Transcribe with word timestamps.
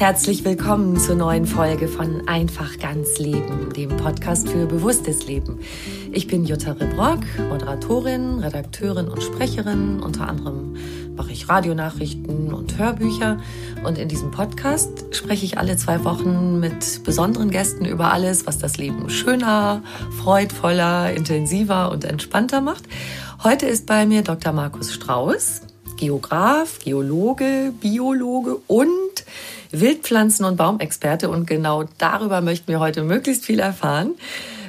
Herzlich 0.00 0.46
willkommen 0.46 0.96
zur 0.96 1.14
neuen 1.14 1.44
Folge 1.44 1.86
von 1.86 2.26
Einfach 2.26 2.78
ganz 2.78 3.18
Leben, 3.18 3.70
dem 3.76 3.94
Podcast 3.98 4.48
für 4.48 4.64
bewusstes 4.64 5.26
Leben. 5.26 5.60
Ich 6.10 6.26
bin 6.26 6.46
Jutta 6.46 6.72
Rebrock, 6.72 7.20
Moderatorin, 7.50 8.38
Redakteurin 8.38 9.08
und 9.08 9.22
Sprecherin. 9.22 10.00
Unter 10.00 10.26
anderem 10.26 10.74
mache 11.16 11.32
ich 11.32 11.50
Radionachrichten 11.50 12.54
und 12.54 12.78
Hörbücher. 12.78 13.42
Und 13.84 13.98
in 13.98 14.08
diesem 14.08 14.30
Podcast 14.30 15.14
spreche 15.14 15.44
ich 15.44 15.58
alle 15.58 15.76
zwei 15.76 16.02
Wochen 16.02 16.60
mit 16.60 17.04
besonderen 17.04 17.50
Gästen 17.50 17.84
über 17.84 18.10
alles, 18.10 18.46
was 18.46 18.56
das 18.56 18.78
Leben 18.78 19.10
schöner, 19.10 19.82
freudvoller, 20.22 21.12
intensiver 21.12 21.90
und 21.90 22.06
entspannter 22.06 22.62
macht. 22.62 22.84
Heute 23.44 23.66
ist 23.66 23.84
bei 23.84 24.06
mir 24.06 24.22
Dr. 24.22 24.54
Markus 24.54 24.94
Strauß, 24.94 25.60
Geograf, 25.98 26.78
Geologe, 26.78 27.74
Biologe 27.78 28.56
und 28.66 29.09
Wildpflanzen- 29.72 30.44
und 30.44 30.56
Baumexperte 30.56 31.28
und 31.28 31.46
genau 31.46 31.84
darüber 31.98 32.40
möchten 32.40 32.68
wir 32.68 32.80
heute 32.80 33.02
möglichst 33.02 33.44
viel 33.44 33.60
erfahren. 33.60 34.14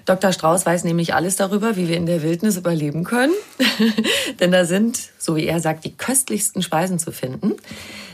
Dr. 0.06 0.34
Strauß 0.34 0.66
weiß 0.66 0.84
nämlich 0.84 1.14
alles 1.14 1.36
darüber, 1.36 1.76
wie 1.76 1.88
wir 1.88 1.98
in 1.98 2.06
der 2.06 2.24
Wildnis 2.24 2.58
überleben 2.58 3.04
können. 3.04 3.34
Denn 4.40 4.52
da 4.52 4.66
sind, 4.66 5.00
so 5.18 5.36
wie 5.36 5.46
er 5.46 5.60
sagt, 5.60 5.86
die 5.86 5.96
köstlichsten 5.96 6.62
Speisen 6.64 7.00
zu 7.00 7.12
finden. 7.12 7.54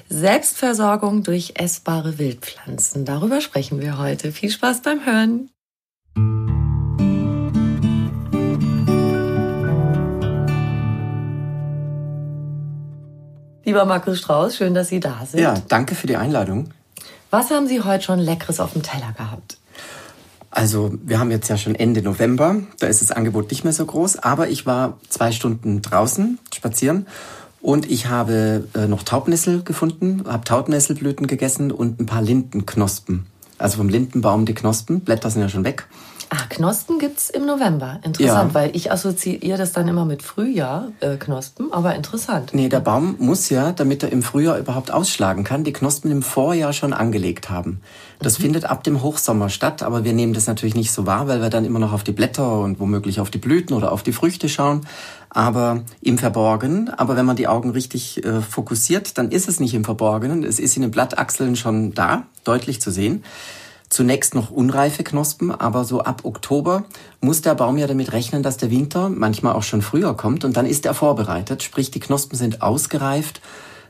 Selbstversorgung 0.10 1.24
durch 1.24 1.54
essbare 1.56 2.18
Wildpflanzen. 2.18 3.06
Darüber 3.06 3.42
sprechen 3.42 3.82
wir 3.82 3.98
heute. 3.98 4.32
Viel 4.32 4.50
Spaß 4.50 4.82
beim 4.82 5.06
Hören. 5.06 5.50
Lieber 13.66 13.84
Markus 13.84 14.20
Strauß, 14.20 14.56
schön, 14.56 14.74
dass 14.74 14.88
Sie 14.88 15.02
da 15.02 15.26
sind. 15.26 15.42
Ja, 15.42 15.62
danke 15.68 15.94
für 15.94 16.08
die 16.08 16.16
Einladung. 16.16 16.70
Was 17.30 17.52
haben 17.52 17.68
Sie 17.68 17.82
heute 17.82 18.04
schon 18.04 18.20
Leckeres 18.20 18.60
auf 18.60 18.74
dem 18.74 18.84
Teller 18.84 19.12
gehabt? 19.18 19.58
Also, 20.50 20.94
wir 21.04 21.20
haben 21.20 21.30
jetzt 21.30 21.50
ja 21.50 21.58
schon 21.58 21.76
Ende 21.76 22.02
November, 22.02 22.56
da 22.80 22.88
ist 22.88 23.02
das 23.02 23.12
Angebot 23.12 23.52
nicht 23.52 23.66
mehr 23.66 23.74
so 23.74 23.86
groß, 23.86 24.20
aber 24.20 24.48
ich 24.48 24.66
war 24.66 24.98
zwei 25.10 25.32
Stunden 25.32 25.82
draußen 25.82 26.40
spazieren 26.56 27.06
und 27.62 27.92
ich 27.92 28.08
habe 28.08 28.68
äh, 28.74 28.88
noch 28.88 29.04
Taubnessel 29.04 29.62
gefunden, 29.64 30.24
habe 30.26 30.46
Taubnesselblüten 30.46 31.28
gegessen 31.28 31.72
und 31.72 32.00
ein 32.00 32.06
paar 32.06 32.22
Lindenknospen. 32.22 33.28
Also 33.58 33.78
vom 33.78 33.90
Lindenbaum 33.90 34.46
die 34.46 34.54
Knospen, 34.54 35.02
Blätter 35.02 35.30
sind 35.30 35.42
ja 35.42 35.50
schon 35.50 35.66
weg. 35.66 35.88
Ah, 36.30 36.46
Knospen 36.50 37.00
gibt's 37.00 37.30
im 37.30 37.46
November. 37.46 38.00
Interessant, 38.04 38.50
ja. 38.50 38.54
weil 38.54 38.76
ich 38.76 38.92
assoziiere 38.92 39.58
das 39.58 39.72
dann 39.72 39.88
immer 39.88 40.04
mit 40.04 40.24
Frühjahr, 40.24 40.92
äh, 41.00 41.16
Knospen, 41.16 41.72
aber 41.72 41.96
interessant. 41.96 42.54
Nee, 42.54 42.68
der 42.68 42.82
Baum 42.82 43.16
muss 43.20 43.50
ja, 43.50 43.72
damit 43.72 44.04
er 44.04 44.12
im 44.12 44.22
Frühjahr 44.22 44.58
überhaupt 44.58 44.92
ausschlagen 44.92 45.46
kann, 45.46 45.64
die 45.64 45.72
Knospen 45.72 46.12
im 46.12 46.22
Vorjahr 46.22 46.74
schon 46.74 46.92
angelegt 46.92 47.50
haben. 47.50 47.82
Das 48.20 48.40
mhm. 48.40 48.44
findet 48.44 48.66
ab 48.66 48.84
dem 48.84 49.02
Hochsommer 49.02 49.50
statt, 49.50 49.84
aber 49.84 50.04
wir 50.04 50.12
nehmen 50.12 50.34
das 50.34 50.48
natürlich 50.48 50.76
nicht 50.76 50.92
so 50.92 51.06
wahr, 51.06 51.30
weil 51.30 51.42
wir 51.42 51.50
dann 51.50 51.64
immer 51.64 51.80
noch 51.80 51.94
auf 51.94 52.04
die 52.04 52.12
Blätter 52.12 52.60
und 52.60 52.80
womöglich 52.80 53.22
auf 53.22 53.30
die 53.30 53.38
Blüten 53.38 53.74
oder 53.74 53.94
auf 53.94 54.04
die 54.04 54.14
Früchte 54.14 54.50
schauen, 54.50 54.82
aber 55.30 55.84
im 56.02 56.18
Verborgenen. 56.18 56.90
Aber 56.90 57.16
wenn 57.16 57.26
man 57.26 57.38
die 57.38 57.48
Augen 57.48 57.70
richtig 57.70 58.26
äh, 58.26 58.42
fokussiert, 58.42 59.18
dann 59.18 59.32
ist 59.32 59.48
es 59.48 59.62
nicht 59.62 59.74
im 59.74 59.86
Verborgenen, 59.86 60.44
es 60.44 60.60
ist 60.60 60.76
in 60.76 60.82
den 60.82 60.92
Blattachseln 60.92 61.56
schon 61.56 61.94
da, 61.94 62.24
deutlich 62.44 62.82
zu 62.82 62.92
sehen. 62.92 63.24
Zunächst 63.90 64.36
noch 64.36 64.52
unreife 64.52 65.04
Knospen, 65.04 65.52
aber 65.52 65.86
so 65.86 66.02
ab 66.02 66.22
Oktober 66.24 66.84
muss 67.22 67.42
der 67.42 67.56
Baum 67.56 67.78
ja 67.78 67.88
damit 67.88 68.12
rechnen, 68.12 68.44
dass 68.44 68.58
der 68.58 68.70
Winter 68.70 69.10
manchmal 69.10 69.54
auch 69.54 69.64
schon 69.64 69.82
früher 69.82 70.14
kommt 70.16 70.44
und 70.44 70.58
dann 70.58 70.66
ist 70.66 70.86
er 70.86 70.94
vorbereitet, 70.94 71.64
sprich 71.64 71.90
die 71.90 72.02
Knospen 72.02 72.38
sind 72.38 72.62
ausgereift. 72.62 73.42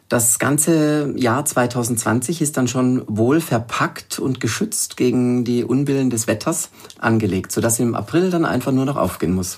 Das 0.10 0.40
ganze 0.40 1.14
Jahr 1.18 1.44
2020 1.44 2.42
ist 2.42 2.56
dann 2.56 2.70
schon 2.70 3.04
wohl 3.08 3.42
verpackt 3.42 4.20
und 4.20 4.40
geschützt 4.40 4.96
gegen 4.96 5.44
die 5.44 5.66
Unbillen 5.66 6.10
des 6.10 6.28
Wetters 6.28 6.70
angelegt, 6.98 7.52
sodass 7.52 7.80
im 7.80 7.94
April 7.94 8.30
dann 8.30 8.46
einfach 8.46 8.72
nur 8.72 8.86
noch 8.86 8.96
aufgehen 8.96 9.34
muss. 9.34 9.58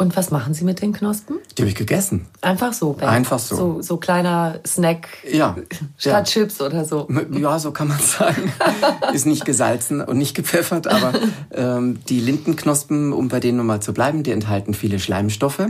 Und 0.00 0.16
was 0.16 0.30
machen 0.30 0.54
Sie 0.54 0.64
mit 0.64 0.80
den 0.80 0.94
Knospen? 0.94 1.36
Die 1.58 1.60
habe 1.60 1.68
ich 1.68 1.74
gegessen. 1.74 2.24
Einfach 2.40 2.72
so? 2.72 2.94
Ben? 2.94 3.06
Einfach 3.06 3.38
so. 3.38 3.54
so. 3.54 3.82
So 3.82 3.96
kleiner 3.98 4.58
Snack 4.66 5.08
ja, 5.30 5.56
statt 5.98 6.12
ja. 6.12 6.22
Chips 6.22 6.62
oder 6.62 6.86
so? 6.86 7.06
Ja, 7.32 7.58
so 7.58 7.70
kann 7.72 7.88
man 7.88 7.98
sagen. 7.98 8.50
Ist 9.12 9.26
nicht 9.26 9.44
gesalzen 9.44 10.00
und 10.00 10.16
nicht 10.16 10.34
gepfeffert, 10.34 10.86
aber 10.86 11.12
ähm, 11.52 11.98
die 12.08 12.18
Lindenknospen, 12.18 13.12
um 13.12 13.28
bei 13.28 13.40
denen 13.40 13.58
nochmal 13.58 13.82
zu 13.82 13.92
bleiben, 13.92 14.22
die 14.22 14.30
enthalten 14.30 14.72
viele 14.72 14.98
Schleimstoffe. 14.98 15.66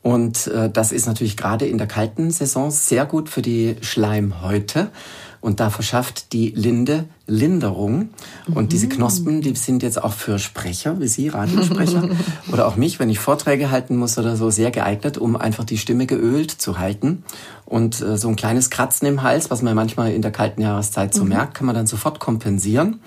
Und 0.00 0.46
äh, 0.46 0.70
das 0.70 0.92
ist 0.92 1.06
natürlich 1.06 1.36
gerade 1.36 1.66
in 1.66 1.78
der 1.78 1.88
kalten 1.88 2.30
Saison 2.30 2.70
sehr 2.70 3.04
gut 3.04 3.28
für 3.28 3.42
die 3.42 3.74
Schleimhäute. 3.80 4.92
Und 5.40 5.60
da 5.60 5.70
verschafft 5.70 6.32
die 6.32 6.50
Linde 6.50 7.04
Linderung. 7.26 8.10
Und 8.54 8.64
mhm. 8.64 8.68
diese 8.68 8.88
Knospen, 8.88 9.40
die 9.40 9.54
sind 9.56 9.82
jetzt 9.82 10.02
auch 10.02 10.12
für 10.12 10.38
Sprecher, 10.38 11.00
wie 11.00 11.08
Sie, 11.08 11.28
Radiosprecher, 11.28 12.08
oder 12.52 12.66
auch 12.66 12.76
mich, 12.76 12.98
wenn 12.98 13.10
ich 13.10 13.18
Vorträge 13.18 13.70
halten 13.70 13.96
muss 13.96 14.16
oder 14.16 14.36
so, 14.36 14.50
sehr 14.50 14.70
geeignet, 14.70 15.18
um 15.18 15.36
einfach 15.36 15.64
die 15.64 15.78
Stimme 15.78 16.06
geölt 16.06 16.50
zu 16.50 16.78
halten. 16.78 17.24
Und 17.64 18.00
äh, 18.00 18.16
so 18.16 18.28
ein 18.28 18.36
kleines 18.36 18.70
Kratzen 18.70 19.08
im 19.08 19.22
Hals, 19.22 19.50
was 19.50 19.62
man 19.62 19.74
manchmal 19.74 20.12
in 20.12 20.22
der 20.22 20.30
kalten 20.30 20.60
Jahreszeit 20.60 21.14
so 21.14 21.24
mhm. 21.24 21.30
merkt, 21.30 21.54
kann 21.54 21.66
man 21.66 21.74
dann 21.74 21.86
sofort 21.86 22.20
kompensieren 22.20 23.00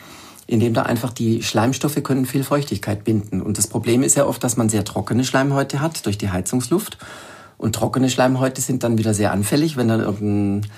indem 0.50 0.74
da 0.74 0.82
einfach 0.82 1.14
die 1.14 1.44
Schleimstoffe 1.44 2.02
können 2.02 2.26
viel 2.26 2.44
Feuchtigkeit 2.44 3.04
binden. 3.04 3.40
Und 3.40 3.60
das 3.60 3.68
Problem 3.68 4.02
ist 4.02 4.16
ja 4.16 4.26
oft, 4.26 4.44
dass 4.44 4.58
man 4.58 4.68
sehr 4.68 4.84
trockene 4.84 5.24
Schleimhäute 5.24 5.80
hat 5.80 6.08
durch 6.08 6.18
die 6.18 6.32
Heizungsluft. 6.32 6.98
Und 7.60 7.76
trockene 7.76 8.10
Schleimhäute 8.10 8.60
sind 8.60 8.84
dann 8.84 8.98
wieder 8.98 9.14
sehr 9.14 9.32
anfällig, 9.32 9.78
wenn 9.78 9.88
dann 9.88 10.00
irgendein 10.00 10.72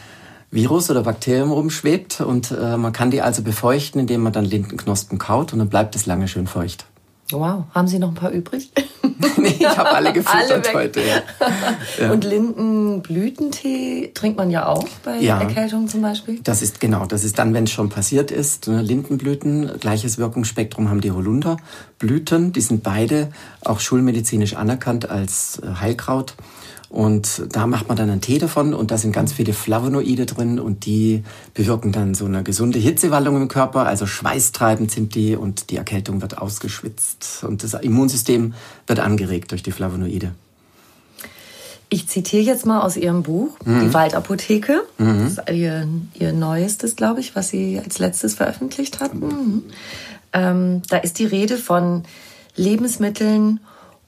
Virus 0.51 0.92
oder 0.92 1.01
Bakterium 1.03 1.51
rumschwebt 1.51 2.19
und 2.21 2.51
äh, 2.51 2.75
man 2.77 2.92
kann 2.92 3.09
die 3.09 3.21
also 3.21 3.42
befeuchten, 3.42 4.01
indem 4.01 4.21
man 4.21 4.33
dann 4.33 4.45
Lindenknospen 4.45 5.18
kaut 5.18 5.53
und 5.53 5.59
dann 5.59 5.69
bleibt 5.69 5.95
es 5.95 6.06
lange 6.06 6.27
schön 6.27 6.45
feucht. 6.45 6.86
Wow, 7.31 7.63
haben 7.74 7.88
Sie 7.88 7.98
noch 7.98 8.09
ein 8.09 8.15
paar 8.15 8.31
übrig? 8.31 8.71
nee, 9.38 9.56
ich 9.59 9.68
habe 9.68 9.92
alle 9.92 10.12
gefüttert 10.13 10.74
heute. 10.74 11.01
Ja. 11.01 11.21
Ja. 12.00 12.12
Und 12.12 12.24
Lindenblütentee 12.24 14.12
trinkt 14.13 14.38
man 14.38 14.50
ja 14.50 14.65
auch 14.65 14.88
bei 15.03 15.18
ja, 15.18 15.39
Erkältung 15.39 15.88
zum 15.88 16.01
Beispiel? 16.01 16.39
Das 16.44 16.62
ist 16.62 16.80
genau, 16.80 17.06
das 17.06 17.24
ist 17.24 17.38
dann, 17.38 17.53
wenn 17.53 17.65
es 17.65 17.71
schon 17.71 17.89
passiert 17.89 18.31
ist. 18.31 18.68
Ne, 18.68 18.81
Lindenblüten, 18.81 19.80
gleiches 19.80 20.18
Wirkungsspektrum 20.18 20.89
haben 20.89 21.01
die 21.01 21.12
Holunderblüten. 21.12 22.53
Die 22.53 22.62
sind 22.62 22.81
beide 22.83 23.30
auch 23.63 23.81
schulmedizinisch 23.81 24.56
anerkannt 24.56 25.09
als 25.09 25.59
äh, 25.59 25.81
Heilkraut. 25.81 26.36
Und 26.91 27.43
da 27.53 27.67
macht 27.67 27.88
man 27.88 27.95
dann 27.95 28.09
einen 28.09 28.19
Tee 28.19 28.38
davon 28.38 28.73
und 28.73 28.91
da 28.91 28.97
sind 28.97 29.13
ganz 29.13 29.31
viele 29.31 29.53
Flavonoide 29.53 30.25
drin 30.25 30.59
und 30.59 30.85
die 30.85 31.23
bewirken 31.53 31.93
dann 31.93 32.13
so 32.13 32.25
eine 32.25 32.43
gesunde 32.43 32.79
Hitzewallung 32.79 33.38
im 33.38 33.47
Körper. 33.47 33.85
Also 33.85 34.05
schweißtreibend 34.05 34.91
sind 34.91 35.15
die 35.15 35.38
und 35.38 35.69
die 35.69 35.77
Erkältung 35.77 36.21
wird 36.21 36.38
ausgeschwitzt 36.38 37.45
und 37.47 37.63
das 37.63 37.75
Immunsystem 37.75 38.55
wird 38.88 38.99
angeregt 38.99 39.51
durch 39.51 39.63
die 39.63 39.71
Flavonoide. 39.71 40.33
Ich 41.88 42.07
zitiere 42.09 42.43
jetzt 42.43 42.65
mal 42.65 42.81
aus 42.81 42.97
Ihrem 42.97 43.23
Buch, 43.23 43.57
mhm. 43.63 43.88
Die 43.88 43.93
Waldapotheke. 43.93 44.83
Mhm. 44.97 45.23
Das 45.23 45.31
ist 45.31 45.49
ihr, 45.49 45.88
ihr 46.13 46.33
neuestes, 46.33 46.97
glaube 46.97 47.21
ich, 47.21 47.38
was 47.38 47.47
Sie 47.47 47.79
als 47.81 47.99
letztes 47.99 48.33
veröffentlicht 48.33 48.99
hatten. 48.99 49.19
Mhm. 49.19 49.63
Ähm, 50.33 50.81
da 50.89 50.97
ist 50.97 51.19
die 51.19 51.25
Rede 51.25 51.57
von 51.57 52.03
Lebensmitteln 52.57 53.61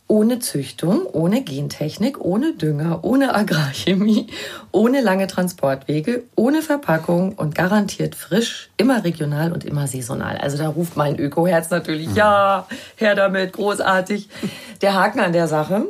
ohne 0.08 0.40
Züchtung, 0.40 1.06
ohne 1.12 1.44
Gentechnik, 1.44 2.20
ohne 2.20 2.54
Dünger, 2.54 3.04
ohne 3.04 3.34
Agrarchemie, 3.34 4.28
ohne 4.72 5.02
lange 5.02 5.28
Transportwege, 5.28 6.24
ohne 6.36 6.62
Verpackung 6.62 7.34
und 7.34 7.56
garantiert 7.56 8.16
frisch, 8.16 8.70
immer 8.78 9.04
regional 9.04 9.52
und 9.54 9.66
immer 9.66 9.88
saisonal. 9.88 10.38
Also 10.38 10.58
da 10.58 10.68
ruft 10.68 10.98
mein 10.98 11.18
Ökoherz 11.18 11.70
natürlich, 11.70 12.10
mhm. 12.10 12.16
ja, 12.16 12.68
her 12.96 13.16
damit, 13.16 13.54
großartig. 13.54 14.30
Der 14.82 14.94
Haken 14.94 15.20
an 15.20 15.34
der 15.34 15.48
Sache, 15.48 15.86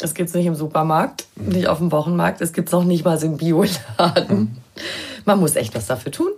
es 0.00 0.14
gibt 0.14 0.30
es 0.30 0.34
nicht 0.34 0.46
im 0.46 0.54
Supermarkt, 0.54 1.26
nicht 1.36 1.68
auf 1.68 1.78
dem 1.78 1.92
Wochenmarkt, 1.92 2.40
es 2.40 2.52
gibt 2.52 2.68
es 2.68 2.72
noch 2.72 2.84
nicht 2.84 3.04
mal 3.04 3.22
im 3.22 3.36
Bioladen. 3.36 4.56
Man 5.24 5.38
muss 5.38 5.54
echt 5.54 5.74
was 5.74 5.86
dafür 5.86 6.10
tun. 6.10 6.32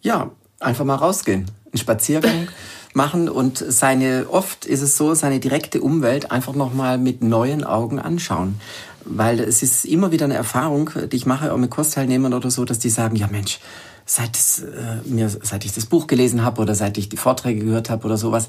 Ja, 0.00 0.30
einfach 0.60 0.84
mal 0.84 0.96
rausgehen. 0.96 1.50
Einen 1.72 1.78
Spaziergang 1.78 2.48
machen 2.94 3.28
und 3.28 3.58
seine, 3.58 4.26
oft 4.30 4.64
ist 4.66 4.80
es 4.80 4.96
so, 4.96 5.14
seine 5.14 5.40
direkte 5.40 5.80
Umwelt 5.80 6.30
einfach 6.30 6.54
nochmal 6.54 6.98
mit 6.98 7.22
neuen 7.22 7.64
Augen 7.64 7.98
anschauen. 7.98 8.60
Weil 9.04 9.40
es 9.40 9.62
ist 9.62 9.84
immer 9.84 10.12
wieder 10.12 10.24
eine 10.24 10.34
Erfahrung, 10.34 10.90
die 11.12 11.16
ich 11.16 11.26
mache 11.26 11.52
auch 11.52 11.58
mit 11.58 11.70
Kursteilnehmern 11.70 12.32
oder 12.32 12.50
so, 12.50 12.64
dass 12.64 12.78
die 12.78 12.88
sagen, 12.88 13.16
ja 13.16 13.26
Mensch, 13.26 13.60
seit, 14.06 14.38
äh, 14.60 15.08
mir, 15.08 15.28
seit 15.28 15.64
ich 15.64 15.72
das 15.72 15.86
Buch 15.86 16.06
gelesen 16.06 16.42
habe 16.42 16.62
oder 16.62 16.74
seit 16.74 16.96
ich 16.98 17.08
die 17.08 17.16
Vorträge 17.16 17.64
gehört 17.64 17.90
habe 17.90 18.06
oder 18.06 18.16
sowas, 18.16 18.48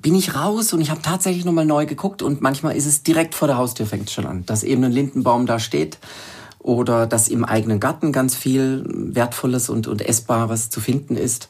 bin 0.00 0.14
ich 0.14 0.34
raus 0.34 0.72
und 0.72 0.80
ich 0.80 0.90
habe 0.90 1.02
tatsächlich 1.02 1.44
nochmal 1.44 1.64
neu 1.64 1.86
geguckt 1.86 2.22
und 2.22 2.40
manchmal 2.40 2.76
ist 2.76 2.86
es 2.86 3.02
direkt 3.02 3.34
vor 3.34 3.48
der 3.48 3.56
Haustür 3.56 3.86
fängt 3.86 4.08
es 4.08 4.14
schon 4.14 4.26
an, 4.26 4.46
dass 4.46 4.62
eben 4.62 4.84
ein 4.84 4.92
Lindenbaum 4.92 5.46
da 5.46 5.58
steht 5.58 5.98
oder 6.58 7.06
dass 7.06 7.28
im 7.28 7.44
eigenen 7.44 7.80
Garten 7.80 8.12
ganz 8.12 8.36
viel 8.36 8.84
Wertvolles 8.86 9.68
und, 9.68 9.88
und 9.88 10.02
Essbares 10.02 10.70
zu 10.70 10.80
finden 10.80 11.16
ist. 11.16 11.48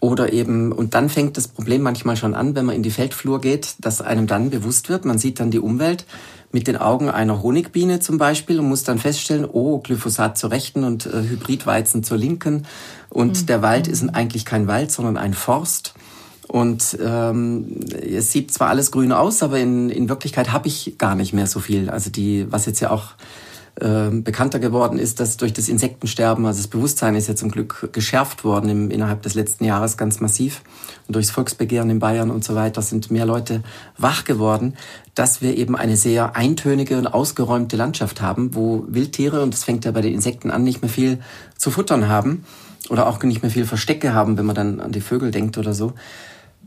Oder 0.00 0.32
eben, 0.32 0.72
und 0.72 0.94
dann 0.94 1.10
fängt 1.10 1.36
das 1.36 1.46
Problem 1.46 1.82
manchmal 1.82 2.16
schon 2.16 2.34
an, 2.34 2.54
wenn 2.54 2.64
man 2.64 2.74
in 2.74 2.82
die 2.82 2.90
Feldflur 2.90 3.40
geht, 3.40 3.74
dass 3.80 4.00
einem 4.00 4.26
dann 4.26 4.48
bewusst 4.48 4.88
wird, 4.88 5.04
man 5.04 5.18
sieht 5.18 5.40
dann 5.40 5.50
die 5.50 5.58
Umwelt 5.58 6.06
mit 6.52 6.66
den 6.66 6.78
Augen 6.78 7.10
einer 7.10 7.42
Honigbiene 7.42 8.00
zum 8.00 8.16
Beispiel 8.16 8.58
und 8.58 8.68
muss 8.68 8.82
dann 8.82 8.98
feststellen, 8.98 9.44
oh, 9.44 9.78
Glyphosat 9.78 10.38
zur 10.38 10.50
rechten 10.50 10.84
und 10.84 11.06
äh, 11.06 11.22
Hybridweizen 11.22 12.02
zur 12.02 12.16
linken. 12.16 12.66
Und 13.10 13.42
mhm. 13.42 13.46
der 13.46 13.62
Wald 13.62 13.88
ist 13.88 14.02
eigentlich 14.14 14.46
kein 14.46 14.66
Wald, 14.66 14.90
sondern 14.90 15.18
ein 15.18 15.34
Forst. 15.34 15.94
Und 16.48 16.98
ähm, 17.00 17.80
es 17.92 18.32
sieht 18.32 18.52
zwar 18.52 18.70
alles 18.70 18.90
grün 18.90 19.12
aus, 19.12 19.42
aber 19.42 19.60
in, 19.60 19.90
in 19.90 20.08
Wirklichkeit 20.08 20.50
habe 20.50 20.66
ich 20.66 20.96
gar 20.98 21.14
nicht 21.14 21.32
mehr 21.32 21.46
so 21.46 21.60
viel. 21.60 21.90
Also 21.90 22.10
die, 22.10 22.50
was 22.50 22.66
jetzt 22.66 22.80
ja 22.80 22.90
auch 22.90 23.12
äh, 23.80 24.10
bekannter 24.10 24.58
geworden 24.58 24.98
ist, 24.98 25.20
dass 25.20 25.36
durch 25.36 25.52
das 25.52 25.68
Insektensterben, 25.68 26.46
also 26.46 26.58
das 26.58 26.68
Bewusstsein 26.68 27.14
ist 27.14 27.28
ja 27.28 27.36
zum 27.36 27.50
Glück 27.50 27.90
geschärft 27.92 28.44
worden 28.44 28.68
im, 28.68 28.90
innerhalb 28.90 29.22
des 29.22 29.34
letzten 29.34 29.64
Jahres 29.64 29.96
ganz 29.96 30.20
massiv. 30.20 30.62
Und 31.06 31.16
durchs 31.16 31.30
Volksbegehren 31.30 31.90
in 31.90 31.98
Bayern 31.98 32.30
und 32.30 32.44
so 32.44 32.54
weiter 32.54 32.82
sind 32.82 33.10
mehr 33.10 33.26
Leute 33.26 33.62
wach 33.98 34.24
geworden, 34.24 34.76
dass 35.14 35.42
wir 35.42 35.56
eben 35.56 35.76
eine 35.76 35.96
sehr 35.96 36.36
eintönige 36.36 36.98
und 36.98 37.06
ausgeräumte 37.06 37.76
Landschaft 37.76 38.20
haben, 38.22 38.54
wo 38.54 38.84
Wildtiere, 38.88 39.42
und 39.42 39.54
das 39.54 39.64
fängt 39.64 39.84
ja 39.84 39.90
bei 39.90 40.00
den 40.00 40.14
Insekten 40.14 40.50
an, 40.50 40.62
nicht 40.62 40.82
mehr 40.82 40.90
viel 40.90 41.18
zu 41.56 41.70
futtern 41.70 42.08
haben 42.08 42.44
oder 42.88 43.06
auch 43.06 43.22
nicht 43.22 43.42
mehr 43.42 43.50
viel 43.50 43.66
Verstecke 43.66 44.14
haben, 44.14 44.38
wenn 44.38 44.46
man 44.46 44.54
dann 44.56 44.80
an 44.80 44.92
die 44.92 45.00
Vögel 45.00 45.30
denkt 45.30 45.58
oder 45.58 45.74
so 45.74 45.94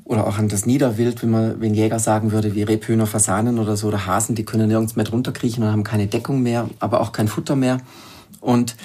oder 0.06 0.28
auch 0.28 0.38
an 0.38 0.50
das 0.50 0.66
Niederwild, 0.66 1.22
wenn 1.24 1.30
man, 1.30 1.62
wenn 1.62 1.74
Jäger 1.74 2.00
sagen 2.00 2.32
würde, 2.32 2.56
wie 2.56 2.64
Rebhühner, 2.64 3.08
Fasanen 3.08 3.60
oder 3.60 3.78
so, 3.78 3.88
oder 3.88 4.06
Hasen, 4.06 4.36
die 4.36 4.44
können 4.44 4.68
nirgends 4.68 4.96
mehr 4.96 5.06
drunter 5.06 5.32
kriechen 5.32 5.64
und 5.64 5.72
haben 5.72 5.84
keine 5.84 6.08
Deckung 6.08 6.42
mehr, 6.42 6.70
aber 6.80 7.02
auch 7.02 7.12
kein 7.12 7.28
Futter 7.28 7.56
mehr. 7.56 7.80
Und 8.42 8.76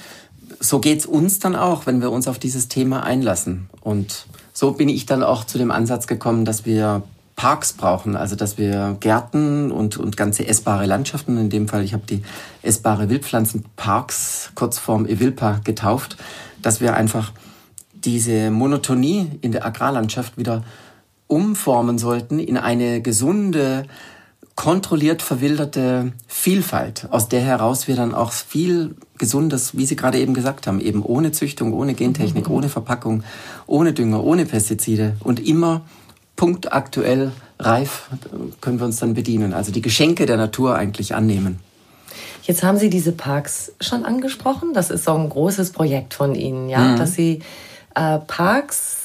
so 0.60 0.78
geht's 0.78 1.06
uns 1.06 1.38
dann 1.38 1.56
auch, 1.56 1.86
wenn 1.86 2.00
wir 2.00 2.10
uns 2.10 2.28
auf 2.28 2.38
dieses 2.38 2.68
Thema 2.68 3.02
einlassen. 3.02 3.68
Und 3.80 4.26
so 4.52 4.72
bin 4.72 4.88
ich 4.88 5.06
dann 5.06 5.22
auch 5.22 5.44
zu 5.44 5.58
dem 5.58 5.70
Ansatz 5.70 6.06
gekommen, 6.06 6.44
dass 6.44 6.64
wir 6.64 7.02
Parks 7.36 7.72
brauchen, 7.72 8.16
also 8.16 8.34
dass 8.34 8.58
wir 8.58 8.96
Gärten 8.98 9.70
und, 9.70 9.96
und 9.96 10.16
ganze 10.16 10.46
essbare 10.46 10.86
Landschaften, 10.86 11.38
in 11.38 11.50
dem 11.50 11.68
Fall, 11.68 11.84
ich 11.84 11.92
habe 11.92 12.02
die 12.04 12.22
essbare 12.62 13.08
Wildpflanzenparks, 13.08 14.50
kurzform 14.56 15.06
Evilpa, 15.06 15.60
getauft, 15.62 16.16
dass 16.62 16.80
wir 16.80 16.94
einfach 16.94 17.32
diese 17.92 18.50
Monotonie 18.50 19.30
in 19.40 19.52
der 19.52 19.64
Agrarlandschaft 19.64 20.36
wieder 20.36 20.64
umformen 21.28 21.98
sollten 21.98 22.40
in 22.40 22.56
eine 22.56 23.00
gesunde, 23.00 23.84
kontrolliert 24.56 25.22
verwilderte 25.22 26.12
Vielfalt, 26.26 27.06
aus 27.10 27.28
der 27.28 27.40
heraus 27.40 27.86
wir 27.86 27.94
dann 27.94 28.12
auch 28.12 28.32
viel 28.32 28.96
Gesundes, 29.16 29.76
wie 29.76 29.86
Sie 29.86 29.94
gerade 29.94 30.18
eben 30.18 30.34
gesagt 30.34 30.66
haben, 30.66 30.80
eben 30.80 31.04
ohne 31.04 31.30
Züchtung, 31.30 31.72
ohne 31.72 31.94
Gentechnik, 31.94 32.48
mhm. 32.48 32.54
ohne 32.56 32.68
Verpackung, 32.68 33.22
ohne 33.68 33.92
Dünger, 33.92 34.24
ohne 34.24 34.46
Pestizide 34.46 35.14
und 35.22 35.38
immer 35.38 35.82
punktaktuell 36.34 37.30
reif 37.60 38.08
können 38.60 38.80
wir 38.80 38.86
uns 38.86 38.96
dann 38.96 39.14
bedienen. 39.14 39.52
Also 39.52 39.70
die 39.70 39.82
Geschenke 39.82 40.26
der 40.26 40.36
Natur 40.36 40.74
eigentlich 40.74 41.14
annehmen. 41.14 41.60
Jetzt 42.42 42.62
haben 42.62 42.78
Sie 42.78 42.90
diese 42.90 43.12
Parks 43.12 43.72
schon 43.80 44.04
angesprochen. 44.04 44.72
Das 44.72 44.90
ist 44.90 45.04
so 45.04 45.14
ein 45.14 45.28
großes 45.28 45.70
Projekt 45.70 46.14
von 46.14 46.34
Ihnen, 46.34 46.68
ja, 46.68 46.80
mhm. 46.80 46.96
dass 46.96 47.14
Sie 47.14 47.42
äh, 47.94 48.18
Parks 48.20 48.97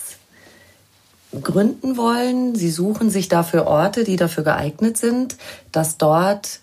gründen 1.41 1.97
wollen. 1.97 2.55
Sie 2.55 2.69
suchen 2.69 3.09
sich 3.09 3.27
dafür 3.27 3.67
Orte, 3.67 4.03
die 4.03 4.15
dafür 4.15 4.43
geeignet 4.43 4.97
sind, 4.97 5.37
dass 5.71 5.97
dort 5.97 6.59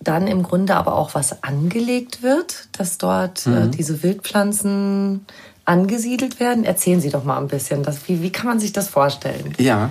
dann 0.00 0.26
im 0.26 0.42
Grunde 0.42 0.76
aber 0.76 0.94
auch 0.94 1.14
was 1.14 1.42
angelegt 1.42 2.22
wird, 2.22 2.68
dass 2.72 2.98
dort 2.98 3.46
äh, 3.46 3.50
mhm. 3.50 3.56
äh, 3.56 3.68
diese 3.68 4.02
Wildpflanzen 4.02 5.26
angesiedelt 5.64 6.40
werden. 6.40 6.64
Erzählen 6.64 7.00
Sie 7.00 7.10
doch 7.10 7.24
mal 7.24 7.38
ein 7.38 7.48
bisschen, 7.48 7.82
das, 7.82 8.08
wie, 8.08 8.22
wie 8.22 8.30
kann 8.30 8.46
man 8.46 8.60
sich 8.60 8.72
das 8.72 8.88
vorstellen? 8.88 9.54
Ja, 9.58 9.90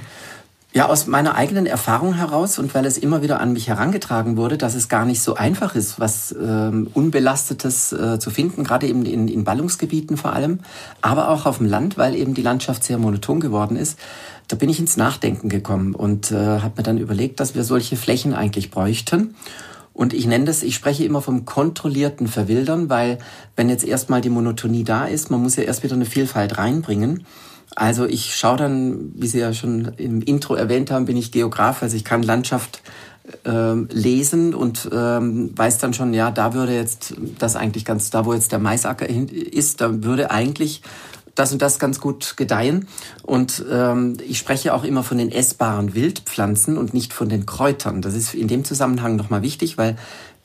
ja, 0.71 0.87
aus 0.87 1.07
meiner 1.07 1.33
eigenen 1.33 1.65
Erfahrung 1.65 2.13
heraus 2.13 2.59
und 2.59 2.75
weil 2.75 2.85
es 2.85 2.99
immer 2.99 3.23
wieder 3.23 3.39
an 3.39 3.53
mich 3.53 3.67
herangetragen 3.67 4.37
wurde, 4.37 4.55
dass 4.55 4.75
es 4.75 4.87
gar 4.87 5.03
nicht 5.03 5.21
so 5.21 5.33
einfach 5.33 5.73
ist, 5.73 5.99
was 5.99 6.35
ähm, 6.39 6.87
Unbelastetes 6.93 7.91
äh, 7.91 8.19
zu 8.19 8.29
finden, 8.29 8.63
gerade 8.63 8.87
eben 8.87 9.03
in, 9.03 9.27
in 9.27 9.43
Ballungsgebieten 9.43 10.15
vor 10.15 10.33
allem, 10.33 10.59
aber 11.01 11.29
auch 11.29 11.47
auf 11.47 11.57
dem 11.57 11.65
Land, 11.65 11.97
weil 11.97 12.13
eben 12.13 12.35
die 12.35 12.43
Landschaft 12.43 12.83
sehr 12.83 12.99
monoton 12.99 13.39
geworden 13.39 13.77
ist. 13.77 13.97
Da 14.47 14.55
bin 14.55 14.69
ich 14.69 14.79
ins 14.79 14.95
Nachdenken 14.95 15.49
gekommen 15.49 15.95
und 15.95 16.31
äh, 16.31 16.35
habe 16.35 16.73
mir 16.77 16.83
dann 16.83 16.99
überlegt, 16.99 17.39
dass 17.39 17.55
wir 17.55 17.63
solche 17.63 17.95
Flächen 17.95 18.35
eigentlich 18.35 18.69
bräuchten. 18.69 19.35
Und 19.93 20.13
ich 20.13 20.27
nenne 20.27 20.45
das, 20.45 20.61
ich 20.61 20.75
spreche 20.75 21.03
immer 21.03 21.21
vom 21.21 21.45
kontrollierten 21.45 22.27
Verwildern, 22.27 22.89
weil 22.89 23.17
wenn 23.55 23.69
jetzt 23.69 23.83
erstmal 23.83 24.21
die 24.21 24.29
Monotonie 24.29 24.83
da 24.83 25.05
ist, 25.05 25.31
man 25.31 25.41
muss 25.41 25.55
ja 25.55 25.63
erst 25.63 25.83
wieder 25.83 25.95
eine 25.95 26.05
Vielfalt 26.05 26.57
reinbringen. 26.57 27.25
Also 27.75 28.05
ich 28.05 28.35
schaue 28.35 28.57
dann, 28.57 29.11
wie 29.15 29.27
Sie 29.27 29.39
ja 29.39 29.53
schon 29.53 29.93
im 29.97 30.21
Intro 30.21 30.55
erwähnt 30.55 30.91
haben, 30.91 31.05
bin 31.05 31.17
ich 31.17 31.31
Geograf, 31.31 31.81
also 31.83 31.95
ich 31.95 32.03
kann 32.03 32.23
Landschaft 32.23 32.81
ähm, 33.45 33.87
lesen 33.91 34.55
und 34.55 34.89
ähm, 34.91 35.51
weiß 35.55 35.77
dann 35.77 35.93
schon, 35.93 36.13
ja, 36.13 36.31
da 36.31 36.53
würde 36.53 36.73
jetzt 36.73 37.13
das 37.37 37.55
eigentlich 37.55 37.85
ganz, 37.85 38.09
da 38.09 38.25
wo 38.25 38.33
jetzt 38.33 38.51
der 38.51 38.59
Maisacker 38.59 39.07
ist, 39.07 39.81
da 39.81 40.03
würde 40.03 40.31
eigentlich 40.31 40.81
das 41.35 41.53
und 41.53 41.61
das 41.61 41.79
ganz 41.79 41.99
gut 42.01 42.35
gedeihen. 42.37 42.87
Und 43.23 43.63
ähm, 43.71 44.17
ich 44.27 44.37
spreche 44.37 44.73
auch 44.73 44.83
immer 44.83 45.03
von 45.03 45.17
den 45.17 45.31
essbaren 45.31 45.93
Wildpflanzen 45.93 46.77
und 46.77 46.93
nicht 46.93 47.13
von 47.13 47.29
den 47.29 47.45
Kräutern. 47.45 48.01
Das 48.01 48.13
ist 48.13 48.33
in 48.33 48.47
dem 48.47 48.65
Zusammenhang 48.65 49.15
nochmal 49.15 49.41
wichtig, 49.41 49.77
weil 49.77 49.95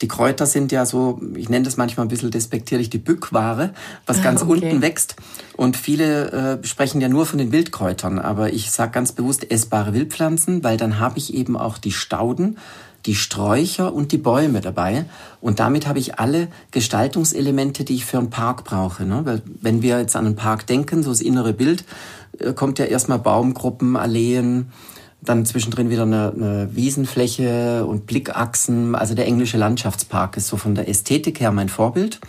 die 0.01 0.07
Kräuter 0.07 0.45
sind 0.45 0.71
ja 0.71 0.85
so, 0.85 1.21
ich 1.35 1.49
nenne 1.49 1.63
das 1.65 1.77
manchmal 1.77 2.05
ein 2.05 2.09
bisschen 2.09 2.31
despektierlich, 2.31 2.89
die 2.89 2.97
Bückware, 2.97 3.73
was 4.05 4.21
ganz 4.21 4.41
okay. 4.41 4.51
unten 4.51 4.81
wächst. 4.81 5.15
Und 5.55 5.77
viele 5.77 6.59
äh, 6.61 6.65
sprechen 6.65 6.99
ja 6.99 7.07
nur 7.07 7.25
von 7.25 7.39
den 7.39 7.51
Wildkräutern, 7.51 8.19
aber 8.19 8.51
ich 8.51 8.71
sage 8.71 8.91
ganz 8.91 9.13
bewusst 9.13 9.49
essbare 9.49 9.93
Wildpflanzen, 9.93 10.63
weil 10.63 10.77
dann 10.77 10.99
habe 10.99 11.17
ich 11.17 11.33
eben 11.33 11.55
auch 11.55 11.77
die 11.77 11.93
Stauden, 11.93 12.57
die 13.05 13.15
Sträucher 13.15 13.93
und 13.93 14.11
die 14.11 14.17
Bäume 14.17 14.61
dabei. 14.61 15.05
Und 15.39 15.59
damit 15.59 15.87
habe 15.87 15.99
ich 15.99 16.19
alle 16.19 16.47
Gestaltungselemente, 16.71 17.83
die 17.83 17.95
ich 17.95 18.05
für 18.05 18.17
einen 18.17 18.31
Park 18.31 18.63
brauche. 18.63 19.05
Ne? 19.05 19.21
Weil 19.23 19.41
wenn 19.61 19.81
wir 19.81 19.99
jetzt 19.99 20.15
an 20.15 20.25
einen 20.25 20.35
Park 20.35 20.67
denken, 20.67 21.03
so 21.03 21.11
das 21.11 21.21
innere 21.21 21.53
Bild, 21.53 21.85
äh, 22.39 22.53
kommt 22.53 22.79
ja 22.79 22.85
erstmal 22.85 23.19
Baumgruppen, 23.19 23.95
Alleen, 23.95 24.71
dann 25.25 25.45
zwischendrin 25.45 25.89
wieder 25.89 26.03
eine, 26.03 26.31
eine 26.35 26.69
Wiesenfläche 26.71 27.85
und 27.85 28.07
Blickachsen. 28.07 28.95
Also 28.95 29.15
der 29.15 29.25
englische 29.25 29.57
Landschaftspark 29.57 30.37
ist 30.37 30.47
so 30.47 30.57
von 30.57 30.75
der 30.75 30.87
Ästhetik 30.87 31.39
her 31.39 31.51
mein 31.51 31.69
Vorbild. 31.69 32.19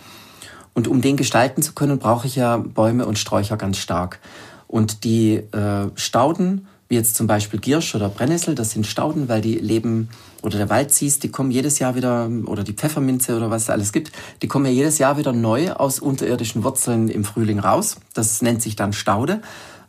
Und 0.73 0.87
um 0.87 1.01
den 1.01 1.17
gestalten 1.17 1.61
zu 1.61 1.73
können, 1.73 1.97
brauche 1.97 2.27
ich 2.27 2.35
ja 2.35 2.57
Bäume 2.57 3.05
und 3.05 3.17
Sträucher 3.17 3.57
ganz 3.57 3.77
stark. 3.77 4.19
Und 4.67 5.03
die 5.03 5.35
äh, 5.35 5.89
Stauden 5.95 6.67
wie 6.89 6.95
jetzt 6.95 7.15
zum 7.15 7.27
Beispiel 7.27 7.59
Giersch 7.59 7.95
oder 7.95 8.09
Brennnessel, 8.09 8.55
das 8.55 8.71
sind 8.71 8.87
Stauden, 8.87 9.27
weil 9.27 9.41
die 9.41 9.55
leben, 9.55 10.09
oder 10.41 10.57
der 10.57 10.69
Waldzies, 10.69 11.19
die 11.19 11.29
kommen 11.29 11.51
jedes 11.51 11.79
Jahr 11.79 11.95
wieder, 11.95 12.29
oder 12.45 12.63
die 12.63 12.73
Pfefferminze 12.73 13.35
oder 13.35 13.49
was 13.49 13.63
es 13.63 13.69
alles 13.69 13.91
gibt, 13.91 14.11
die 14.41 14.47
kommen 14.47 14.65
ja 14.65 14.71
jedes 14.71 14.97
Jahr 14.97 15.17
wieder 15.17 15.33
neu 15.33 15.71
aus 15.73 15.99
unterirdischen 15.99 16.63
Wurzeln 16.63 17.09
im 17.09 17.25
Frühling 17.25 17.59
raus. 17.59 17.97
Das 18.13 18.41
nennt 18.41 18.61
sich 18.61 18.75
dann 18.75 18.93
Staude. 18.93 19.41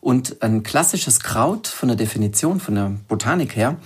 Und 0.09 0.43
ein 0.43 0.63
klassisches 0.63 1.21
Kraut 1.21 1.67
von 1.67 1.89
der 1.91 1.97
Definition, 1.97 2.61
von 2.61 2.77
der 2.77 2.93
Botanik 3.09 3.55
her, 3.55 3.77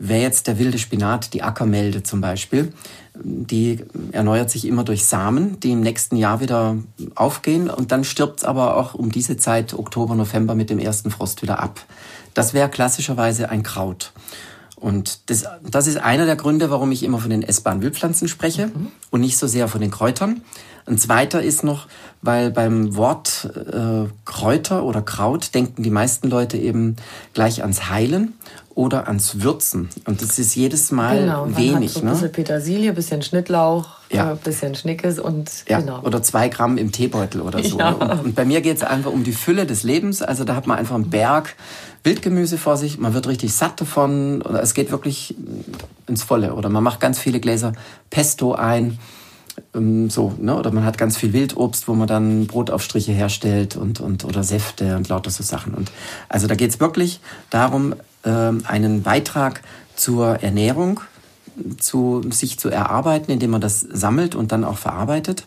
wäre 0.00 0.22
jetzt 0.22 0.48
der 0.48 0.58
wilde 0.58 0.76
Spinat, 0.76 1.34
die 1.34 1.44
Ackermelde 1.44 2.02
zum 2.02 2.20
Beispiel. 2.20 2.72
Die 3.14 3.84
erneuert 4.10 4.50
sich 4.50 4.64
immer 4.66 4.82
durch 4.82 5.04
Samen, 5.04 5.60
die 5.60 5.70
im 5.70 5.80
nächsten 5.80 6.16
Jahr 6.16 6.40
wieder 6.40 6.74
aufgehen 7.14 7.70
und 7.70 7.92
dann 7.92 8.02
stirbt 8.02 8.40
es 8.40 8.44
aber 8.44 8.76
auch 8.76 8.94
um 8.94 9.12
diese 9.12 9.36
Zeit, 9.36 9.72
Oktober, 9.72 10.16
November, 10.16 10.56
mit 10.56 10.68
dem 10.68 10.80
ersten 10.80 11.12
Frost 11.12 11.42
wieder 11.42 11.60
ab. 11.60 11.78
Das 12.34 12.54
wäre 12.54 12.68
klassischerweise 12.68 13.48
ein 13.48 13.62
Kraut. 13.62 14.10
Und 14.74 15.30
das, 15.30 15.44
das 15.62 15.86
ist 15.86 15.98
einer 15.98 16.26
der 16.26 16.36
Gründe, 16.36 16.70
warum 16.70 16.90
ich 16.90 17.04
immer 17.04 17.18
von 17.18 17.30
den 17.30 17.44
essbaren 17.44 17.82
Wildpflanzen 17.82 18.26
spreche 18.26 18.66
mhm. 18.66 18.88
und 19.10 19.20
nicht 19.20 19.38
so 19.38 19.46
sehr 19.46 19.68
von 19.68 19.80
den 19.80 19.92
Kräutern. 19.92 20.42
Ein 20.88 20.98
zweiter 20.98 21.42
ist 21.42 21.64
noch, 21.64 21.86
weil 22.22 22.50
beim 22.50 22.96
Wort 22.96 23.48
äh, 23.54 24.08
Kräuter 24.24 24.84
oder 24.84 25.02
Kraut 25.02 25.54
denken 25.54 25.82
die 25.82 25.90
meisten 25.90 26.28
Leute 26.28 26.56
eben 26.56 26.96
gleich 27.34 27.62
ans 27.62 27.90
Heilen 27.90 28.34
oder 28.74 29.08
ans 29.08 29.42
Würzen. 29.42 29.88
Und 30.06 30.22
das 30.22 30.38
ist 30.38 30.54
jedes 30.54 30.92
Mal 30.92 31.22
genau, 31.22 31.48
wenig. 31.48 31.96
Hat 31.96 32.00
so 32.00 32.00
ein 32.00 32.10
bisschen 32.10 32.22
ne? 32.22 32.28
Petersilie, 32.28 32.92
bisschen 32.92 33.22
Schnittlauch, 33.22 33.88
ja. 34.10 34.32
äh, 34.32 34.36
bisschen 34.36 34.76
Schnickes 34.76 35.18
und 35.18 35.50
ja. 35.68 35.80
genau. 35.80 36.00
Oder 36.02 36.22
zwei 36.22 36.48
Gramm 36.48 36.78
im 36.78 36.92
Teebeutel 36.92 37.40
oder 37.40 37.62
so. 37.62 37.76
Ja. 37.76 37.90
Und, 37.90 38.24
und, 38.24 38.34
bei 38.34 38.44
mir 38.44 38.60
geht 38.60 38.76
es 38.76 38.84
einfach 38.84 39.10
um 39.10 39.24
die 39.24 39.32
Fülle 39.32 39.66
des 39.66 39.82
Lebens. 39.82 40.22
Also 40.22 40.44
da 40.44 40.54
hat 40.54 40.68
man 40.68 40.78
einfach 40.78 40.94
einen 40.94 41.10
Berg 41.10 41.56
Wildgemüse 42.04 42.56
vor 42.58 42.76
sich, 42.76 42.98
man 42.98 43.14
wird 43.14 43.26
richtig 43.26 43.52
satt 43.52 43.80
davon. 43.80 44.42
Oder 44.42 44.62
es 44.62 44.74
geht 44.74 44.90
wirklich 44.90 45.34
ins 46.06 46.22
Volle. 46.22 46.54
Oder 46.54 46.68
man 46.68 46.84
macht 46.84 47.00
ganz 47.00 47.18
viele 47.18 47.40
Gläser 47.40 47.72
Pesto 48.10 48.54
ein. 48.54 48.98
Ähm, 49.74 50.10
so, 50.10 50.34
ne? 50.38 50.56
Oder 50.56 50.72
man 50.72 50.84
hat 50.84 50.98
ganz 50.98 51.16
viel 51.16 51.32
Wildobst, 51.32 51.88
wo 51.88 51.94
man 51.94 52.08
dann 52.08 52.46
Brotaufstriche 52.46 53.12
herstellt 53.12 53.76
und, 53.76 54.00
und 54.00 54.24
oder 54.24 54.42
Säfte 54.42 54.96
und 54.96 55.08
lauter 55.08 55.30
so 55.30 55.42
Sachen. 55.42 55.74
Und 55.74 55.90
also 56.28 56.46
da 56.46 56.54
geht 56.54 56.70
es 56.70 56.80
wirklich 56.80 57.20
darum, 57.50 57.94
ähm, 58.24 58.62
einen 58.66 59.02
Beitrag 59.02 59.62
zur 59.94 60.42
Ernährung 60.42 61.00
zu 61.78 62.22
sich 62.30 62.58
zu 62.58 62.68
erarbeiten, 62.68 63.32
indem 63.32 63.50
man 63.50 63.60
das 63.60 63.80
sammelt 63.80 64.34
und 64.34 64.52
dann 64.52 64.64
auch 64.64 64.78
verarbeitet. 64.78 65.46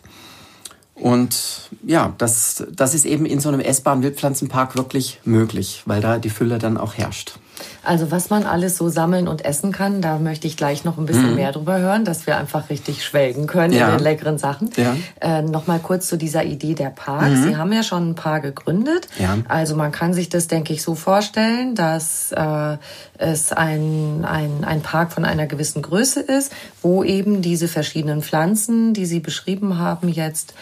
Und 0.94 1.70
ja, 1.84 2.14
das, 2.18 2.64
das 2.70 2.94
ist 2.94 3.06
eben 3.06 3.24
in 3.26 3.40
so 3.40 3.48
einem 3.48 3.60
essbaren 3.60 4.02
Wildpflanzenpark 4.02 4.76
wirklich 4.76 5.20
möglich, 5.24 5.82
weil 5.86 6.00
da 6.00 6.18
die 6.18 6.30
Fülle 6.30 6.58
dann 6.58 6.76
auch 6.76 6.94
herrscht. 6.94 7.38
Also 7.82 8.10
was 8.10 8.30
man 8.30 8.44
alles 8.44 8.76
so 8.76 8.88
sammeln 8.88 9.28
und 9.28 9.44
essen 9.44 9.72
kann, 9.72 10.00
da 10.00 10.18
möchte 10.18 10.46
ich 10.46 10.56
gleich 10.56 10.84
noch 10.84 10.98
ein 10.98 11.06
bisschen 11.06 11.30
mhm. 11.30 11.36
mehr 11.36 11.52
drüber 11.52 11.78
hören, 11.78 12.04
dass 12.04 12.26
wir 12.26 12.36
einfach 12.36 12.70
richtig 12.70 13.04
schwelgen 13.04 13.46
können 13.46 13.72
ja. 13.72 13.88
in 13.88 13.98
den 13.98 14.02
leckeren 14.02 14.38
Sachen. 14.38 14.70
Ja. 14.76 14.96
Äh, 15.20 15.42
noch 15.42 15.66
mal 15.66 15.78
kurz 15.78 16.08
zu 16.08 16.16
dieser 16.16 16.44
Idee 16.44 16.74
der 16.74 16.90
Parks. 16.90 17.40
Mhm. 17.40 17.44
Sie 17.44 17.56
haben 17.56 17.72
ja 17.72 17.82
schon 17.82 18.10
ein 18.10 18.14
paar 18.14 18.40
gegründet. 18.40 19.08
Ja. 19.18 19.38
Also 19.48 19.76
man 19.76 19.92
kann 19.92 20.14
sich 20.14 20.28
das, 20.28 20.48
denke 20.48 20.72
ich, 20.72 20.82
so 20.82 20.94
vorstellen, 20.94 21.74
dass 21.74 22.32
äh, 22.32 22.76
es 23.18 23.52
ein, 23.52 24.24
ein, 24.24 24.64
ein 24.64 24.82
Park 24.82 25.12
von 25.12 25.24
einer 25.24 25.46
gewissen 25.46 25.82
Größe 25.82 26.20
ist, 26.20 26.52
wo 26.82 27.04
eben 27.04 27.42
diese 27.42 27.68
verschiedenen 27.68 28.22
Pflanzen, 28.22 28.94
die 28.94 29.06
Sie 29.06 29.20
beschrieben 29.20 29.78
haben, 29.78 30.08
jetzt 30.08 30.54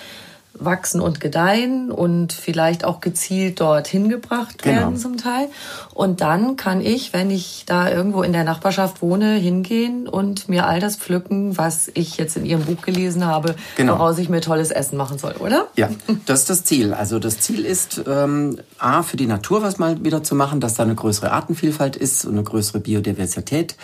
wachsen 0.60 1.00
und 1.00 1.20
gedeihen 1.20 1.90
und 1.90 2.32
vielleicht 2.32 2.84
auch 2.84 3.00
gezielt 3.00 3.60
dorthin 3.60 4.08
gebracht 4.08 4.62
genau. 4.62 4.80
werden 4.80 4.96
zum 4.96 5.16
Teil. 5.16 5.48
Und 5.94 6.20
dann 6.20 6.56
kann 6.56 6.80
ich, 6.80 7.12
wenn 7.12 7.30
ich 7.30 7.64
da 7.66 7.90
irgendwo 7.90 8.22
in 8.22 8.32
der 8.32 8.44
Nachbarschaft 8.44 9.02
wohne, 9.02 9.34
hingehen 9.34 10.06
und 10.06 10.48
mir 10.48 10.66
all 10.66 10.80
das 10.80 10.96
pflücken, 10.96 11.58
was 11.58 11.90
ich 11.94 12.16
jetzt 12.16 12.36
in 12.36 12.44
Ihrem 12.44 12.64
Buch 12.64 12.82
gelesen 12.82 13.26
habe, 13.26 13.56
genau. 13.76 13.94
woraus 13.94 14.18
ich 14.18 14.28
mir 14.28 14.40
tolles 14.40 14.70
Essen 14.70 14.96
machen 14.96 15.18
soll, 15.18 15.32
oder? 15.38 15.68
Ja, 15.76 15.90
das 16.26 16.40
ist 16.40 16.50
das 16.50 16.64
Ziel. 16.64 16.94
Also 16.94 17.18
das 17.18 17.40
Ziel 17.40 17.64
ist, 17.64 18.02
ähm, 18.06 18.58
A, 18.78 19.02
für 19.02 19.16
die 19.16 19.26
Natur 19.26 19.62
was 19.62 19.78
mal 19.78 20.04
wieder 20.04 20.22
zu 20.22 20.34
machen, 20.34 20.60
dass 20.60 20.74
da 20.74 20.82
eine 20.82 20.94
größere 20.94 21.32
Artenvielfalt 21.32 21.96
ist 21.96 22.24
und 22.24 22.32
eine 22.32 22.42
größere 22.42 22.80
Biodiversität. 22.80 23.76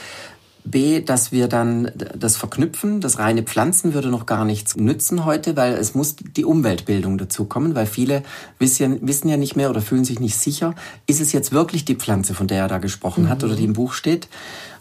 B, 0.66 1.00
dass 1.00 1.32
wir 1.32 1.48
dann 1.48 1.90
das 1.96 2.36
verknüpfen. 2.36 3.00
Das 3.00 3.18
reine 3.18 3.42
Pflanzen 3.42 3.94
würde 3.94 4.08
noch 4.08 4.26
gar 4.26 4.44
nichts 4.44 4.76
nützen 4.76 5.24
heute, 5.24 5.56
weil 5.56 5.74
es 5.74 5.94
muss 5.94 6.16
die 6.16 6.44
Umweltbildung 6.44 7.18
dazu 7.18 7.44
kommen, 7.44 7.74
weil 7.74 7.86
viele 7.86 8.22
wissen, 8.58 8.98
wissen 9.06 9.28
ja 9.28 9.36
nicht 9.36 9.56
mehr 9.56 9.70
oder 9.70 9.80
fühlen 9.80 10.04
sich 10.04 10.20
nicht 10.20 10.36
sicher, 10.36 10.74
ist 11.06 11.20
es 11.20 11.32
jetzt 11.32 11.52
wirklich 11.52 11.84
die 11.84 11.96
Pflanze, 11.96 12.34
von 12.34 12.46
der 12.46 12.62
er 12.62 12.68
da 12.68 12.78
gesprochen 12.78 13.24
mhm. 13.24 13.28
hat 13.28 13.44
oder 13.44 13.56
die 13.56 13.64
im 13.64 13.72
Buch 13.72 13.92
steht. 13.92 14.28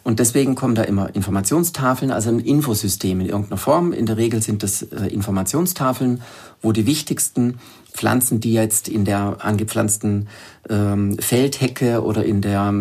Und 0.06 0.20
deswegen 0.20 0.54
kommen 0.54 0.76
da 0.76 0.84
immer 0.84 1.16
Informationstafeln, 1.16 2.12
also 2.12 2.30
ein 2.30 2.40
Infosystem 2.40 3.22
in 3.22 3.26
irgendeiner 3.26 3.58
Form. 3.58 3.92
In 3.92 4.06
der 4.06 4.18
Regel 4.18 4.40
sind 4.40 4.62
das 4.62 4.84
äh, 4.84 5.08
Informationstafeln, 5.08 6.22
wo 6.62 6.72
die 6.72 6.86
wichtigsten 6.86 7.58
Pflanzen, 7.92 8.40
die 8.40 8.54
jetzt 8.54 8.88
in 8.88 9.04
der 9.04 9.38
angepflanzten 9.40 10.28
ähm, 10.70 11.18
Feldhecke 11.18 12.04
oder 12.04 12.24
in 12.24 12.42
der, 12.42 12.72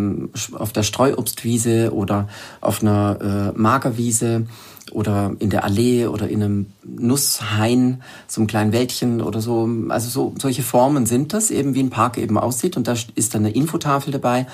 auf 0.53 0.73
der 0.75 0.83
Streuobstwiese 0.83 1.95
oder 1.95 2.29
auf 2.61 2.83
einer 2.83 3.53
äh, 3.55 3.59
Magerwiese 3.59 4.47
oder 4.93 5.35
in 5.39 5.49
der 5.49 5.65
Allee 5.65 6.07
oder 6.07 6.29
in 6.29 6.43
einem 6.43 6.67
Nusshain, 6.85 8.03
so 8.27 8.43
einem 8.43 8.49
kleinen 8.49 8.73
Wäldchen 8.73 9.23
oder 9.23 9.41
so. 9.41 9.67
Also 9.89 10.11
so, 10.11 10.35
solche 10.39 10.63
Formen 10.63 11.07
sind 11.07 11.33
das, 11.33 11.51
eben 11.51 11.75
wie 11.75 11.83
ein 11.83 11.89
Park 11.89 12.19
eben 12.19 12.37
aussieht. 12.37 12.77
Und 12.77 12.87
da 12.87 12.95
ist 13.15 13.35
dann 13.35 13.47
eine 13.47 13.55
Infotafel 13.55 14.13
dabei. 14.13 14.47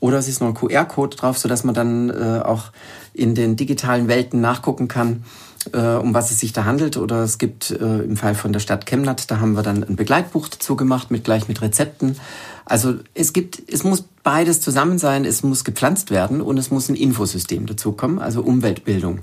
Oder 0.00 0.18
es 0.18 0.28
ist 0.28 0.40
noch 0.40 0.48
ein 0.48 0.54
QR-Code 0.54 1.16
drauf, 1.16 1.38
sodass 1.38 1.64
man 1.64 1.74
dann 1.74 2.10
äh, 2.10 2.40
auch 2.44 2.70
in 3.14 3.34
den 3.34 3.56
digitalen 3.56 4.06
Welten 4.06 4.40
nachgucken 4.40 4.86
kann, 4.86 5.24
äh, 5.72 5.94
um 5.94 6.14
was 6.14 6.30
es 6.30 6.38
sich 6.38 6.52
da 6.52 6.64
handelt. 6.64 6.96
Oder 6.96 7.22
es 7.22 7.38
gibt 7.38 7.70
äh, 7.70 8.00
im 8.00 8.16
Fall 8.16 8.34
von 8.34 8.52
der 8.52 8.60
Stadt 8.60 8.86
Chemnat, 8.86 9.30
da 9.30 9.40
haben 9.40 9.54
wir 9.54 9.62
dann 9.62 9.82
ein 9.82 9.96
Begleitbuch 9.96 10.48
dazu 10.48 10.76
gemacht, 10.76 11.10
mit 11.10 11.24
gleich 11.24 11.48
mit 11.48 11.60
Rezepten. 11.62 12.16
Also 12.64 12.94
es 13.14 13.32
gibt, 13.32 13.62
es 13.72 13.82
muss 13.82 14.04
beides 14.22 14.60
zusammen 14.60 14.98
sein, 14.98 15.24
es 15.24 15.42
muss 15.42 15.64
gepflanzt 15.64 16.10
werden 16.10 16.40
und 16.40 16.58
es 16.58 16.70
muss 16.70 16.88
ein 16.88 16.96
Infosystem 16.96 17.66
dazukommen, 17.66 18.18
also 18.18 18.42
Umweltbildung. 18.42 19.20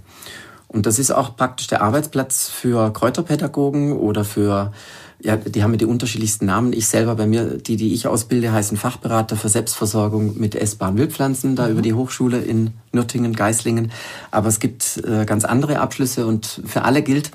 Und 0.68 0.86
das 0.86 1.00
ist 1.00 1.12
auch 1.12 1.38
praktisch 1.38 1.68
der 1.68 1.82
Arbeitsplatz 1.82 2.50
für 2.50 2.92
Kräuterpädagogen 2.92 3.94
oder 3.94 4.26
für 4.26 4.74
ja, 5.22 5.38
die 5.38 5.64
haben 5.64 5.72
ja 5.72 5.78
die 5.78 5.86
unterschiedlichsten 5.86 6.46
Namen. 6.46 6.74
Ich 6.74 6.88
selber 6.88 7.16
bei 7.16 7.26
mir, 7.26 7.58
die, 7.58 7.78
die 7.78 7.94
ich 7.94 8.08
ausbilde, 8.08 8.52
heißen 8.52 8.78
Fachberater 8.78 9.36
für 9.36 9.50
Selbstversorgung 9.50 10.38
mit 10.38 10.56
essbaren 10.56 10.98
Wildpflanzen, 10.98 11.56
da 11.56 11.66
mhm. 11.66 11.72
über 11.72 11.82
die 11.82 11.94
Hochschule 11.94 12.40
in 12.40 12.72
Nürtingen, 12.92 13.34
Geislingen. 13.34 13.92
Aber 14.32 14.50
es 14.50 14.60
gibt 14.60 15.02
äh, 15.06 15.26
ganz 15.26 15.46
andere 15.46 15.80
Abschlüsse 15.80 16.28
und 16.28 16.62
für 16.66 16.84
alle 16.84 17.02
gilt, 17.02 17.32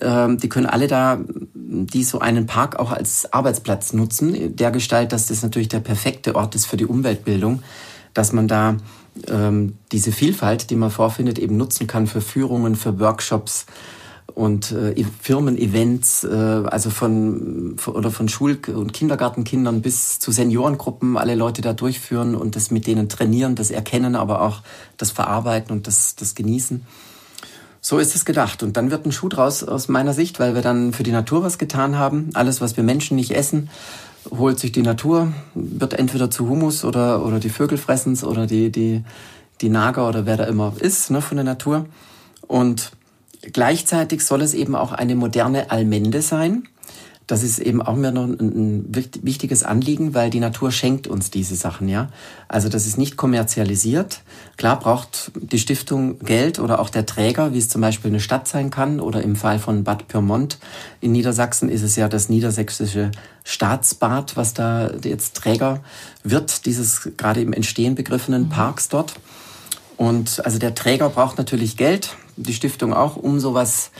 äh, 0.00 0.36
die 0.36 0.48
können 0.48 0.66
alle 0.66 0.88
da, 0.88 1.20
die 1.54 2.04
so 2.04 2.18
einen 2.18 2.46
Park 2.46 2.78
auch 2.78 2.92
als 2.92 3.32
Arbeitsplatz 3.32 3.92
nutzen, 3.92 4.56
der 4.56 4.70
Gestalt, 4.70 5.12
dass 5.12 5.26
das 5.26 5.42
natürlich 5.42 5.68
der 5.68 5.80
perfekte 5.80 6.34
Ort 6.34 6.54
ist 6.54 6.66
für 6.66 6.76
die 6.76 6.86
Umweltbildung, 6.86 7.62
dass 8.14 8.32
man 8.32 8.48
da 8.48 8.76
ähm, 9.28 9.76
diese 9.90 10.12
Vielfalt, 10.12 10.70
die 10.70 10.76
man 10.76 10.90
vorfindet, 10.90 11.38
eben 11.38 11.56
nutzen 11.56 11.86
kann 11.86 12.06
für 12.06 12.20
Führungen, 12.20 12.76
für 12.76 12.98
Workshops, 12.98 13.66
und 14.34 14.72
äh, 14.72 14.92
e-, 14.92 15.06
Firmen-Events, 15.20 16.24
äh, 16.24 16.28
also 16.66 16.90
von, 16.90 17.76
oder 17.86 18.10
von 18.10 18.28
Schul- 18.28 18.58
und 18.74 18.92
Kindergartenkindern 18.92 19.82
bis 19.82 20.18
zu 20.18 20.32
Seniorengruppen, 20.32 21.16
alle 21.16 21.34
Leute 21.34 21.62
da 21.62 21.72
durchführen 21.72 22.34
und 22.34 22.56
das 22.56 22.70
mit 22.70 22.86
denen 22.86 23.08
trainieren, 23.08 23.54
das 23.54 23.70
erkennen, 23.70 24.16
aber 24.16 24.42
auch 24.42 24.62
das 24.96 25.10
Verarbeiten 25.10 25.72
und 25.72 25.86
das, 25.86 26.16
das 26.16 26.34
Genießen. 26.34 26.82
So 27.80 27.98
ist 27.98 28.14
es 28.14 28.24
gedacht. 28.24 28.62
Und 28.62 28.76
dann 28.76 28.90
wird 28.90 29.06
ein 29.06 29.12
Schuh 29.12 29.28
draus 29.28 29.64
aus 29.64 29.88
meiner 29.88 30.12
Sicht, 30.12 30.38
weil 30.38 30.54
wir 30.54 30.62
dann 30.62 30.92
für 30.92 31.02
die 31.02 31.10
Natur 31.10 31.42
was 31.42 31.58
getan 31.58 31.98
haben. 31.98 32.30
Alles, 32.34 32.60
was 32.60 32.76
wir 32.76 32.84
Menschen 32.84 33.16
nicht 33.16 33.32
essen, 33.32 33.70
holt 34.30 34.60
sich 34.60 34.70
die 34.70 34.82
Natur, 34.82 35.32
wird 35.54 35.94
entweder 35.94 36.30
zu 36.30 36.48
Humus 36.48 36.84
oder, 36.84 37.24
oder 37.26 37.40
die 37.40 37.50
Vögel 37.50 37.78
fressen's 37.78 38.22
oder 38.22 38.46
die, 38.46 38.70
die, 38.70 39.02
die 39.60 39.68
Nager 39.68 40.08
oder 40.08 40.26
wer 40.26 40.36
da 40.36 40.44
immer 40.44 40.74
ist 40.78 41.10
ne, 41.10 41.20
von 41.20 41.36
der 41.36 41.44
Natur. 41.44 41.86
Und 42.46 42.92
Gleichzeitig 43.42 44.24
soll 44.24 44.42
es 44.42 44.54
eben 44.54 44.76
auch 44.76 44.92
eine 44.92 45.16
moderne 45.16 45.70
Allmende 45.70 46.22
sein. 46.22 46.68
Das 47.26 47.42
ist 47.42 47.60
eben 47.60 47.80
auch 47.80 47.94
mir 47.94 48.10
noch 48.10 48.24
ein, 48.24 48.84
wichtiges 48.90 49.62
Anliegen, 49.62 50.12
weil 50.12 50.28
die 50.28 50.40
Natur 50.40 50.72
schenkt 50.72 51.06
uns 51.06 51.30
diese 51.30 51.54
Sachen, 51.54 51.88
ja. 51.88 52.08
Also 52.48 52.68
das 52.68 52.86
ist 52.86 52.98
nicht 52.98 53.16
kommerzialisiert. 53.16 54.20
Klar 54.56 54.78
braucht 54.78 55.30
die 55.34 55.58
Stiftung 55.58 56.18
Geld 56.18 56.58
oder 56.58 56.80
auch 56.80 56.90
der 56.90 57.06
Träger, 57.06 57.54
wie 57.54 57.58
es 57.58 57.68
zum 57.68 57.80
Beispiel 57.80 58.10
eine 58.10 58.20
Stadt 58.20 58.48
sein 58.48 58.70
kann 58.70 59.00
oder 59.00 59.22
im 59.22 59.36
Fall 59.36 59.58
von 59.58 59.84
Bad 59.84 60.08
Pyrmont 60.08 60.58
in 61.00 61.12
Niedersachsen 61.12 61.68
ist 61.68 61.82
es 61.82 61.96
ja 61.96 62.08
das 62.08 62.28
niedersächsische 62.28 63.10
Staatsbad, 63.44 64.36
was 64.36 64.52
da 64.54 64.90
jetzt 65.02 65.36
Träger 65.36 65.80
wird, 66.24 66.66
dieses 66.66 67.08
gerade 67.16 67.40
im 67.40 67.52
Entstehen 67.52 67.94
begriffenen 67.94 68.48
Parks 68.48 68.88
dort. 68.88 69.14
Und 70.02 70.44
also 70.44 70.58
der 70.58 70.74
Träger 70.74 71.10
braucht 71.10 71.38
natürlich 71.38 71.76
Geld, 71.76 72.16
die 72.36 72.54
Stiftung 72.54 72.92
auch, 72.92 73.14
um 73.14 73.38
sowas 73.38 73.92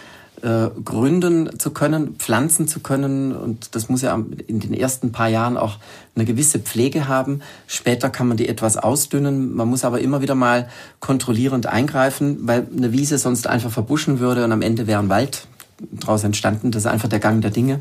äh, 0.42 0.66
gründen 0.84 1.60
zu 1.60 1.70
können, 1.70 2.16
pflanzen 2.16 2.66
zu 2.66 2.80
können. 2.80 3.30
Und 3.30 3.76
das 3.76 3.88
muss 3.88 4.02
ja 4.02 4.20
in 4.48 4.58
den 4.58 4.74
ersten 4.74 5.12
paar 5.12 5.28
Jahren 5.28 5.56
auch 5.56 5.78
eine 6.16 6.24
gewisse 6.24 6.58
Pflege 6.58 7.06
haben. 7.06 7.40
Später 7.68 8.10
kann 8.10 8.26
man 8.26 8.36
die 8.36 8.48
etwas 8.48 8.76
ausdünnen. 8.76 9.54
Man 9.54 9.68
muss 9.68 9.84
aber 9.84 10.00
immer 10.00 10.20
wieder 10.20 10.34
mal 10.34 10.68
kontrollierend 10.98 11.66
eingreifen, 11.66 12.48
weil 12.48 12.66
eine 12.76 12.90
Wiese 12.90 13.16
sonst 13.16 13.46
einfach 13.46 13.70
verbuschen 13.70 14.18
würde 14.18 14.42
und 14.42 14.50
am 14.50 14.62
Ende 14.62 14.88
wäre 14.88 14.98
ein 14.98 15.08
Wald 15.08 15.46
daraus 15.78 16.24
entstanden. 16.24 16.72
Das 16.72 16.82
ist 16.82 16.90
einfach 16.90 17.10
der 17.10 17.20
Gang 17.20 17.42
der 17.42 17.52
Dinge. 17.52 17.78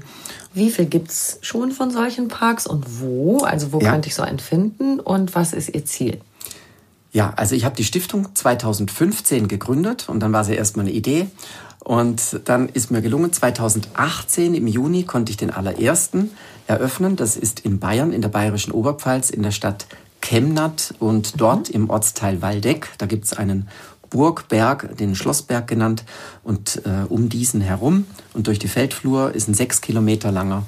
Wie 0.53 0.69
viel 0.69 0.85
gibt's 0.85 1.39
schon 1.41 1.71
von 1.71 1.89
solchen 1.89 2.27
Parks 2.27 2.67
und 2.67 3.01
wo? 3.01 3.39
Also 3.39 3.73
wo 3.73 3.79
ja. 3.79 3.89
könnte 3.89 4.09
ich 4.09 4.13
so 4.13 4.21
einen 4.21 4.37
finden 4.37 4.99
und 4.99 5.33
was 5.33 5.53
ist 5.53 5.73
Ihr 5.73 5.85
Ziel? 5.85 6.19
Ja, 7.11 7.33
also 7.35 7.55
ich 7.55 7.65
habe 7.65 7.75
die 7.75 7.83
Stiftung 7.83 8.33
2015 8.33 9.47
gegründet 9.47 10.07
und 10.07 10.21
dann 10.21 10.31
war 10.31 10.43
sie 10.43 10.55
erstmal 10.55 10.85
eine 10.85 10.95
Idee. 10.95 11.27
Und 11.79 12.41
dann 12.45 12.69
ist 12.69 12.91
mir 12.91 13.01
gelungen, 13.01 13.33
2018 13.33 14.53
im 14.53 14.67
Juni 14.67 15.03
konnte 15.03 15.31
ich 15.31 15.37
den 15.37 15.49
allerersten 15.49 16.29
eröffnen. 16.67 17.15
Das 17.15 17.35
ist 17.35 17.61
in 17.61 17.79
Bayern, 17.79 18.13
in 18.13 18.21
der 18.21 18.29
bayerischen 18.29 18.71
Oberpfalz, 18.71 19.29
in 19.29 19.43
der 19.43 19.51
Stadt 19.51 19.87
Chemnat 20.21 20.93
und 20.99 21.41
dort 21.41 21.69
mhm. 21.69 21.75
im 21.75 21.89
Ortsteil 21.89 22.41
Waldeck. 22.41 22.89
Da 22.97 23.07
gibt's 23.07 23.33
einen 23.33 23.67
Burgberg, 24.09 24.95
den 24.97 25.15
Schlossberg 25.15 25.67
genannt. 25.67 26.05
Und 26.43 26.83
äh, 26.85 27.05
um 27.09 27.29
diesen 27.29 27.61
herum 27.61 28.05
und 28.33 28.47
durch 28.47 28.59
die 28.59 28.67
Feldflur 28.67 29.33
ist 29.33 29.47
ein 29.49 29.53
sechs 29.53 29.81
Kilometer 29.81 30.31
langer 30.31 30.63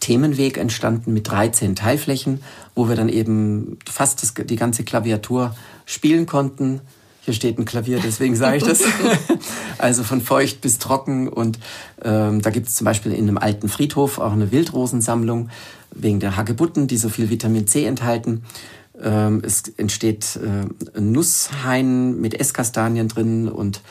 Themenweg 0.00 0.58
entstanden 0.58 1.12
mit 1.12 1.28
13 1.28 1.76
Teilflächen, 1.76 2.42
wo 2.74 2.88
wir 2.88 2.96
dann 2.96 3.08
eben 3.08 3.78
fast 3.88 4.22
das, 4.22 4.34
die 4.34 4.56
ganze 4.56 4.84
Klaviatur 4.84 5.54
spielen 5.86 6.26
konnten. 6.26 6.80
Hier 7.22 7.34
steht 7.34 7.58
ein 7.58 7.66
Klavier, 7.66 8.00
deswegen 8.02 8.34
sage 8.34 8.56
ich 8.56 8.62
das. 8.62 8.82
also 9.78 10.02
von 10.02 10.22
feucht 10.22 10.62
bis 10.62 10.78
trocken. 10.78 11.28
Und 11.28 11.58
ähm, 12.02 12.40
da 12.40 12.50
gibt 12.50 12.68
es 12.68 12.74
zum 12.74 12.86
Beispiel 12.86 13.12
in 13.12 13.28
einem 13.28 13.38
alten 13.38 13.68
Friedhof 13.68 14.18
auch 14.18 14.32
eine 14.32 14.50
Wildrosensammlung 14.50 15.50
wegen 15.92 16.18
der 16.18 16.36
Hagebutten, 16.36 16.86
die 16.86 16.96
so 16.96 17.08
viel 17.10 17.28
Vitamin 17.28 17.66
C 17.66 17.84
enthalten. 17.84 18.42
Ähm, 19.02 19.42
es 19.44 19.62
entsteht 19.76 20.38
äh, 20.42 20.98
ein 20.98 21.12
Nusshain 21.12 22.20
mit 22.20 22.38
Esskastanien 22.38 23.08
drin 23.08 23.48
und 23.48 23.82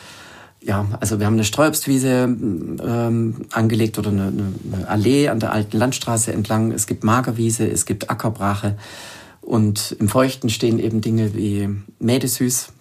ja, 0.62 0.86
also 1.00 1.20
wir 1.20 1.26
haben 1.26 1.34
eine 1.34 1.46
Streuobstwiese 1.46 2.10
ähm, 2.10 3.36
angelegt 3.52 3.98
oder 3.98 4.10
eine, 4.10 4.28
eine, 4.28 4.88
Allee 4.88 5.30
an 5.30 5.40
der 5.40 5.54
alten 5.54 5.78
Landstraße 5.78 6.34
entlang. 6.34 6.72
Es 6.72 6.86
gibt 6.86 7.04
Magerwiese, 7.04 7.68
es 7.70 7.86
gibt 7.86 8.10
Ackerbrache 8.10 8.78
und 9.42 9.96
im 10.00 10.10
Feuchten 10.10 10.50
stehen 10.50 10.80
eben 10.80 11.02
Dinge 11.02 11.34
wie 11.34 11.70
Mädesüß, 12.00 12.74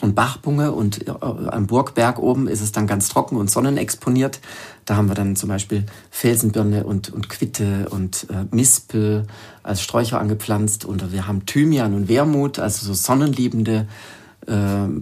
und 0.00 0.14
Bachbunge 0.14 0.72
und 0.72 1.06
äh, 1.06 1.10
am 1.10 1.66
Burgberg 1.66 2.18
oben 2.18 2.48
ist 2.48 2.60
es 2.60 2.72
dann 2.72 2.86
ganz 2.86 3.08
trocken 3.08 3.36
und 3.36 3.50
sonnenexponiert. 3.50 4.40
Da 4.84 4.96
haben 4.96 5.08
wir 5.08 5.14
dann 5.14 5.36
zum 5.36 5.48
Beispiel 5.48 5.84
Felsenbirne 6.10 6.84
und, 6.84 7.12
und 7.12 7.28
Quitte 7.28 7.88
und 7.90 8.26
äh, 8.30 8.44
Mispel 8.54 9.26
als 9.62 9.82
Sträucher 9.82 10.20
angepflanzt 10.20 10.84
und 10.84 11.12
wir 11.12 11.26
haben 11.26 11.46
Thymian 11.46 11.94
und 11.94 12.08
Wermut, 12.08 12.58
also 12.58 12.86
so 12.86 12.94
sonnenliebende 12.94 13.86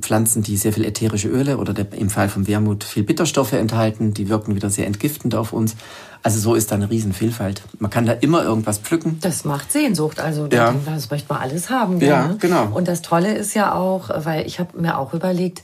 Pflanzen, 0.01 0.43
die 0.43 0.57
sehr 0.57 0.73
viel 0.73 0.85
ätherische 0.85 1.29
Öle 1.29 1.59
oder 1.59 1.75
der, 1.75 1.93
im 1.93 2.09
Fall 2.09 2.31
von 2.31 2.47
Wermut 2.47 2.83
viel 2.83 3.03
Bitterstoffe 3.03 3.53
enthalten, 3.53 4.15
die 4.15 4.31
wirken 4.31 4.55
wieder 4.55 4.71
sehr 4.71 4.87
entgiftend 4.87 5.35
auf 5.35 5.53
uns. 5.53 5.77
Also 6.23 6.41
so 6.41 6.55
ist 6.55 6.71
da 6.71 6.77
eine 6.77 6.89
Riesenvielfalt. 6.89 7.63
Man 7.79 7.91
kann 7.91 8.07
da 8.07 8.13
immer 8.13 8.43
irgendwas 8.43 8.79
pflücken. 8.79 9.19
Das 9.21 9.45
macht 9.45 9.71
Sehnsucht. 9.71 10.21
Also 10.21 10.47
ja. 10.51 10.75
das 10.87 11.11
möchte 11.11 11.31
man 11.31 11.43
alles 11.43 11.69
haben. 11.69 12.01
Ja, 12.01 12.29
ne? 12.29 12.37
genau. 12.41 12.69
Und 12.73 12.89
das 12.89 13.03
Tolle 13.03 13.35
ist 13.35 13.53
ja 13.53 13.75
auch, 13.75 14.09
weil 14.25 14.47
ich 14.47 14.59
habe 14.59 14.81
mir 14.81 14.97
auch 14.97 15.13
überlegt, 15.13 15.63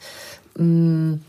mh, 0.57 0.65
mm, 0.65 1.21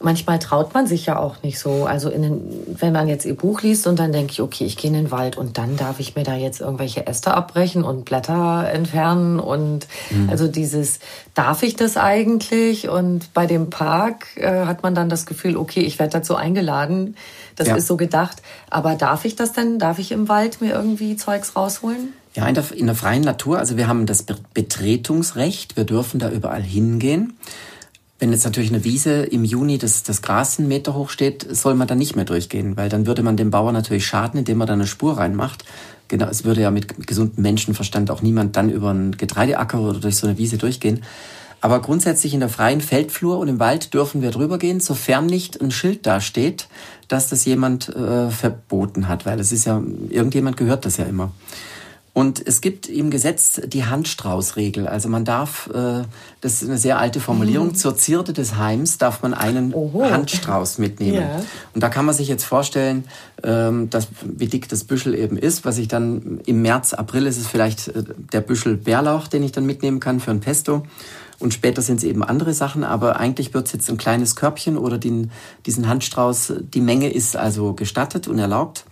manchmal 0.00 0.38
traut 0.38 0.74
man 0.74 0.86
sich 0.86 1.06
ja 1.06 1.18
auch 1.18 1.42
nicht 1.42 1.58
so. 1.58 1.86
Also 1.86 2.10
den, 2.10 2.42
wenn 2.78 2.92
man 2.92 3.08
jetzt 3.08 3.24
ihr 3.24 3.34
Buch 3.34 3.62
liest 3.62 3.86
und 3.86 3.98
dann 3.98 4.12
denke 4.12 4.32
ich, 4.32 4.42
okay, 4.42 4.64
ich 4.64 4.76
gehe 4.76 4.88
in 4.88 4.94
den 4.94 5.10
Wald 5.10 5.38
und 5.38 5.56
dann 5.56 5.76
darf 5.76 6.00
ich 6.00 6.14
mir 6.14 6.22
da 6.22 6.36
jetzt 6.36 6.60
irgendwelche 6.60 7.06
Äste 7.06 7.32
abbrechen 7.32 7.82
und 7.82 8.04
Blätter 8.04 8.68
entfernen 8.70 9.40
und 9.40 9.86
mhm. 10.10 10.28
also 10.28 10.48
dieses, 10.48 10.98
darf 11.34 11.62
ich 11.62 11.76
das 11.76 11.96
eigentlich? 11.96 12.90
Und 12.90 13.32
bei 13.32 13.46
dem 13.46 13.70
Park 13.70 14.26
äh, 14.36 14.66
hat 14.66 14.82
man 14.82 14.94
dann 14.94 15.08
das 15.08 15.24
Gefühl, 15.24 15.56
okay, 15.56 15.80
ich 15.80 15.98
werde 15.98 16.12
dazu 16.12 16.36
eingeladen. 16.36 17.16
Das 17.56 17.68
ja. 17.68 17.76
ist 17.76 17.86
so 17.86 17.96
gedacht. 17.96 18.42
Aber 18.68 18.96
darf 18.96 19.24
ich 19.24 19.34
das 19.34 19.52
denn? 19.52 19.78
Darf 19.78 19.98
ich 19.98 20.12
im 20.12 20.28
Wald 20.28 20.60
mir 20.60 20.74
irgendwie 20.74 21.16
Zeugs 21.16 21.56
rausholen? 21.56 22.12
Ja, 22.34 22.46
in 22.46 22.54
der, 22.54 22.64
in 22.74 22.84
der 22.84 22.94
freien 22.94 23.22
Natur. 23.22 23.58
Also 23.58 23.78
wir 23.78 23.88
haben 23.88 24.04
das 24.04 24.26
Betretungsrecht. 24.52 25.74
Wir 25.78 25.84
dürfen 25.84 26.20
da 26.20 26.30
überall 26.30 26.62
hingehen. 26.62 27.38
Wenn 28.18 28.32
jetzt 28.32 28.44
natürlich 28.44 28.70
eine 28.70 28.82
Wiese 28.82 29.24
im 29.24 29.44
Juni 29.44 29.76
das, 29.76 30.02
das 30.02 30.22
Gras 30.22 30.58
einen 30.58 30.68
Meter 30.68 30.94
hoch 30.94 31.10
steht, 31.10 31.46
soll 31.54 31.74
man 31.74 31.86
da 31.86 31.94
nicht 31.94 32.16
mehr 32.16 32.24
durchgehen, 32.24 32.76
weil 32.76 32.88
dann 32.88 33.06
würde 33.06 33.22
man 33.22 33.36
dem 33.36 33.50
Bauer 33.50 33.72
natürlich 33.72 34.06
schaden, 34.06 34.38
indem 34.38 34.58
man 34.58 34.66
da 34.66 34.72
eine 34.72 34.86
Spur 34.86 35.18
reinmacht. 35.18 35.64
Genau, 36.08 36.26
es 36.26 36.44
würde 36.44 36.62
ja 36.62 36.70
mit 36.70 37.06
gesundem 37.06 37.42
Menschenverstand 37.42 38.10
auch 38.10 38.22
niemand 38.22 38.56
dann 38.56 38.70
über 38.70 38.90
einen 38.90 39.16
Getreideacker 39.16 39.80
oder 39.80 40.00
durch 40.00 40.16
so 40.16 40.26
eine 40.26 40.38
Wiese 40.38 40.56
durchgehen. 40.56 41.02
Aber 41.60 41.80
grundsätzlich 41.80 42.32
in 42.32 42.40
der 42.40 42.48
freien 42.48 42.80
Feldflur 42.80 43.38
und 43.38 43.48
im 43.48 43.58
Wald 43.58 43.92
dürfen 43.92 44.22
wir 44.22 44.30
drüber 44.30 44.58
gehen, 44.58 44.80
sofern 44.80 45.26
nicht 45.26 45.60
ein 45.60 45.70
Schild 45.70 46.06
da 46.06 46.20
steht, 46.20 46.68
dass 47.08 47.28
das 47.28 47.44
jemand 47.44 47.88
äh, 47.88 48.30
verboten 48.30 49.08
hat, 49.08 49.26
weil 49.26 49.40
es 49.40 49.52
ist 49.52 49.64
ja, 49.64 49.82
irgendjemand 50.08 50.56
gehört 50.56 50.84
das 50.84 50.96
ja 50.96 51.04
immer. 51.04 51.32
Und 52.16 52.46
es 52.46 52.62
gibt 52.62 52.88
im 52.88 53.10
Gesetz 53.10 53.60
die 53.66 53.84
Handstraußregel. 53.84 54.88
Also 54.88 55.10
man 55.10 55.26
darf, 55.26 55.68
äh, 55.74 56.02
das 56.40 56.62
ist 56.62 56.68
eine 56.70 56.78
sehr 56.78 56.98
alte 56.98 57.20
Formulierung, 57.20 57.68
mhm. 57.68 57.74
zur 57.74 57.94
Zierde 57.94 58.32
des 58.32 58.56
Heims 58.56 58.96
darf 58.96 59.20
man 59.20 59.34
einen 59.34 59.74
Oho. 59.74 60.02
Handstrauß 60.02 60.78
mitnehmen. 60.78 61.20
Ja. 61.20 61.44
Und 61.74 61.82
da 61.82 61.90
kann 61.90 62.06
man 62.06 62.14
sich 62.14 62.28
jetzt 62.28 62.44
vorstellen, 62.44 63.04
ähm, 63.42 63.90
dass, 63.90 64.08
wie 64.22 64.46
dick 64.46 64.66
das 64.70 64.84
Büschel 64.84 65.14
eben 65.14 65.36
ist. 65.36 65.66
Was 65.66 65.76
ich 65.76 65.88
dann 65.88 66.40
im 66.46 66.62
März, 66.62 66.94
April 66.94 67.26
ist 67.26 67.36
es 67.36 67.48
vielleicht 67.48 67.88
äh, 67.88 68.02
der 68.32 68.40
Büschel 68.40 68.78
Bärlauch, 68.78 69.28
den 69.28 69.42
ich 69.42 69.52
dann 69.52 69.66
mitnehmen 69.66 70.00
kann 70.00 70.18
für 70.18 70.30
ein 70.30 70.40
Pesto. 70.40 70.86
Und 71.38 71.52
später 71.52 71.82
sind 71.82 71.98
es 71.98 72.04
eben 72.04 72.24
andere 72.24 72.54
Sachen, 72.54 72.82
aber 72.82 73.20
eigentlich 73.20 73.52
wird 73.52 73.66
es 73.66 73.74
jetzt 73.74 73.90
ein 73.90 73.98
kleines 73.98 74.36
Körbchen 74.36 74.78
oder 74.78 74.96
den, 74.96 75.30
diesen 75.66 75.86
Handstrauß. 75.86 76.54
Die 76.72 76.80
Menge 76.80 77.12
ist 77.12 77.36
also 77.36 77.74
gestattet 77.74 78.26
und 78.26 78.38
erlaubt. 78.38 78.86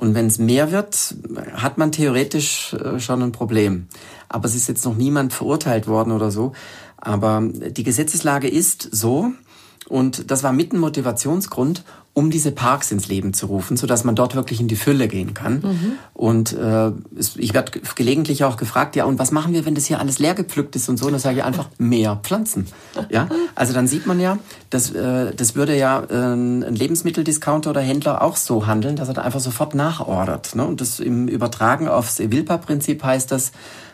Und 0.00 0.14
wenn 0.14 0.28
es 0.28 0.38
mehr 0.38 0.72
wird, 0.72 1.14
hat 1.52 1.76
man 1.76 1.92
theoretisch 1.92 2.72
äh, 2.72 2.98
schon 2.98 3.22
ein 3.22 3.32
Problem. 3.32 3.86
Aber 4.30 4.46
es 4.46 4.54
ist 4.54 4.66
jetzt 4.66 4.86
noch 4.86 4.96
niemand 4.96 5.34
verurteilt 5.34 5.86
worden 5.86 6.12
oder 6.12 6.30
so. 6.30 6.52
Aber 6.96 7.42
die 7.42 7.82
Gesetzeslage 7.82 8.48
ist 8.48 8.88
so, 8.92 9.32
und 9.88 10.30
das 10.30 10.42
war 10.42 10.54
mit 10.54 10.72
ein 10.72 10.78
Motivationsgrund, 10.78 11.84
um 12.12 12.30
diese 12.30 12.50
Parks 12.50 12.90
ins 12.90 13.08
Leben 13.08 13.32
zu 13.34 13.46
rufen, 13.46 13.76
so 13.76 13.86
dass 13.86 14.02
man 14.02 14.16
dort 14.16 14.34
wirklich 14.34 14.60
in 14.60 14.66
die 14.66 14.76
Fülle 14.76 15.06
gehen 15.06 15.32
kann. 15.32 15.60
Mhm. 15.60 15.92
Und 16.12 16.52
äh, 16.52 16.90
ich 17.36 17.54
werde 17.54 17.80
gelegentlich 17.94 18.42
auch 18.42 18.56
gefragt, 18.56 18.96
ja, 18.96 19.04
und 19.04 19.18
was 19.20 19.30
machen 19.30 19.52
wir, 19.52 19.64
wenn 19.64 19.76
das 19.76 19.86
hier 19.86 20.00
alles 20.00 20.18
leer 20.18 20.34
gepflückt 20.34 20.74
ist 20.74 20.88
und 20.88 20.96
so? 20.96 21.06
Und 21.06 21.12
dann 21.12 21.20
sage 21.20 21.38
ich 21.38 21.44
einfach, 21.44 21.68
mehr 21.78 22.18
Pflanzen. 22.22 22.66
Ja, 23.10 23.28
also 23.54 23.72
dann 23.72 23.86
sieht 23.86 24.06
man 24.06 24.18
ja, 24.18 24.38
dass, 24.70 24.90
äh, 24.90 25.32
das 25.34 25.54
würde 25.54 25.76
ja 25.76 26.02
äh, 26.10 26.34
ein 26.34 26.74
Lebensmitteldiscounter 26.74 27.70
oder 27.70 27.80
Händler 27.80 28.22
auch 28.22 28.36
so 28.36 28.66
handeln, 28.66 28.96
dass 28.96 29.08
er 29.08 29.14
da 29.14 29.22
einfach 29.22 29.40
sofort 29.40 29.76
nachordert. 29.76 30.56
Ne? 30.56 30.66
Und 30.66 30.80
das 30.80 30.98
im 30.98 31.28
Übertragen 31.28 31.88
aufs 31.88 32.18
Evilpa-Prinzip 32.18 33.04
heißt 33.04 33.30
das, 33.30 33.52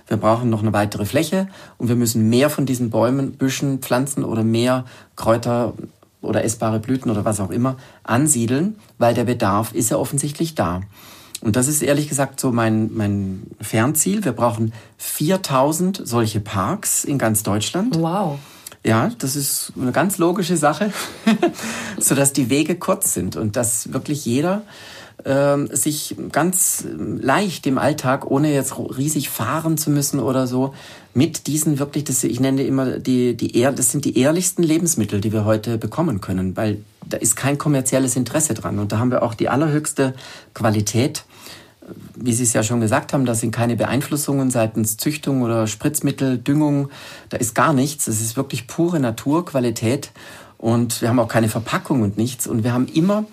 wir 0.08 0.16
brauchen 0.16 0.50
noch 0.50 0.62
eine 0.62 0.72
weitere 0.72 1.04
Fläche 1.04 1.48
und 1.78 1.88
wir 1.88 1.96
müssen 1.96 2.28
mehr 2.28 2.48
von 2.48 2.64
diesen 2.64 2.90
Bäumen, 2.90 3.32
Büschen, 3.32 3.80
Pflanzen 3.80 4.24
oder 4.24 4.44
mehr 4.44 4.84
Kräuter 5.16 5.74
oder 6.20 6.44
essbare 6.44 6.80
Blüten 6.80 7.10
oder 7.10 7.24
was 7.24 7.40
auch 7.40 7.50
immer 7.50 7.76
ansiedeln, 8.02 8.76
weil 8.98 9.14
der 9.14 9.24
Bedarf 9.24 9.72
ist 9.72 9.90
ja 9.90 9.96
offensichtlich 9.96 10.54
da. 10.54 10.80
Und 11.40 11.56
das 11.56 11.68
ist 11.68 11.82
ehrlich 11.82 12.08
gesagt 12.08 12.40
so 12.40 12.50
mein, 12.50 12.90
mein 12.94 13.42
Fernziel. 13.60 14.24
Wir 14.24 14.32
brauchen 14.32 14.72
4000 14.98 16.00
solche 16.04 16.40
Parks 16.40 17.04
in 17.04 17.18
ganz 17.18 17.42
Deutschland. 17.42 17.96
Wow. 18.00 18.38
Ja, 18.84 19.10
das 19.18 19.36
ist 19.36 19.72
eine 19.80 19.92
ganz 19.92 20.18
logische 20.18 20.56
Sache, 20.56 20.92
sodass 21.98 22.32
die 22.32 22.50
Wege 22.50 22.76
kurz 22.76 23.14
sind 23.14 23.36
und 23.36 23.56
dass 23.56 23.92
wirklich 23.92 24.24
jeder 24.24 24.62
äh, 25.26 25.56
sich 25.74 26.16
ganz 26.30 26.86
leicht 26.96 27.66
im 27.66 27.78
Alltag, 27.78 28.30
ohne 28.30 28.54
jetzt 28.54 28.74
riesig 28.78 29.28
fahren 29.28 29.76
zu 29.76 29.90
müssen 29.90 30.20
oder 30.20 30.46
so, 30.46 30.72
mit 31.14 31.46
diesen 31.46 31.78
wirklich, 31.78 32.04
das, 32.04 32.22
ich 32.24 32.40
nenne 32.40 32.62
immer 32.62 32.98
die, 32.98 33.36
die, 33.36 33.60
das 33.62 33.90
sind 33.90 34.04
die 34.04 34.18
ehrlichsten 34.18 34.62
Lebensmittel, 34.62 35.20
die 35.20 35.32
wir 35.32 35.44
heute 35.44 35.78
bekommen 35.78 36.20
können, 36.20 36.56
weil 36.56 36.78
da 37.08 37.16
ist 37.16 37.36
kein 37.36 37.58
kommerzielles 37.58 38.16
Interesse 38.16 38.54
dran 38.54 38.78
und 38.78 38.92
da 38.92 38.98
haben 38.98 39.10
wir 39.10 39.22
auch 39.22 39.34
die 39.34 39.48
allerhöchste 39.48 40.14
Qualität. 40.54 41.24
Wie 42.16 42.32
Sie 42.32 42.42
es 42.42 42.52
ja 42.52 42.62
schon 42.62 42.80
gesagt 42.80 43.12
haben, 43.12 43.26
da 43.26 43.34
sind 43.34 43.52
keine 43.52 43.76
Beeinflussungen 43.76 44.50
seitens 44.50 44.96
Züchtung 44.96 45.42
oder 45.42 45.66
Spritzmittel, 45.68 46.38
Düngung, 46.38 46.88
da 47.28 47.36
ist 47.36 47.54
gar 47.54 47.72
nichts. 47.72 48.08
Es 48.08 48.20
ist 48.20 48.36
wirklich 48.36 48.66
pure 48.66 48.98
Naturqualität 48.98 50.10
und 50.58 51.00
wir 51.00 51.08
haben 51.08 51.20
auch 51.20 51.28
keine 51.28 51.48
Verpackung 51.48 52.02
und 52.02 52.16
nichts 52.16 52.46
und 52.46 52.64
wir 52.64 52.72
haben 52.72 52.88
immer 52.88 53.24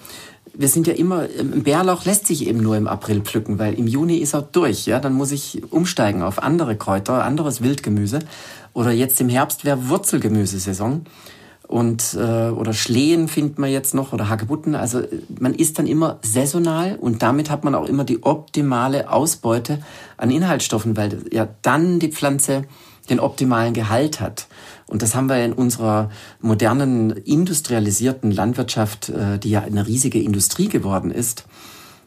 wir 0.56 0.68
sind 0.68 0.88
ja 0.88 0.94
immer, 0.94 1.28
ein 1.40 1.64
Bärlauch 1.64 2.06
lässt 2.06 2.28
sich 2.28 2.48
eben 2.48 2.62
nur 2.62 2.78
im 2.78 2.88
April 2.88 3.22
pflücken, 3.22 3.60
weil 3.60 3.74
im 3.74 3.88
Juni 3.88 4.18
ist 4.18 4.34
er 4.34 4.44
durch, 4.44 4.86
ja, 4.86 5.00
dann 5.00 5.14
muss 5.14 5.32
ich 5.32 5.64
umsteigen 5.72 6.22
auf 6.22 6.42
andere 6.42 6.76
Kräuter, 6.76 7.24
anderes 7.24 7.62
Wildgemüse. 7.62 8.20
Oder 8.74 8.92
jetzt 8.92 9.20
im 9.22 9.30
Herbst 9.30 9.66
wäre 9.66 9.90
Wurzelgemüsesaison. 9.90 11.06
und 11.68 12.14
äh, 12.14 12.50
oder 12.50 12.74
Schlehen 12.74 13.28
findet 13.28 13.58
man 13.58 13.72
jetzt 13.72 13.96
noch 13.96 14.14
oder 14.14 14.30
Hagebutten. 14.30 14.76
Also 14.76 15.02
man 15.40 15.56
isst 15.56 15.80
dann 15.80 15.88
immer 15.88 16.20
saisonal 16.22 16.98
und 17.00 17.24
damit 17.24 17.50
hat 17.50 17.64
man 17.64 17.74
auch 17.74 17.88
immer 17.88 18.04
die 18.04 18.22
optimale 18.24 19.10
Ausbeute 19.10 19.80
an 20.18 20.30
Inhaltsstoffen, 20.30 20.96
weil 20.98 21.24
ja 21.32 21.48
dann 21.64 22.00
die 22.00 22.12
Pflanze 22.12 22.66
den 23.10 23.20
optimalen 23.20 23.74
Gehalt 23.74 24.20
hat. 24.20 24.48
Und 24.88 25.02
das 25.02 25.16
haben 25.16 25.30
wir 25.30 25.44
in 25.44 25.54
unserer 25.54 26.10
modernen 26.42 27.12
industrialisierten 27.12 28.32
Landwirtschaft, 28.32 29.10
äh, 29.10 29.40
die 29.40 29.52
ja 29.52 29.62
eine 29.62 29.88
riesige 29.88 30.22
Industrie 30.22 30.68
geworden 30.68 31.12
ist, 31.12 31.46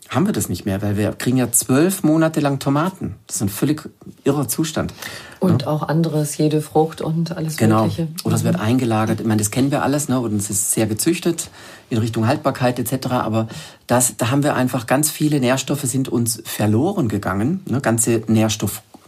haben 0.09 0.27
wir 0.27 0.33
das 0.33 0.49
nicht 0.49 0.65
mehr, 0.67 0.83
weil 0.83 0.97
wir 0.97 1.12
kriegen 1.12 1.37
ja 1.37 1.51
zwölf 1.51 2.03
Monate 2.03 2.41
lang 2.41 2.59
Tomaten. 2.59 3.17
Das 3.27 3.37
ist 3.37 3.43
ein 3.43 3.49
völlig 3.49 3.89
irrer 4.25 4.47
Zustand. 4.47 4.95
Und 5.41 5.62
ja. 5.62 5.69
auch 5.69 5.83
anderes, 5.83 6.37
jede 6.37 6.62
Frucht 6.62 7.01
und 7.01 7.37
alles 7.37 7.57
genau. 7.57 7.83
Mögliche. 7.83 8.09
Oder 8.25 8.37
es 8.37 8.45
wird 8.45 8.57
mhm. 8.57 8.62
eingelagert. 8.62 9.21
Ich 9.21 9.27
meine, 9.27 9.39
das 9.39 9.51
kennen 9.51 9.71
wir 9.71 9.83
alles, 9.83 10.09
ne? 10.09 10.21
Und 10.21 10.37
es 10.37 10.49
ist 10.49 10.73
sehr 10.73 10.87
gezüchtet 10.87 11.51
in 11.91 11.99
Richtung 11.99 12.27
Haltbarkeit 12.27 12.79
etc. 12.79 13.09
Aber 13.09 13.49
das, 13.87 14.17
da 14.17 14.31
haben 14.31 14.43
wir 14.43 14.55
einfach 14.55 14.87
ganz 14.87 15.11
viele 15.11 15.41
Nährstoffe 15.41 15.83
sind 15.83 16.09
uns 16.09 16.41
verloren 16.45 17.09
gegangen. 17.09 17.62
Ne? 17.69 17.81
Ganze 17.81 18.23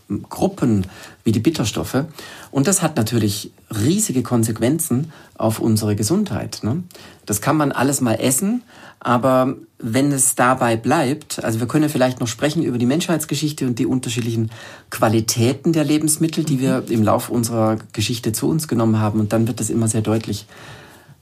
Nährstoffgruppen 0.09 0.87
wie 1.25 1.33
die 1.33 1.41
Bitterstoffe. 1.41 2.05
Und 2.51 2.67
das 2.67 2.83
hat 2.83 2.97
natürlich 2.97 3.53
riesige 3.71 4.23
Konsequenzen 4.23 5.13
auf 5.37 5.61
unsere 5.61 5.97
Gesundheit. 5.97 6.61
Ne? 6.63 6.83
Das 7.27 7.41
kann 7.41 7.57
man 7.57 7.73
alles 7.73 8.01
mal 8.01 8.15
essen, 8.15 8.63
aber 9.01 9.57
wenn 9.79 10.11
es 10.11 10.35
dabei 10.35 10.77
bleibt, 10.77 11.45
also 11.45 11.61
wir 11.61 11.69
können 11.69 11.89
vielleicht 11.89 12.21
noch 12.21 12.27
sprechen 12.27 12.63
über 12.63 12.79
die 12.79 12.87
Menschheitsgeschichte 12.87 13.67
und 13.67 13.79
die 13.79 13.87
unterschiedlichen 13.87 14.51
Qualitäten 14.91 15.73
der 15.73 15.85
Lebensmittel, 15.85 16.45
die 16.45 16.61
wir 16.61 16.85
im 16.89 17.03
Laufe 17.03 17.33
unserer 17.33 17.77
Geschichte 17.93 18.33
zu 18.33 18.49
uns 18.49 18.67
genommen 18.67 18.99
haben. 18.99 19.21
Und 19.21 19.33
dann 19.33 19.47
wird 19.47 19.61
es 19.61 19.71
immer 19.71 19.87
sehr 19.87 20.03
deutlich, 20.03 20.47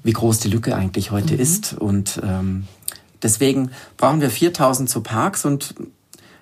wie 0.02 0.12
groß 0.12 0.38
die 0.38 0.48
Lücke 0.48 0.74
eigentlich 0.74 1.10
heute 1.10 1.34
mhm. 1.34 1.40
ist. 1.40 1.74
Und 1.74 2.20
ähm, 2.24 2.66
deswegen 3.22 3.72
brauchen 3.98 4.22
wir 4.22 4.30
4000 4.30 4.88
so 4.88 5.02
Parks. 5.02 5.44
Und 5.44 5.74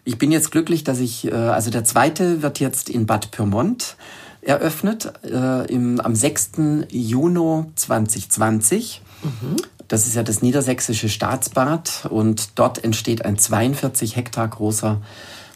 ich 0.04 0.18
bin 0.18 0.30
jetzt 0.30 0.50
glücklich, 0.50 0.84
dass 0.84 1.00
ich, 1.00 1.26
äh, 1.26 1.32
also 1.32 1.70
der 1.70 1.84
zweite 1.84 2.42
wird 2.42 2.60
jetzt 2.60 2.90
in 2.90 3.06
Bad 3.06 3.30
Pyrmont 3.30 3.96
eröffnet, 4.42 5.12
äh, 5.24 5.66
im, 5.72 6.00
am 6.00 6.14
6. 6.14 6.50
Juni 6.90 7.64
2020. 7.74 9.02
Mhm. 9.22 9.56
Das 9.88 10.06
ist 10.06 10.14
ja 10.14 10.22
das 10.22 10.42
niedersächsische 10.42 11.08
Staatsbad 11.08 12.06
und 12.10 12.58
dort 12.58 12.82
entsteht 12.82 13.24
ein 13.24 13.38
42 13.38 14.16
Hektar 14.16 14.48
großer 14.48 15.00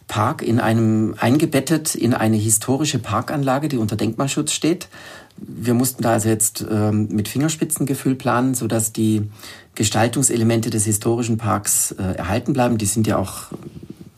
Park 0.06 0.42
in 0.42 0.58
einem 0.58 1.14
eingebettet 1.18 1.94
in 1.94 2.14
eine 2.14 2.36
historische 2.36 2.98
Parkanlage, 2.98 3.68
die 3.68 3.76
unter 3.76 3.96
Denkmalschutz 3.96 4.52
steht. 4.52 4.88
Wir 5.36 5.74
mussten 5.74 6.02
da 6.02 6.12
also 6.12 6.28
jetzt 6.28 6.64
ähm, 6.68 7.08
mit 7.10 7.28
Fingerspitzengefühl 7.28 8.14
planen, 8.14 8.54
so 8.54 8.66
dass 8.66 8.92
die 8.92 9.30
Gestaltungselemente 9.74 10.70
des 10.70 10.84
historischen 10.84 11.36
Parks 11.36 11.92
äh, 11.92 12.02
erhalten 12.02 12.54
bleiben. 12.54 12.78
Die 12.78 12.86
sind 12.86 13.06
ja 13.06 13.18
auch 13.18 13.48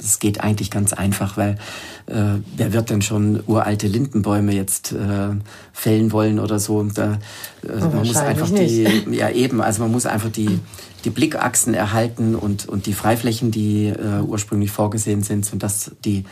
es 0.00 0.18
geht 0.18 0.40
eigentlich 0.40 0.70
ganz 0.70 0.92
einfach, 0.92 1.36
weil 1.36 1.56
äh, 2.06 2.40
wer 2.56 2.72
wird 2.72 2.90
denn 2.90 3.02
schon 3.02 3.42
uralte 3.46 3.86
Lindenbäume 3.86 4.52
jetzt 4.52 4.92
äh, 4.92 5.28
fällen 5.72 6.12
wollen 6.12 6.38
oder 6.38 6.58
so? 6.58 6.82
Da, 6.82 7.18
äh, 7.62 7.78
man 7.78 8.06
muss 8.06 8.16
einfach 8.16 8.50
die, 8.50 8.88
ja 9.10 9.30
eben, 9.30 9.60
also 9.60 9.82
man 9.82 9.92
muss 9.92 10.06
einfach 10.06 10.30
die 10.30 10.60
die 11.04 11.10
Blickachsen 11.10 11.72
erhalten 11.72 12.34
und 12.34 12.68
und 12.68 12.84
die 12.84 12.92
Freiflächen, 12.92 13.50
die 13.50 13.86
äh, 13.86 14.20
ursprünglich 14.20 14.70
vorgesehen 14.70 15.22
sind, 15.22 15.46
so 15.46 15.56
dass 15.56 15.92
die 16.04 16.24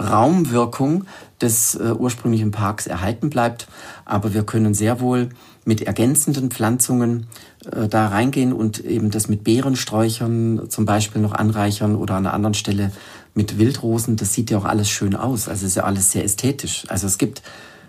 Raumwirkung 0.00 1.04
des 1.40 1.74
äh, 1.74 1.92
ursprünglichen 1.92 2.50
Parks 2.50 2.86
erhalten 2.86 3.30
bleibt. 3.30 3.68
Aber 4.04 4.32
wir 4.32 4.44
können 4.44 4.74
sehr 4.74 5.00
wohl 5.00 5.28
mit 5.66 5.82
ergänzenden 5.82 6.50
Pflanzungen 6.50 7.26
äh, 7.70 7.88
da 7.88 8.06
reingehen 8.06 8.52
und 8.52 8.84
eben 8.84 9.10
das 9.10 9.28
mit 9.28 9.44
Beerensträuchern 9.44 10.70
zum 10.70 10.86
Beispiel 10.86 11.20
noch 11.20 11.32
anreichern 11.32 11.96
oder 11.96 12.14
an 12.14 12.24
einer 12.24 12.34
anderen 12.34 12.54
Stelle 12.54 12.92
mit 13.34 13.58
Wildrosen. 13.58 14.16
Das 14.16 14.32
sieht 14.32 14.50
ja 14.50 14.58
auch 14.58 14.64
alles 14.64 14.88
schön 14.88 15.16
aus. 15.16 15.48
Also 15.48 15.66
ist 15.66 15.76
ja 15.76 15.82
alles 15.82 16.12
sehr 16.12 16.24
ästhetisch. 16.24 16.84
Also 16.88 17.08
es 17.08 17.18
gibt 17.18 17.42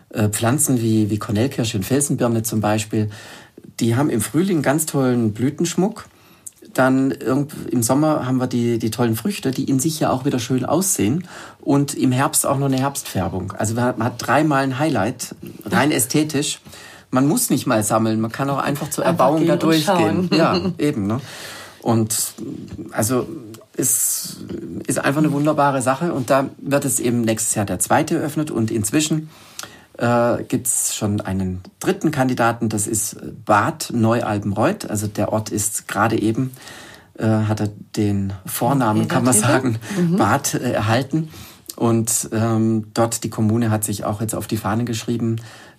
äh, 0.09 0.27
Pflanzen 0.27 0.81
wie, 0.81 1.11
wie 1.11 1.19
Kornellkirsche 1.19 1.77
und 1.77 1.83
Felsenbirne 1.83 2.41
zum 2.41 2.61
Beispiel, 2.61 3.09
die 3.79 3.95
haben 3.95 4.09
im 4.09 4.21
Frühling 4.21 4.63
ganz 4.63 4.87
tollen 4.87 5.33
Blütenschmuck. 5.33 6.07
Dann 6.73 7.11
im 7.11 7.81
Sommer 7.81 8.25
haben 8.25 8.37
wir 8.39 8.47
die, 8.47 8.77
die 8.79 8.91
tollen 8.91 9.15
Früchte, 9.15 9.51
die 9.51 9.63
in 9.63 9.79
sich 9.79 9.99
ja 9.99 10.09
auch 10.11 10.25
wieder 10.25 10.39
schön 10.39 10.65
aussehen. 10.65 11.27
Und 11.59 11.93
im 11.93 12.11
Herbst 12.11 12.45
auch 12.45 12.57
noch 12.57 12.67
eine 12.67 12.77
Herbstfärbung. 12.77 13.51
Also 13.53 13.75
man 13.75 13.83
hat, 13.83 13.97
man 13.97 14.07
hat 14.07 14.15
dreimal 14.17 14.63
ein 14.63 14.79
Highlight, 14.79 15.35
rein 15.65 15.91
ästhetisch 15.91 16.59
man 17.11 17.27
muss 17.27 17.49
nicht 17.49 17.67
mal 17.67 17.83
sammeln, 17.83 18.19
man 18.19 18.31
kann 18.31 18.49
auch 18.49 18.59
einfach 18.59 18.89
zur 18.89 19.05
Erbauung 19.05 19.45
da 19.47 19.55
durchgehen. 19.55 20.29
Ja, 20.33 20.59
eben. 20.77 21.07
Ne? 21.07 21.21
Und 21.81 22.33
also 22.91 23.27
es 23.77 24.37
ist 24.87 24.99
einfach 24.99 25.19
eine 25.19 25.31
wunderbare 25.31 25.81
Sache 25.81 26.13
und 26.13 26.29
da 26.29 26.49
wird 26.57 26.83
es 26.83 26.99
eben 26.99 27.21
nächstes 27.21 27.55
Jahr 27.55 27.65
der 27.65 27.79
zweite 27.79 28.17
eröffnet 28.17 28.51
und 28.51 28.71
inzwischen 28.71 29.29
äh, 29.97 30.43
gibt 30.43 30.67
es 30.67 30.95
schon 30.95 31.21
einen 31.21 31.61
dritten 31.79 32.11
Kandidaten, 32.11 32.69
das 32.69 32.87
ist 32.87 33.17
Bad 33.45 33.89
Neualbenreuth. 33.93 34.89
Also 34.89 35.07
der 35.07 35.31
Ort 35.31 35.49
ist 35.49 35.87
gerade 35.87 36.19
eben, 36.19 36.51
äh, 37.17 37.25
hat 37.25 37.59
er 37.61 37.69
den 37.95 38.33
Vornamen, 38.45 39.07
kann 39.07 39.23
man 39.23 39.33
sagen, 39.33 39.77
mhm. 39.97 40.17
Bad 40.17 40.55
äh, 40.55 40.71
erhalten. 40.71 41.29
Und 41.75 42.29
ähm, 42.31 42.87
dort 42.93 43.23
die 43.23 43.29
Kommune 43.29 43.69
hat 43.69 43.83
sich 43.83 44.03
auch 44.03 44.21
jetzt 44.21 44.33
auf 44.33 44.47
die 44.47 44.57
Fahne 44.57 44.85
geschrieben, 44.85 45.37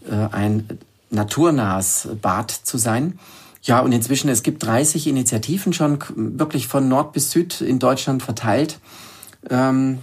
äh, 0.09 0.15
ein 0.33 0.69
naturnahes 1.11 2.09
Bad 2.21 2.51
zu 2.51 2.79
sein. 2.79 3.19
Ja, 3.63 3.81
und 3.81 3.93
inzwischen, 3.93 4.29
es 4.29 4.43
gibt 4.43 4.65
30 4.65 5.07
Initiativen 5.07 5.73
schon 5.73 5.99
wirklich 6.15 6.69
von 6.69 6.89
Nord 6.89 7.13
bis 7.13 7.31
Süd 7.31 7.61
in 7.61 7.79
Deutschland 7.79 8.23
verteilt, 8.23 8.79
ähm, 9.51 9.99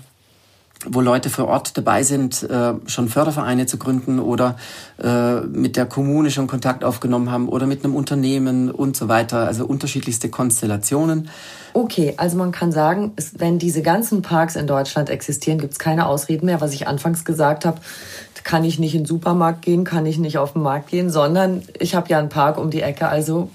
wo 0.88 1.02
Leute 1.02 1.30
vor 1.30 1.48
Ort 1.48 1.78
dabei 1.78 2.04
sind, 2.04 2.44
äh, 2.44 2.74
schon 2.86 3.08
Fördervereine 3.08 3.66
zu 3.66 3.78
gründen 3.78 4.20
oder 4.20 4.58
äh, 5.02 5.40
mit 5.42 5.78
der 5.78 5.86
Kommune 5.86 6.30
schon 6.30 6.48
Kontakt 6.48 6.84
aufgenommen 6.84 7.32
haben 7.32 7.48
oder 7.50 7.66
mit 7.66 7.84
einem 7.84 7.96
Unternehmen 7.96 8.70
und 8.70 8.96
so 8.96 9.08
weiter. 9.08 9.48
Also 9.48 9.66
unterschiedlichste 9.66 10.30
Konstellationen. 10.30 11.30
Okay, 11.74 12.14
also 12.18 12.38
man 12.38 12.52
kann 12.52 12.72
sagen, 12.72 13.14
wenn 13.38 13.58
diese 13.58 13.82
ganzen 13.82 14.22
Parks 14.22 14.56
in 14.56 14.68
Deutschland 14.68 15.10
existieren, 15.10 15.60
gibt 15.60 15.74
es 15.74 15.80
keine 15.80 16.06
Ausreden 16.06 16.46
mehr, 16.46 16.62
was 16.62 16.74
ich 16.74 16.88
anfangs 16.88 17.26
gesagt 17.26 17.66
habe 17.66 17.80
kann 18.46 18.64
ich 18.64 18.80
nicht 18.80 18.94
in 18.94 19.02
den 19.02 19.08
Supermarkt 19.08 19.64
gehen, 19.64 19.84
kann 19.84 20.06
ich 20.06 20.18
nicht 20.20 20.38
auf 20.38 20.54
den 20.54 20.62
Markt 20.62 20.88
gehen, 20.88 21.10
sondern 21.10 21.64
ich 21.80 21.96
habe 21.96 22.08
ja 22.10 22.20
einen 22.20 22.30
Park 22.30 22.58
um 22.58 22.70
die 22.70 22.82
Ecke, 22.82 23.10
also 23.10 23.50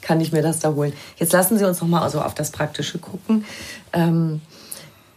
kann 0.00 0.20
ich 0.20 0.32
mir 0.32 0.42
das 0.42 0.58
da 0.58 0.74
holen. 0.74 0.94
Jetzt 1.18 1.34
lassen 1.34 1.58
Sie 1.58 1.64
uns 1.64 1.80
noch 1.80 1.86
mal 1.86 2.00
also 2.00 2.22
auf 2.22 2.34
das 2.34 2.50
Praktische 2.50 2.98
gucken. 2.98 3.44
Ähm, 3.92 4.40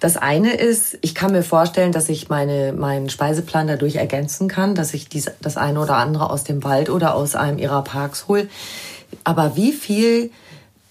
das 0.01 0.17
eine 0.17 0.53
ist, 0.53 0.97
ich 0.99 1.15
kann 1.15 1.31
mir 1.31 1.43
vorstellen, 1.43 1.93
dass 1.93 2.09
ich 2.09 2.27
meine, 2.27 2.73
meinen 2.73 3.09
Speiseplan 3.09 3.67
dadurch 3.67 3.95
ergänzen 3.95 4.49
kann, 4.49 4.75
dass 4.75 4.93
ich 4.93 5.07
dies, 5.07 5.31
das 5.39 5.55
eine 5.55 5.79
oder 5.79 5.95
andere 5.95 6.29
aus 6.29 6.43
dem 6.43 6.65
Wald 6.65 6.89
oder 6.89 7.15
aus 7.15 7.35
einem 7.35 7.57
ihrer 7.57 7.81
Parks 7.81 8.27
hole. 8.27 8.49
Aber 9.23 9.55
wie 9.55 9.71
viel 9.71 10.31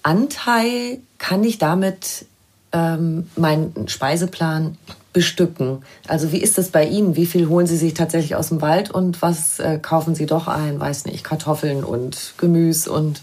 Anteil 0.03 1.01
kann 1.19 1.45
ich 1.45 1.59
damit 1.59 2.25
ähm, 2.73 3.29
meinen 3.37 3.89
Speiseplan 3.89 4.79
bestücken. 5.13 5.83
Also 6.09 6.33
wie 6.33 6.39
ist 6.39 6.59
das 6.59 6.71
bei 6.71 6.87
Ihnen? 6.87 7.17
Wie 7.17 7.27
viel 7.27 7.49
holen 7.49 7.67
Sie 7.67 7.77
sich 7.77 7.95
tatsächlich 7.95 8.35
aus 8.35 8.49
dem 8.49 8.63
Wald 8.63 8.91
und 8.91 9.21
was 9.23 9.59
äh, 9.59 9.79
kaufen 9.79 10.15
Sie 10.15 10.27
doch 10.27 10.49
ein? 10.49 10.81
Weiß 10.81 11.05
nicht, 11.05 11.25
Kartoffeln 11.25 11.85
und 11.85 12.35
Gemüse 12.39 12.91
und 12.91 13.23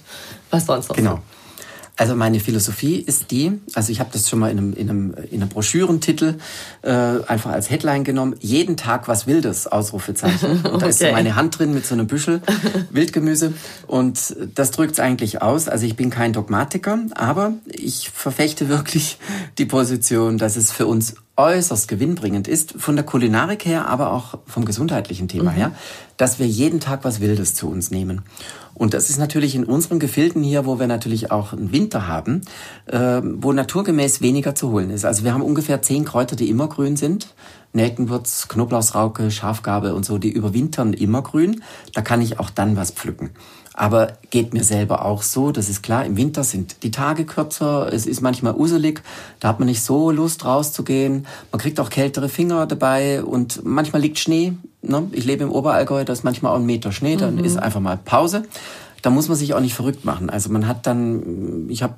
was 0.52 0.65
sonst 0.65 0.89
noch. 0.89 0.95
Genau. 0.95 1.19
Also 1.99 2.15
meine 2.15 2.39
Philosophie 2.39 2.95
ist 2.95 3.29
die, 3.29 3.59
also 3.73 3.91
ich 3.91 3.99
habe 3.99 4.09
das 4.13 4.29
schon 4.29 4.39
mal 4.39 4.49
in 4.49 4.57
einem, 4.57 4.73
in 4.73 4.89
einem, 4.89 5.13
in 5.31 5.41
einem 5.41 5.49
Broschürentitel 5.49 6.35
äh, 6.81 6.91
einfach 6.91 7.51
als 7.51 7.69
Headline 7.69 8.05
genommen, 8.05 8.35
jeden 8.39 8.77
Tag 8.77 9.09
was 9.09 9.27
Wildes, 9.27 9.67
Ausrufezeichen. 9.67 10.49
Und 10.63 10.65
da 10.65 10.75
okay. 10.75 10.89
ist 10.89 10.99
so 10.99 11.12
meine 11.12 11.35
Hand 11.35 11.59
drin 11.59 11.73
mit 11.73 11.85
so 11.85 11.95
einem 11.95 12.07
Büschel 12.07 12.41
Wildgemüse 12.91 13.53
und 13.85 14.33
das 14.55 14.71
drückt 14.71 14.93
es 14.93 14.99
eigentlich 15.01 15.41
aus. 15.41 15.67
Also 15.67 15.85
ich 15.85 15.97
bin 15.97 16.09
kein 16.09 16.31
Dogmatiker, 16.31 16.99
aber 17.15 17.55
ich 17.65 18.09
verfechte 18.09 18.69
wirklich 18.69 19.17
die 19.57 19.65
Position, 19.65 20.38
dass 20.38 20.55
es 20.55 20.71
für 20.71 20.88
uns 20.88 21.15
äußerst 21.35 21.89
gewinnbringend 21.89 22.47
ist, 22.47 22.75
von 22.77 22.95
der 22.95 23.05
Kulinarik 23.05 23.65
her, 23.65 23.88
aber 23.88 24.13
auch 24.13 24.39
vom 24.45 24.63
gesundheitlichen 24.63 25.27
Thema 25.27 25.51
mhm. 25.51 25.55
her, 25.55 25.71
dass 26.15 26.39
wir 26.39 26.47
jeden 26.47 26.79
Tag 26.79 27.03
was 27.03 27.19
Wildes 27.19 27.55
zu 27.55 27.69
uns 27.69 27.91
nehmen. 27.91 28.21
Und 28.80 28.94
das 28.94 29.10
ist 29.10 29.20
natürlich 29.20 29.56
in 29.56 29.65
unseren 29.65 30.00
Gefilden 30.00 30.42
hier, 30.42 30.65
wo 30.65 30.80
wir 30.80 30.88
natürlich 30.88 31.32
auch 31.32 31.52
einen 31.52 31.74
Winter 31.74 32.08
haben, 32.08 32.42
äh, 32.86 33.22
wo 33.22 33.52
naturgemäß 33.52 34.22
weniger 34.22 34.56
zu 34.56 34.72
holen 34.72 34.89
ist. 34.89 35.04
Also 35.04 35.26
wir 35.26 35.34
haben 35.34 35.44
ungefähr 35.44 35.82
zehn 35.82 36.06
Kräuter, 36.06 36.38
die 36.38 36.50
immer 36.50 36.70
grün 36.70 36.96
sind. 36.96 37.36
Nelkenwurz, 37.74 38.48
Knoblauchsrauke, 38.48 39.32
Schafgarbe 39.32 39.94
und 39.94 40.06
so, 40.06 40.18
die 40.18 40.32
überwintern 40.32 40.94
immer 40.94 41.22
grün. 41.22 41.62
Da 41.94 42.02
kann 42.02 42.22
ich 42.22 42.39
auch 42.39 42.50
dann 42.50 42.78
was 42.78 42.92
pflücken. 42.92 43.32
Aber 43.80 44.18
geht 44.30 44.54
mir 44.54 44.65
selber 44.65 45.06
auch 45.06 45.22
so, 45.22 45.54
das 45.54 45.70
ist 45.70 45.82
klar, 45.82 46.04
im 46.04 46.18
Winter 46.18 46.44
sind 46.44 46.84
die 46.84 46.92
Tage 46.92 47.24
kürzer, 47.24 47.89
es 47.94 48.08
ist 48.08 48.20
manchmal 48.20 48.54
uselig, 48.54 49.02
da 49.39 49.48
hat 49.48 49.60
man 49.60 49.70
nicht 49.70 49.82
so 49.82 50.12
Lust 50.12 50.44
rauszugehen, 50.44 51.26
man 51.54 51.62
kriegt 51.62 51.80
auch 51.80 51.89
kältere 51.89 52.28
Finger 52.28 52.65
dabei 52.65 53.24
und 53.24 53.63
manchmal 53.63 54.02
liegt 54.02 54.20
Schnee. 54.20 54.52
Ne? 54.82 55.08
Ich 55.13 55.24
lebe 55.24 55.46
im 55.46 55.52
Oberallgäu, 55.52 56.04
da 56.04 56.12
ist 56.12 56.26
manchmal 56.26 56.52
auch 56.52 56.60
ein 56.60 56.65
Meter 56.65 56.92
Schnee, 56.92 57.15
dann 57.15 57.36
mhm. 57.36 57.46
ist 57.46 57.56
einfach 57.56 57.80
mal 57.80 57.96
Pause. 57.96 58.44
da 59.02 59.12
muss 59.12 59.30
man 59.30 59.38
sich 59.38 59.54
auch 59.54 59.62
nicht 59.62 59.76
verrückt 59.76 60.04
machen. 60.04 60.30
Also 60.30 60.50
man 60.50 60.68
hat 60.68 60.86
dann, 60.86 61.70
ich 61.70 61.82
habe, 61.82 61.96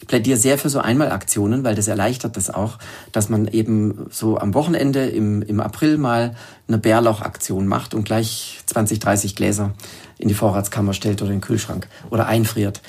ich 0.00 0.08
plädiere 0.08 0.38
sehr 0.38 0.56
für 0.56 0.70
so 0.70 0.78
Einmalaktionen, 0.78 1.64
weil 1.64 1.74
das 1.74 1.86
erleichtert 1.86 2.38
das 2.38 2.48
auch, 2.48 2.78
dass 3.12 3.28
man 3.28 3.46
eben 3.46 4.06
so 4.10 4.38
am 4.38 4.54
Wochenende 4.54 5.04
im, 5.06 5.42
im 5.42 5.60
April 5.60 5.98
mal 5.98 6.34
eine 6.66 6.78
Bärlauchaktion 6.78 7.66
macht 7.66 7.92
und 7.92 8.04
gleich 8.04 8.60
20, 8.64 9.00
30 9.00 9.36
Gläser 9.36 9.74
in 10.18 10.28
die 10.28 10.34
Vorratskammer 10.34 10.92
stellt 10.92 11.22
oder 11.22 11.30
in 11.30 11.38
den 11.38 11.42
Kühlschrank 11.42 11.88
oder 12.10 12.26
einfriert. 12.26 12.80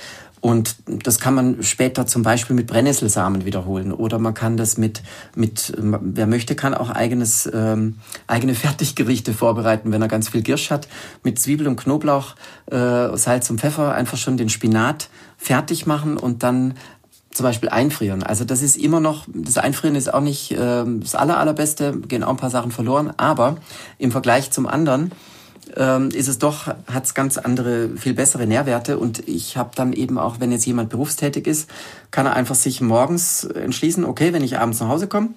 Und 0.42 0.78
das 0.86 1.20
kann 1.20 1.34
man 1.34 1.64
später 1.64 2.08
zum 2.08 2.24
Beispiel 2.24 2.56
mit 2.56 2.68
Brennnesselsamen 2.68 3.44
wiederholen. 3.44 3.92
Oder 3.92 4.20
man 4.20 4.34
kann 4.34 4.56
das 4.56 4.78
mit, 4.78 5.02
mit 5.36 5.74
wer 5.78 6.28
möchte, 6.28 6.56
kann 6.56 6.74
auch 6.74 6.90
eigenes, 6.90 7.50
ähm, 7.54 7.98
eigene 8.28 8.56
Fertiggerichte 8.56 9.34
vorbereiten, 9.34 9.92
wenn 9.92 10.02
er 10.02 10.08
ganz 10.08 10.30
viel 10.30 10.42
Girsch 10.42 10.72
hat. 10.72 10.88
Mit 11.24 11.40
Zwiebel 11.40 11.68
und 11.68 11.76
Knoblauch, 11.76 12.36
äh, 12.72 13.18
Salz 13.18 13.50
und 13.50 13.60
Pfeffer 13.60 13.94
einfach 13.94 14.18
schon 14.18 14.38
den 14.38 14.50
Spinat 14.50 15.10
fertig 15.38 15.86
machen 15.86 16.18
und 16.18 16.44
dann 16.44 16.76
zum 17.32 17.44
Beispiel 17.44 17.70
einfrieren. 17.70 18.24
Also 18.24 18.44
das 18.44 18.62
ist 18.62 18.76
immer 18.76 19.00
noch, 19.00 19.26
das 19.28 19.58
Einfrieren 19.58 19.96
ist 19.96 20.12
auch 20.14 20.22
nicht 20.22 20.52
äh, 20.52 20.84
das 20.86 21.16
aller, 21.16 21.38
allerbeste, 21.38 21.98
gehen 22.08 22.24
auch 22.24 22.32
ein 22.32 22.38
paar 22.38 22.50
Sachen 22.50 22.72
verloren, 22.72 23.14
aber 23.18 23.58
im 23.98 24.12
Vergleich 24.12 24.52
zum 24.52 24.68
anderen 24.68 25.12
ähm, 25.76 26.10
ist 26.10 26.28
es 26.28 26.40
doch, 26.40 26.68
hat 26.68 27.06
es 27.06 27.14
ganz 27.14 27.38
andere, 27.38 27.90
viel 27.98 28.14
bessere 28.14 28.48
Nährwerte. 28.48 28.98
Und 28.98 29.28
ich 29.28 29.58
habe 29.58 29.72
dann 29.76 29.94
eben 29.94 30.18
auch, 30.18 30.40
wenn 30.40 30.52
jetzt 30.52 30.66
jemand 30.66 30.90
berufstätig 30.90 31.48
ist, 31.48 31.70
kann 32.12 32.26
er 32.26 32.34
einfach 32.34 32.56
sich 32.56 32.82
morgens 32.82 33.44
entschließen, 33.44 34.06
okay, 34.06 34.34
wenn 34.34 34.44
ich 34.44 34.58
abends 34.58 34.80
nach 34.80 34.90
Hause 34.90 35.08
komme, 35.08 35.30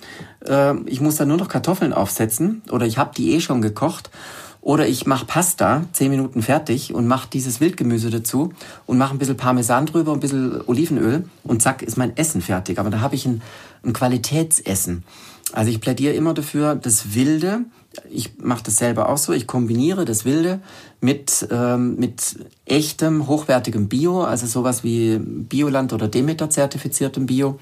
äh, 0.46 0.74
ich 0.86 1.00
muss 1.00 1.16
dann 1.16 1.28
nur 1.28 1.36
noch 1.36 1.48
Kartoffeln 1.48 1.92
aufsetzen 1.92 2.62
oder 2.70 2.86
ich 2.86 2.98
habe 2.98 3.14
die 3.16 3.32
eh 3.32 3.40
schon 3.40 3.62
gekocht. 3.62 4.10
Oder 4.62 4.86
ich 4.86 5.06
mache 5.06 5.26
Pasta, 5.26 5.86
zehn 5.92 6.08
Minuten 6.08 6.40
fertig 6.40 6.94
und 6.94 7.08
mache 7.08 7.28
dieses 7.32 7.60
Wildgemüse 7.60 8.10
dazu 8.10 8.52
und 8.86 8.96
mache 8.96 9.12
ein 9.12 9.18
bisschen 9.18 9.36
Parmesan 9.36 9.86
drüber, 9.86 10.12
ein 10.12 10.20
bisschen 10.20 10.60
Olivenöl 10.68 11.24
und 11.42 11.62
zack, 11.62 11.82
ist 11.82 11.98
mein 11.98 12.16
Essen 12.16 12.40
fertig. 12.40 12.78
Aber 12.78 12.88
da 12.88 13.00
habe 13.00 13.16
ich 13.16 13.26
ein, 13.26 13.42
ein 13.84 13.92
Qualitätsessen. 13.92 15.02
Also 15.52 15.70
ich 15.70 15.80
plädiere 15.80 16.14
immer 16.14 16.32
dafür, 16.32 16.76
das 16.76 17.14
Wilde, 17.14 17.64
ich 18.10 18.38
mache 18.38 18.62
das 18.64 18.76
selber 18.76 19.08
auch 19.08 19.18
so, 19.18 19.32
ich 19.32 19.46
kombiniere 19.46 20.04
das 20.04 20.24
Wilde 20.24 20.60
mit, 21.00 21.46
ähm, 21.50 21.96
mit 21.96 22.36
echtem, 22.64 23.26
hochwertigem 23.26 23.88
Bio, 23.88 24.22
also 24.22 24.46
sowas 24.46 24.84
wie 24.84 25.18
Bioland 25.18 25.92
oder 25.92 26.08
Demeter 26.08 26.50
zertifiziertem 26.50 27.26
Bio 27.26 27.58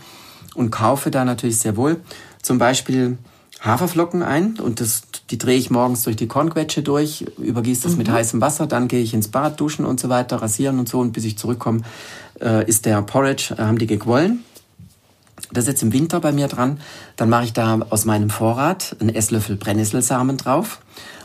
und 0.55 0.71
kaufe 0.71 1.11
da 1.11 1.25
natürlich 1.25 1.59
sehr 1.59 1.77
wohl 1.77 2.01
zum 2.43 2.59
Beispiel 2.59 3.19
Haferflocken 3.61 4.23
ein 4.23 4.59
und 4.59 4.81
das, 4.81 5.03
die 5.31 5.37
drehe 5.37 5.59
ich 5.59 5.71
morgens 5.71 6.03
durch 6.03 6.17
die 6.17 6.27
Kornquetsche 6.27 6.83
durch, 6.83 7.27
übergieße 7.39 7.83
das 7.83 7.93
mhm. 7.93 7.99
mit 7.99 8.11
heißem 8.11 8.41
Wasser, 8.41 8.67
dann 8.67 8.89
gehe 8.89 9.03
ich 9.03 9.13
ins 9.13 9.29
Bad, 9.29 9.61
duschen 9.61 9.85
und 9.85 10.01
so 10.01 10.09
weiter, 10.09 10.41
rasieren 10.41 10.79
und 10.79 10.89
so 10.89 10.99
und 10.99 11.13
bis 11.13 11.25
ich 11.25 11.37
zurückkomme, 11.37 11.83
äh, 12.41 12.67
ist 12.67 12.87
der 12.87 13.03
Porridge, 13.03 13.55
äh, 13.59 13.63
haben 13.63 13.79
die 13.79 13.87
gequollen 13.87 14.45
das 15.53 15.65
ist 15.65 15.69
jetzt 15.69 15.83
im 15.83 15.93
Winter 15.93 16.21
bei 16.21 16.33
mir 16.33 16.49
dran. 16.49 16.81
Dann 17.17 17.29
mache 17.29 17.45
ich 17.45 17.53
da 17.53 17.81
aus 17.91 18.05
meinem 18.05 18.31
Vorrat 18.31 18.97
einen 19.01 19.15
Esslöffel 19.15 19.57
Brennnesselsamen 19.57 20.37
drauf 20.37 20.81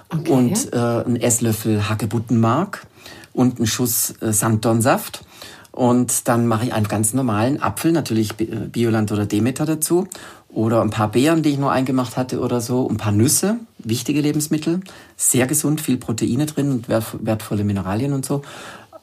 okay. 0.10 0.32
und 0.32 0.74
äh, 0.74 0.78
einen 0.78 1.16
Esslöffel 1.18 1.90
Hagebuttenmark 1.90 2.86
und 3.34 3.58
einen 3.58 3.68
Schuss 3.68 4.14
äh, 4.22 4.34
Sanddornsaft. 4.34 5.24
Und 5.72 6.30
dann 6.30 6.48
mache 6.48 6.68
ich 6.68 6.74
einen 6.74 6.88
ganz 6.88 7.14
normalen 7.14 7.62
Apfel, 7.62 7.92
natürlich 7.92 8.40
äh, 8.40 8.46
Bioland 8.46 9.12
oder 9.12 9.26
Demeter 9.26 9.66
dazu. 9.66 10.08
Oder 10.48 10.82
ein 10.82 10.90
paar 10.90 11.12
Beeren, 11.12 11.44
die 11.44 11.50
ich 11.50 11.58
nur 11.58 11.72
eingemacht 11.72 12.16
hatte 12.16 12.40
oder 12.40 12.62
so. 12.62 12.88
Ein 12.90 12.96
paar 12.96 13.12
Nüsse, 13.12 13.58
wichtige 13.78 14.22
Lebensmittel. 14.22 14.80
Sehr 15.18 15.48
gesund, 15.48 15.82
viel 15.82 15.98
Proteine 15.98 16.46
drin 16.46 16.72
und 16.72 16.88
wertvolle 16.88 17.66
Mineralien 17.66 18.14
und 18.14 18.26
so. 18.26 18.42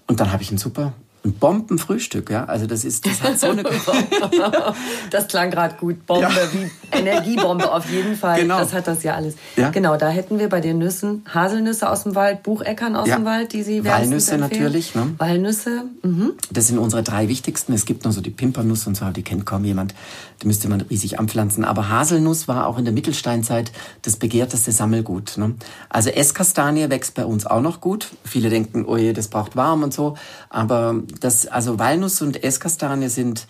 Und 0.06 0.18
dann 0.20 0.32
habe 0.32 0.42
ich 0.42 0.48
einen 0.48 0.56
super 0.56 0.94
ein 1.24 1.34
Bombenfrühstück, 1.34 2.30
ja. 2.30 2.44
Also 2.46 2.66
das 2.66 2.84
ist, 2.84 3.06
das 3.06 3.22
hat 3.22 3.38
so 3.38 3.48
eine. 3.50 3.62
das 5.10 5.28
klang 5.28 5.50
gerade 5.50 5.76
gut. 5.76 6.04
Bombe, 6.06 6.22
ja. 6.22 6.30
wie 6.52 6.70
Energiebombe 6.98 7.70
auf 7.70 7.88
jeden 7.90 8.16
Fall. 8.16 8.40
Genau. 8.40 8.58
Das 8.58 8.72
hat 8.72 8.88
das 8.88 9.04
ja 9.04 9.14
alles. 9.14 9.36
Ja. 9.56 9.70
Genau, 9.70 9.96
da 9.96 10.08
hätten 10.08 10.40
wir 10.40 10.48
bei 10.48 10.60
den 10.60 10.78
Nüssen 10.78 11.24
Haselnüsse 11.32 11.88
aus 11.88 12.02
dem 12.02 12.16
Wald, 12.16 12.42
Bucheckern 12.42 12.96
aus 12.96 13.06
ja. 13.06 13.16
dem 13.16 13.24
Wald, 13.24 13.52
die 13.52 13.62
Sie 13.62 13.84
Walnüsse 13.84 14.36
natürlich. 14.36 14.94
Ne? 14.96 15.14
Walnüsse. 15.18 15.84
Mhm. 16.02 16.32
Das 16.50 16.66
sind 16.66 16.78
unsere 16.78 17.04
drei 17.04 17.28
wichtigsten. 17.28 17.72
Es 17.72 17.84
gibt 17.84 18.04
noch 18.04 18.12
so 18.12 18.20
die 18.20 18.30
Pimpernuss 18.30 18.86
und 18.88 18.96
so, 18.96 19.04
die 19.10 19.22
kennt 19.22 19.46
kaum 19.46 19.64
jemand. 19.64 19.94
Die 20.42 20.48
müsste 20.48 20.68
man 20.68 20.80
riesig 20.80 21.20
anpflanzen. 21.20 21.64
Aber 21.64 21.88
Haselnuss 21.88 22.48
war 22.48 22.66
auch 22.66 22.78
in 22.78 22.84
der 22.84 22.92
Mittelsteinzeit 22.92 23.70
das 24.02 24.16
begehrteste 24.16 24.72
Sammelgut. 24.72 25.38
Ne? 25.38 25.54
Also 25.88 26.10
Esskastanie 26.10 26.90
wächst 26.90 27.14
bei 27.14 27.24
uns 27.24 27.46
auch 27.46 27.60
noch 27.60 27.80
gut. 27.80 28.10
Viele 28.24 28.50
denken, 28.50 28.84
oh 28.86 28.96
je, 28.96 29.12
das 29.12 29.28
braucht 29.28 29.54
warm 29.54 29.84
und 29.84 29.94
so. 29.94 30.16
Aber 30.50 30.96
das, 31.20 31.46
also 31.46 31.78
Walnuss 31.78 32.22
und 32.22 32.42
Esskastanie 32.42 33.08
sind, 33.08 33.46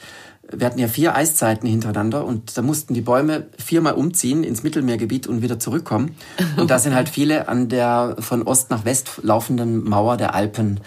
wir 0.51 0.66
hatten 0.66 0.79
ja 0.79 0.88
vier 0.88 1.14
Eiszeiten 1.14 1.68
hintereinander 1.68 2.25
und 2.25 2.57
da 2.57 2.62
mussten 2.62 2.94
die 2.94 3.01
Bäume 3.01 3.46
viermal 3.59 3.94
umziehen 3.94 4.44
ins 4.44 4.62
Mittelmeergebiet 4.62 5.27
und 5.27 5.42
wieder 5.42 5.59
zurückkommen. 5.59 6.16
Und 6.57 6.70
da 6.70 6.79
sind 6.79 6.94
halt 6.94 7.09
viele 7.09 7.48
an 7.48 7.68
der 7.68 8.16
von 8.18 8.42
Ost 8.42 8.70
nach 8.70 8.85
West 8.85 9.20
laufenden 9.22 9.85
Mauer 9.88 10.16
der 10.16 10.35
Alpen 10.35 10.81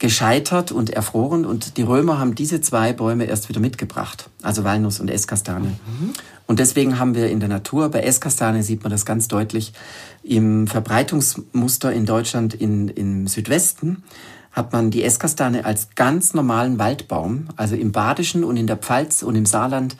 gescheitert 0.00 0.72
und 0.72 0.88
erfroren 0.90 1.44
und 1.44 1.76
die 1.76 1.82
Römer 1.82 2.18
haben 2.18 2.34
diese 2.34 2.62
zwei 2.62 2.94
Bäume 2.94 3.24
erst 3.24 3.50
wieder 3.50 3.60
mitgebracht, 3.60 4.30
also 4.40 4.64
Walnuss 4.64 4.98
und 4.98 5.10
Esskastanie. 5.10 5.68
Mhm. 5.68 6.14
Und 6.46 6.58
deswegen 6.58 6.98
haben 6.98 7.14
wir 7.14 7.28
in 7.28 7.38
der 7.38 7.50
Natur, 7.50 7.90
bei 7.90 8.00
Esskastanie 8.00 8.62
sieht 8.62 8.82
man 8.82 8.90
das 8.90 9.04
ganz 9.04 9.28
deutlich, 9.28 9.74
im 10.22 10.66
Verbreitungsmuster 10.66 11.92
in 11.92 12.06
Deutschland 12.06 12.54
in, 12.54 12.88
im 12.88 13.26
Südwesten 13.26 14.02
hat 14.52 14.72
man 14.72 14.90
die 14.90 15.04
Esskastanie 15.04 15.62
als 15.62 15.88
ganz 15.94 16.34
normalen 16.34 16.78
Waldbaum, 16.78 17.48
also 17.56 17.76
im 17.76 17.92
Badischen 17.92 18.44
und 18.44 18.56
in 18.56 18.66
der 18.66 18.76
Pfalz 18.76 19.22
und 19.22 19.36
im 19.36 19.46
Saarland 19.46 19.96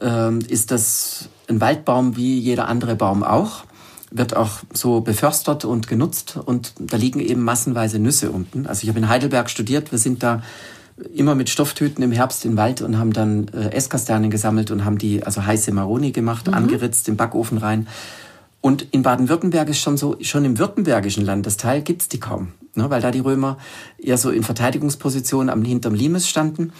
äh, 0.00 0.36
ist 0.44 0.70
das 0.70 1.28
ein 1.48 1.60
Waldbaum 1.60 2.16
wie 2.16 2.38
jeder 2.38 2.68
andere 2.68 2.94
Baum 2.94 3.22
auch, 3.22 3.64
wird 4.10 4.36
auch 4.36 4.60
so 4.72 5.00
beförstert 5.00 5.64
und 5.64 5.88
genutzt 5.88 6.38
und 6.42 6.72
da 6.78 6.96
liegen 6.96 7.20
eben 7.20 7.42
massenweise 7.42 7.98
Nüsse 7.98 8.30
unten. 8.30 8.66
Also 8.66 8.84
ich 8.84 8.88
habe 8.88 8.98
in 8.98 9.08
Heidelberg 9.08 9.50
studiert, 9.50 9.90
wir 9.90 9.98
sind 9.98 10.22
da 10.22 10.42
immer 11.14 11.34
mit 11.34 11.48
Stofftüten 11.48 12.02
im 12.02 12.12
Herbst 12.12 12.44
in 12.44 12.52
den 12.52 12.56
Wald 12.56 12.82
und 12.82 12.98
haben 12.98 13.12
dann 13.12 13.48
äh, 13.48 13.70
Esskastanien 13.70 14.30
gesammelt 14.30 14.70
und 14.70 14.84
haben 14.84 14.98
die, 14.98 15.24
also 15.24 15.44
heiße 15.44 15.72
Maroni 15.72 16.12
gemacht, 16.12 16.46
mhm. 16.46 16.54
angeritzt, 16.54 17.08
im 17.08 17.16
Backofen 17.16 17.58
rein. 17.58 17.88
Und 18.60 18.82
in 18.90 19.02
Baden-Württemberg 19.02 19.68
ist 19.68 19.78
schon 19.78 19.96
so, 19.96 20.16
schon 20.20 20.44
im 20.44 20.58
württembergischen 20.58 21.24
Landesteil 21.24 21.82
gibt's 21.82 22.08
die 22.08 22.18
kaum 22.18 22.48
ne, 22.78 22.90
weil 22.90 23.02
da 23.02 23.10
die 23.10 23.20
Römer 23.20 23.58
eher 23.98 24.16
so 24.16 24.30
in 24.30 24.42
Verteidigungspositionen 24.42 25.50
am, 25.50 25.62
hinterm 25.64 25.94
Limes 25.94 26.28
standen. 26.28 26.72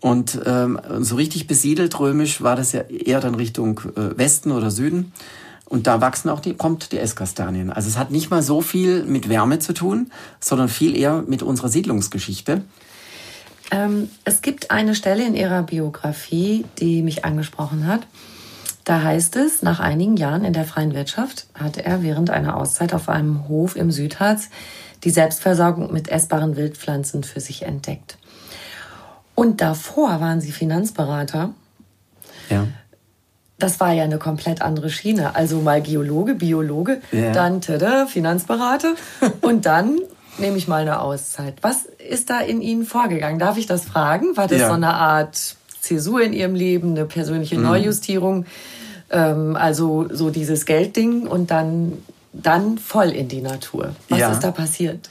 Und 0.00 0.40
ähm, 0.44 0.78
so 1.00 1.14
richtig 1.14 1.46
besiedelt 1.46 1.98
römisch 1.98 2.42
war 2.42 2.56
das 2.56 2.72
ja 2.72 2.82
eher 2.82 3.20
dann 3.20 3.34
Richtung 3.34 3.80
äh, 3.96 4.18
Westen 4.18 4.52
oder 4.52 4.70
Süden. 4.70 5.12
Und 5.66 5.86
da 5.86 6.00
wachsen 6.00 6.28
auch 6.28 6.40
die, 6.40 6.54
kommt 6.54 6.92
die 6.92 6.98
Esskastanien. 6.98 7.70
Also 7.70 7.88
es 7.88 7.96
hat 7.96 8.10
nicht 8.10 8.30
mal 8.30 8.42
so 8.42 8.60
viel 8.60 9.04
mit 9.04 9.28
Wärme 9.28 9.60
zu 9.60 9.72
tun, 9.72 10.10
sondern 10.40 10.68
viel 10.68 10.94
eher 10.94 11.24
mit 11.26 11.42
unserer 11.42 11.68
Siedlungsgeschichte. 11.68 12.62
Ähm, 13.70 14.10
es 14.24 14.42
gibt 14.42 14.70
eine 14.70 14.94
Stelle 14.94 15.26
in 15.26 15.34
Ihrer 15.34 15.62
Biografie, 15.62 16.66
die 16.78 17.02
mich 17.02 17.24
angesprochen 17.24 17.86
hat. 17.86 18.06
Da 18.84 19.02
heißt 19.02 19.36
es, 19.36 19.62
nach 19.62 19.80
einigen 19.80 20.18
Jahren 20.18 20.44
in 20.44 20.52
der 20.52 20.66
freien 20.66 20.94
Wirtschaft 20.94 21.46
hatte 21.54 21.84
er 21.84 22.02
während 22.02 22.28
einer 22.28 22.56
Auszeit 22.56 22.92
auf 22.92 23.08
einem 23.08 23.48
Hof 23.48 23.76
im 23.76 23.90
Südharz 23.90 24.50
die 25.04 25.10
Selbstversorgung 25.10 25.92
mit 25.92 26.08
essbaren 26.08 26.56
Wildpflanzen 26.56 27.22
für 27.22 27.40
sich 27.40 27.62
entdeckt. 27.62 28.16
Und 29.34 29.60
davor 29.60 30.20
waren 30.20 30.40
sie 30.40 30.52
Finanzberater. 30.52 31.50
Ja. 32.48 32.66
Das 33.58 33.80
war 33.80 33.92
ja 33.92 34.04
eine 34.04 34.18
komplett 34.18 34.62
andere 34.62 34.90
Schiene. 34.90 35.34
Also 35.34 35.60
mal 35.60 35.80
Geologe, 35.80 36.34
Biologe, 36.34 37.00
ja. 37.12 37.32
dann 37.32 37.60
tada, 37.60 38.06
Finanzberater 38.06 38.94
und 39.40 39.66
dann 39.66 39.98
nehme 40.38 40.56
ich 40.56 40.66
mal 40.66 40.82
eine 40.82 41.00
Auszeit. 41.00 41.54
Was 41.62 41.84
ist 41.84 42.30
da 42.30 42.40
in 42.40 42.60
Ihnen 42.60 42.84
vorgegangen? 42.84 43.38
Darf 43.38 43.56
ich 43.56 43.66
das 43.66 43.84
fragen? 43.84 44.36
War 44.36 44.48
das 44.48 44.60
ja. 44.60 44.68
so 44.68 44.74
eine 44.74 44.94
Art 44.94 45.56
Zäsur 45.80 46.22
in 46.22 46.32
Ihrem 46.32 46.54
Leben, 46.54 46.90
eine 46.90 47.04
persönliche 47.04 47.56
mhm. 47.56 47.64
Neujustierung? 47.64 48.46
Ähm, 49.10 49.56
also 49.56 50.06
so 50.10 50.30
dieses 50.30 50.66
Geldding 50.66 51.26
und 51.26 51.50
dann 51.50 51.98
dann 52.34 52.78
voll 52.78 53.10
in 53.10 53.28
die 53.28 53.40
Natur. 53.40 53.94
Was 54.08 54.18
ja. 54.18 54.32
ist 54.32 54.40
da 54.40 54.50
passiert? 54.50 55.08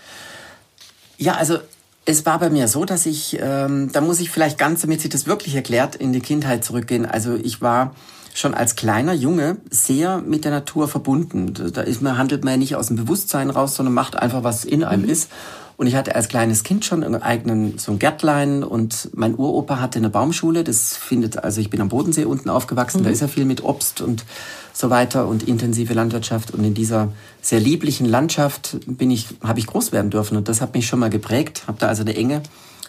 Ja, 1.18 1.36
also 1.36 1.58
es 2.06 2.26
war 2.26 2.40
bei 2.40 2.50
mir 2.50 2.68
so, 2.68 2.86
dass 2.86 3.06
ich, 3.06 3.40
ähm, 3.40 3.92
da 3.92 4.02
muss 4.02 4.20
ich 4.20 4.30
vielleicht 4.30 4.58
ganz, 4.58 4.82
damit 4.82 5.02
sich 5.02 5.10
das 5.10 5.26
wirklich 5.26 5.56
erklärt, 5.56 5.96
in 5.96 6.12
die 6.12 6.20
Kindheit 6.20 6.66
zurückgehen. 6.66 7.06
Also 7.06 7.36
ich 7.36 7.62
war 7.62 7.96
schon 8.34 8.54
als 8.54 8.76
kleiner 8.76 9.14
Junge 9.14 9.58
sehr 9.70 10.20
mit 10.20 10.46
der 10.46 10.52
Natur 10.52 10.88
verbunden. 10.88 11.54
Da 11.74 11.82
ist 11.82 12.02
man, 12.02 12.18
handelt 12.18 12.44
man 12.44 12.54
ja 12.54 12.58
nicht 12.58 12.76
aus 12.76 12.88
dem 12.88 12.98
Bewusstsein 12.98 13.50
raus, 13.50 13.76
sondern 13.76 13.94
macht 13.94 14.16
einfach, 14.16 14.44
was 14.44 14.66
in 14.66 14.84
einem 14.84 15.04
mhm. 15.04 15.10
ist. 15.10 15.30
Und 15.76 15.88
ich 15.88 15.96
hatte 15.96 16.16
als 16.16 16.28
kleines 16.28 16.64
Kind 16.64 16.86
schon 16.86 17.04
einen 17.04 17.22
eigenen 17.22 17.78
so 17.80 17.92
ein 17.92 18.00
Gärtlein 18.00 18.64
und 18.64 19.10
mein 19.16 19.36
Uropa 19.36 19.80
hatte 19.80 19.98
eine 19.98 20.10
Baumschule. 20.10 20.64
Das 20.64 20.96
findet, 20.96 21.44
also 21.44 21.62
ich 21.62 21.70
bin 21.70 21.82
am 21.82 21.90
Bodensee 21.90 22.26
unten 22.26 22.50
aufgewachsen, 22.50 23.02
mhm. 23.02 23.06
da 23.06 23.10
ist 23.10 23.22
ja 23.22 23.28
viel 23.28 23.46
mit 23.46 23.64
Obst 23.64 24.02
und 24.02 24.24
so 24.72 24.90
weiter 24.90 25.28
und 25.28 25.44
intensive 25.44 25.94
Landwirtschaft. 25.94 26.52
Und 26.52 26.64
in 26.64 26.74
dieser 26.74 27.12
sehr 27.42 27.60
lieblichen 27.60 28.06
Landschaft 28.06 28.78
bin 28.86 29.12
ich, 29.12 29.28
habe 29.44 29.60
ich 29.60 29.68
groß 29.68 29.92
werden 29.92 30.12
dürfen 30.12 30.38
und 30.38 30.48
das 30.48 30.62
hat 30.62 30.74
mich 30.74 30.88
schon 30.88 31.00
mal 31.00 31.10
geprägt. 31.10 31.64
Habe 31.68 31.80
da 31.80 31.88
also 31.88 32.02
eine 32.02 32.16
enge 32.16 32.44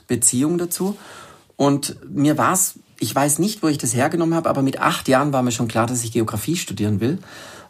Beziehung 0.06 0.58
dazu. 0.58 0.96
Und 1.56 1.96
mir 2.08 2.36
war 2.36 2.52
es, 2.52 2.74
ich 2.98 3.14
weiß 3.14 3.38
nicht, 3.38 3.62
wo 3.62 3.68
ich 3.68 3.78
das 3.78 3.94
hergenommen 3.94 4.34
habe, 4.34 4.48
aber 4.48 4.62
mit 4.62 4.80
acht 4.80 5.08
Jahren 5.08 5.32
war 5.32 5.42
mir 5.42 5.52
schon 5.52 5.68
klar, 5.68 5.86
dass 5.86 6.04
ich 6.04 6.12
Geografie 6.12 6.56
studieren 6.56 7.00
will. 7.00 7.18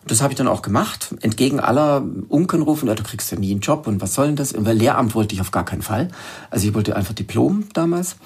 Das 0.07 0.21
habe 0.21 0.33
ich 0.33 0.37
dann 0.37 0.49
auch 0.49 0.61
gemacht, 0.61 1.15
entgegen 1.23 1.61
aller 1.61 2.05
Unkenrufen, 2.29 2.89
ja, 2.89 2.95
du 2.95 3.03
kriegst 3.03 3.33
ja 3.33 3.39
nie 3.39 3.53
einen 3.53 3.61
Job 3.61 3.87
und 3.87 4.03
was 4.03 4.15
soll 4.15 4.27
denn 4.27 4.37
das? 4.37 4.53
Und 4.53 4.67
Lehramt 4.67 5.15
wollte 5.15 5.35
ich 5.35 5.41
auf 5.41 5.51
gar 5.51 5.65
keinen 5.65 5.81
Fall. 5.81 6.09
Also 6.51 6.69
ich 6.69 6.75
wollte 6.75 6.95
einfach 6.95 7.15
Diplom 7.15 7.65
damals 7.73 8.17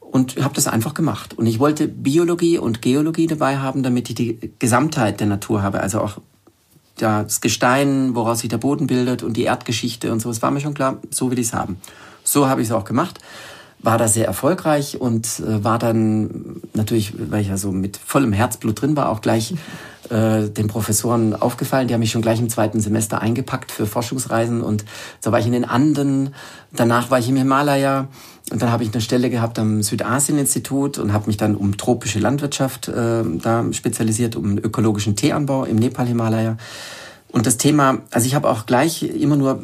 und 0.00 0.36
habe 0.42 0.54
das 0.54 0.66
einfach 0.66 0.92
gemacht. 0.92 1.32
Und 1.38 1.46
ich 1.46 1.58
wollte 1.58 1.88
Biologie 1.88 2.58
und 2.58 2.82
Geologie 2.82 3.28
dabei 3.28 3.58
haben, 3.58 3.82
damit 3.82 4.10
ich 4.10 4.14
die 4.14 4.52
Gesamtheit 4.58 5.20
der 5.20 5.26
Natur 5.26 5.62
habe, 5.62 5.80
also 5.80 6.02
auch 6.02 6.18
das 6.98 7.40
Gestein, 7.40 8.14
woraus 8.14 8.40
sich 8.40 8.50
der 8.50 8.58
Boden 8.58 8.86
bildet 8.86 9.22
und 9.22 9.38
die 9.38 9.44
Erdgeschichte 9.44 10.12
und 10.12 10.20
so. 10.20 10.28
Es 10.28 10.42
war 10.42 10.50
mir 10.50 10.60
schon 10.60 10.74
klar, 10.74 10.98
so 11.10 11.30
will 11.30 11.38
ich 11.38 11.46
es 11.46 11.54
haben. 11.54 11.78
So 12.24 12.46
habe 12.46 12.60
ich 12.60 12.68
es 12.68 12.72
auch 12.72 12.84
gemacht 12.84 13.20
war 13.82 13.98
da 13.98 14.08
sehr 14.08 14.26
erfolgreich 14.26 15.00
und 15.00 15.40
äh, 15.40 15.64
war 15.64 15.78
dann 15.78 16.60
natürlich, 16.74 17.14
weil 17.30 17.42
ich 17.42 17.48
ja 17.48 17.56
so 17.56 17.72
mit 17.72 17.96
vollem 17.96 18.32
Herzblut 18.32 18.80
drin 18.80 18.96
war, 18.96 19.08
auch 19.08 19.20
gleich 19.20 19.54
äh, 20.10 20.48
den 20.48 20.68
Professoren 20.68 21.34
aufgefallen. 21.34 21.88
Die 21.88 21.94
haben 21.94 22.00
mich 22.00 22.12
schon 22.12 22.22
gleich 22.22 22.40
im 22.40 22.48
zweiten 22.48 22.80
Semester 22.80 23.20
eingepackt 23.20 23.72
für 23.72 23.86
Forschungsreisen 23.86 24.62
und 24.62 24.84
so 25.20 25.32
war 25.32 25.40
ich 25.40 25.46
in 25.46 25.52
den 25.52 25.64
Anden. 25.64 26.34
Danach 26.72 27.10
war 27.10 27.18
ich 27.18 27.28
im 27.28 27.36
Himalaya 27.36 28.08
und 28.50 28.62
dann 28.62 28.70
habe 28.70 28.84
ich 28.84 28.92
eine 28.92 29.00
Stelle 29.00 29.30
gehabt 29.30 29.58
am 29.58 29.82
Südasien-Institut 29.82 30.98
und 30.98 31.12
habe 31.12 31.26
mich 31.26 31.36
dann 31.36 31.56
um 31.56 31.76
tropische 31.76 32.18
Landwirtschaft 32.18 32.88
äh, 32.88 33.22
da 33.42 33.64
spezialisiert, 33.72 34.36
um 34.36 34.58
ökologischen 34.58 35.16
Teeanbau 35.16 35.64
im 35.64 35.76
Nepal-Himalaya. 35.76 36.56
Und 37.32 37.46
das 37.46 37.56
Thema, 37.56 37.98
also 38.10 38.26
ich 38.26 38.34
habe 38.34 38.48
auch 38.50 38.66
gleich 38.66 39.02
immer 39.02 39.36
nur, 39.36 39.62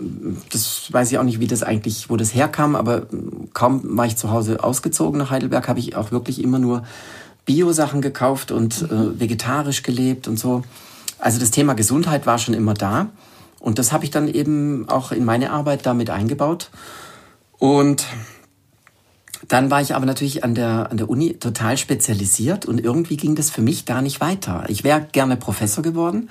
das 0.51 0.91
weiß 0.91 1.13
ich 1.13 1.19
auch 1.19 1.23
nicht, 1.23 1.39
wie 1.39 1.47
das 1.47 1.63
eigentlich, 1.63 2.09
wo 2.09 2.17
das 2.17 2.35
herkam, 2.35 2.75
aber 2.75 3.07
kaum 3.53 3.83
war 3.97 4.07
ich 4.07 4.17
zu 4.17 4.31
Hause 4.31 4.65
ausgezogen 4.65 5.19
nach 5.19 5.31
Heidelberg, 5.31 5.69
habe 5.69 5.79
ich 5.79 5.95
auch 5.95 6.11
wirklich 6.11 6.43
immer 6.43 6.59
nur 6.59 6.83
Bio-Sachen 7.45 8.01
gekauft 8.01 8.51
und 8.53 8.83
äh, 8.83 9.21
vegetarisch 9.21 9.83
gelebt 9.83 10.29
und 10.29 10.39
so. 10.39 10.63
Also 11.19 11.39
das 11.39 11.51
Thema 11.51 11.75
Gesundheit 11.75 12.27
war 12.27 12.39
schon 12.39 12.55
immer 12.55 12.75
da. 12.75 13.09
Und 13.61 13.79
das 13.79 13.93
habe 13.93 14.05
ich 14.05 14.11
dann 14.11 14.29
eben 14.29 14.89
auch 14.89 15.13
in 15.13 15.25
meine 15.25 15.51
Arbeit 15.51 15.85
damit 15.85 16.11
eingebaut. 16.11 16.71
Und 17.59 18.05
dann 19.49 19.71
war 19.71 19.81
ich 19.81 19.95
aber 19.95 20.07
natürlich 20.07 20.45
an 20.45 20.55
der, 20.55 20.91
an 20.91 20.99
der 20.99 21.09
Uni 21.09 21.35
total 21.35 21.77
spezialisiert 21.77 22.67
und 22.67 22.81
irgendwie 22.81 23.17
ging 23.17 23.35
das 23.35 23.51
für 23.51 23.63
mich 23.63 23.85
da 23.85 24.03
nicht 24.03 24.21
weiter. 24.21 24.65
Ich 24.69 24.85
wäre 24.85 25.07
gerne 25.11 25.37
Professor 25.37 25.83
geworden 25.83 26.29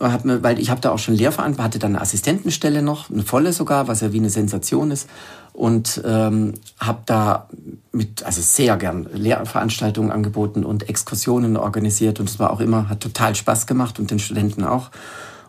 hab 0.00 0.24
mir, 0.24 0.42
weil 0.42 0.58
ich 0.58 0.70
habe 0.70 0.80
da 0.80 0.90
auch 0.90 0.98
schon 0.98 1.14
Lehrverantwortung, 1.14 1.64
hatte 1.64 1.78
dann 1.78 1.92
eine 1.92 2.00
Assistentenstelle 2.00 2.82
noch, 2.82 3.10
eine 3.10 3.22
volle 3.22 3.52
sogar, 3.52 3.88
was 3.88 4.00
ja 4.00 4.12
wie 4.12 4.18
eine 4.18 4.30
Sensation 4.30 4.90
ist. 4.90 5.08
Und 5.52 6.00
ähm, 6.04 6.54
habe 6.80 7.02
da 7.04 7.48
mit, 7.92 8.22
also 8.24 8.40
sehr 8.40 8.76
gern 8.78 9.06
Lehrveranstaltungen 9.12 10.10
angeboten 10.10 10.64
und 10.64 10.88
Exkursionen 10.88 11.58
organisiert. 11.58 12.20
Und 12.20 12.30
es 12.30 12.38
war 12.38 12.50
auch 12.50 12.60
immer, 12.60 12.88
hat 12.88 13.00
total 13.00 13.34
Spaß 13.34 13.66
gemacht 13.66 13.98
und 13.98 14.10
den 14.10 14.18
Studenten 14.18 14.64
auch. 14.64 14.90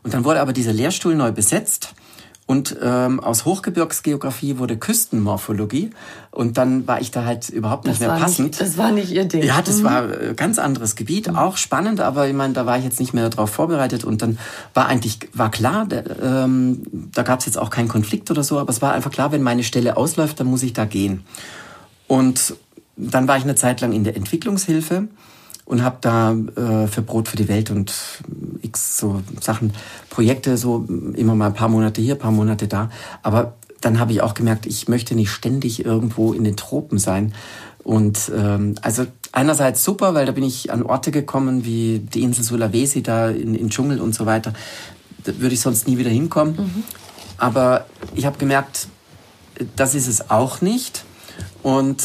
Und 0.04 0.14
dann 0.14 0.26
wurde 0.26 0.42
aber 0.42 0.52
dieser 0.52 0.74
Lehrstuhl 0.74 1.16
neu 1.16 1.32
besetzt. 1.32 1.94
Und 2.46 2.76
ähm, 2.82 3.22
aus 3.22 3.46
Hochgebirgsgeografie 3.46 4.58
wurde 4.58 4.76
Küstenmorphologie. 4.76 5.92
Und 6.30 6.58
dann 6.58 6.86
war 6.88 7.00
ich 7.00 7.10
da 7.10 7.24
halt 7.24 7.48
überhaupt 7.50 7.86
nicht 7.86 8.02
das 8.02 8.08
mehr 8.08 8.18
passend. 8.18 8.50
Nicht, 8.50 8.62
das 8.62 8.78
war 8.78 8.92
nicht 8.92 9.12
ihr 9.12 9.24
Ding. 9.26 9.44
Ja, 9.44 9.62
das 9.62 9.78
mhm. 9.78 9.84
war 9.86 10.04
ein 10.04 10.32
äh, 10.32 10.34
ganz 10.36 10.60
anderes 10.60 10.96
Gebiet, 10.96 11.30
mhm. 11.30 11.38
auch 11.38 11.56
spannend, 11.56 12.02
aber 12.02 12.28
ich 12.28 12.34
meine, 12.34 12.54
da 12.54 12.66
war 12.66 12.78
ich 12.78 12.84
jetzt 12.84 13.00
nicht 13.00 13.14
mehr 13.14 13.30
darauf 13.30 13.50
vorbereitet. 13.50 14.04
Und 14.04 14.22
dann 14.22 14.38
war 14.74 14.88
eigentlich, 14.88 15.20
war 15.34 15.52
klar, 15.52 15.86
der, 15.86 16.04
ähm, 16.22 16.84
da 17.14 17.24
gab 17.24 17.40
es 17.40 17.46
jetzt 17.46 17.58
auch 17.58 17.70
keinen 17.70 17.88
Konflikt 17.88 18.30
oder 18.30 18.44
so, 18.44 18.60
aber 18.60 18.72
es 18.72 18.82
war 18.82 18.94
einfach 18.94 19.12
klar, 19.12 19.32
wenn 19.32 19.42
meine 19.42 19.64
Stelle 19.64 19.96
ausläuft, 19.96 20.40
dann 20.42 20.48
muss 20.48 20.64
ich 20.64 20.74
da 20.74 20.84
gehen. 20.84 21.24
Und 22.08 22.56
dann 22.98 23.28
war 23.28 23.38
ich 23.38 23.44
eine 23.44 23.56
Zeit 23.56 23.80
lang 23.80 23.94
in 23.94 24.04
der 24.04 24.18
Entwicklungshilfe 24.18 25.08
und 25.66 25.84
habe 25.84 25.98
da 26.02 26.34
äh, 26.34 26.88
für 26.88 27.02
Brot 27.02 27.28
für 27.28 27.38
die 27.38 27.48
Welt 27.48 27.72
und 27.72 27.94
x 28.62 28.98
so 28.98 29.22
Sachen, 29.40 29.74
Projekte 30.10 30.58
so 30.58 30.86
immer 31.16 31.36
mal 31.36 31.48
ein 31.48 31.54
paar 31.54 31.70
Monate 31.70 32.02
hier, 32.02 32.16
ein 32.16 32.20
paar 32.20 32.32
Monate 32.32 32.68
da. 32.68 32.90
Aber 33.22 33.54
dann 33.82 34.00
habe 34.00 34.12
ich 34.12 34.22
auch 34.22 34.34
gemerkt, 34.34 34.66
ich 34.66 34.88
möchte 34.88 35.16
nicht 35.16 35.32
ständig 35.32 35.86
irgendwo 35.86 36.34
in 36.34 36.44
den 36.44 36.56
Tropen 36.56 37.00
sein. 37.00 37.34
Und 37.84 38.32
ähm, 38.36 38.76
also 38.82 39.06
einerseits 39.32 39.84
super, 39.84 40.14
weil 40.14 40.26
da 40.26 40.32
bin 40.32 40.44
ich 40.44 40.72
an 40.72 40.84
Orte 40.84 41.12
gekommen 41.12 41.66
wie 41.66 42.00
die 42.00 42.24
Insel 42.24 42.44
Sulawesi 42.44 43.04
da 43.04 43.30
in, 43.30 43.56
in 43.56 43.70
Dschungel 43.70 44.00
und 44.00 44.16
so 44.16 44.26
weiter. 44.26 44.54
Da 45.24 45.38
würde 45.40 45.54
ich 45.54 45.62
sonst 45.62 45.88
nie 45.88 45.98
wieder 45.98 46.10
hinkommen. 46.10 46.56
Mhm. 46.56 46.84
Aber 47.38 47.86
ich 48.16 48.26
habe 48.26 48.38
gemerkt, 48.38 48.88
das 49.76 49.96
ist 49.96 50.08
es 50.08 50.30
auch 50.30 50.62
nicht. 50.62 51.04
Und 51.62 52.02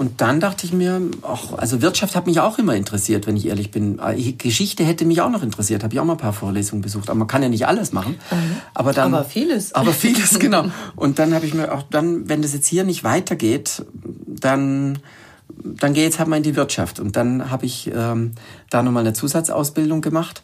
und 0.00 0.22
dann 0.22 0.40
dachte 0.40 0.64
ich 0.64 0.72
mir, 0.72 0.98
ach, 1.20 1.52
also 1.58 1.82
Wirtschaft 1.82 2.16
hat 2.16 2.26
mich 2.26 2.40
auch 2.40 2.58
immer 2.58 2.74
interessiert, 2.74 3.26
wenn 3.26 3.36
ich 3.36 3.44
ehrlich 3.44 3.70
bin. 3.70 3.98
Äh, 3.98 4.32
Geschichte 4.32 4.82
hätte 4.82 5.04
mich 5.04 5.20
auch 5.20 5.28
noch 5.28 5.42
interessiert, 5.42 5.84
habe 5.84 5.92
ich 5.92 6.00
auch 6.00 6.06
mal 6.06 6.14
ein 6.14 6.18
paar 6.18 6.32
Vorlesungen 6.32 6.80
besucht. 6.80 7.10
Aber 7.10 7.18
man 7.18 7.28
kann 7.28 7.42
ja 7.42 7.50
nicht 7.50 7.66
alles 7.66 7.92
machen. 7.92 8.12
Mhm. 8.30 8.56
Aber 8.72 8.94
dann, 8.94 9.12
aber 9.12 9.26
vieles. 9.26 9.74
Aber 9.74 9.92
vieles, 9.92 10.38
genau. 10.38 10.64
Und 10.96 11.18
dann 11.18 11.34
habe 11.34 11.44
ich 11.44 11.52
mir 11.52 11.70
auch 11.74 11.82
dann, 11.82 12.30
wenn 12.30 12.40
das 12.40 12.54
jetzt 12.54 12.66
hier 12.66 12.84
nicht 12.84 13.04
weitergeht, 13.04 13.84
dann 14.26 15.00
dann 15.62 15.92
gehe 15.92 16.04
jetzt 16.04 16.18
halt 16.18 16.30
mal 16.30 16.38
in 16.38 16.44
die 16.44 16.56
Wirtschaft. 16.56 16.98
Und 16.98 17.16
dann 17.16 17.50
habe 17.50 17.66
ich 17.66 17.90
ähm, 17.94 18.32
da 18.70 18.82
nochmal 18.82 19.02
eine 19.02 19.12
Zusatzausbildung 19.12 20.00
gemacht. 20.00 20.42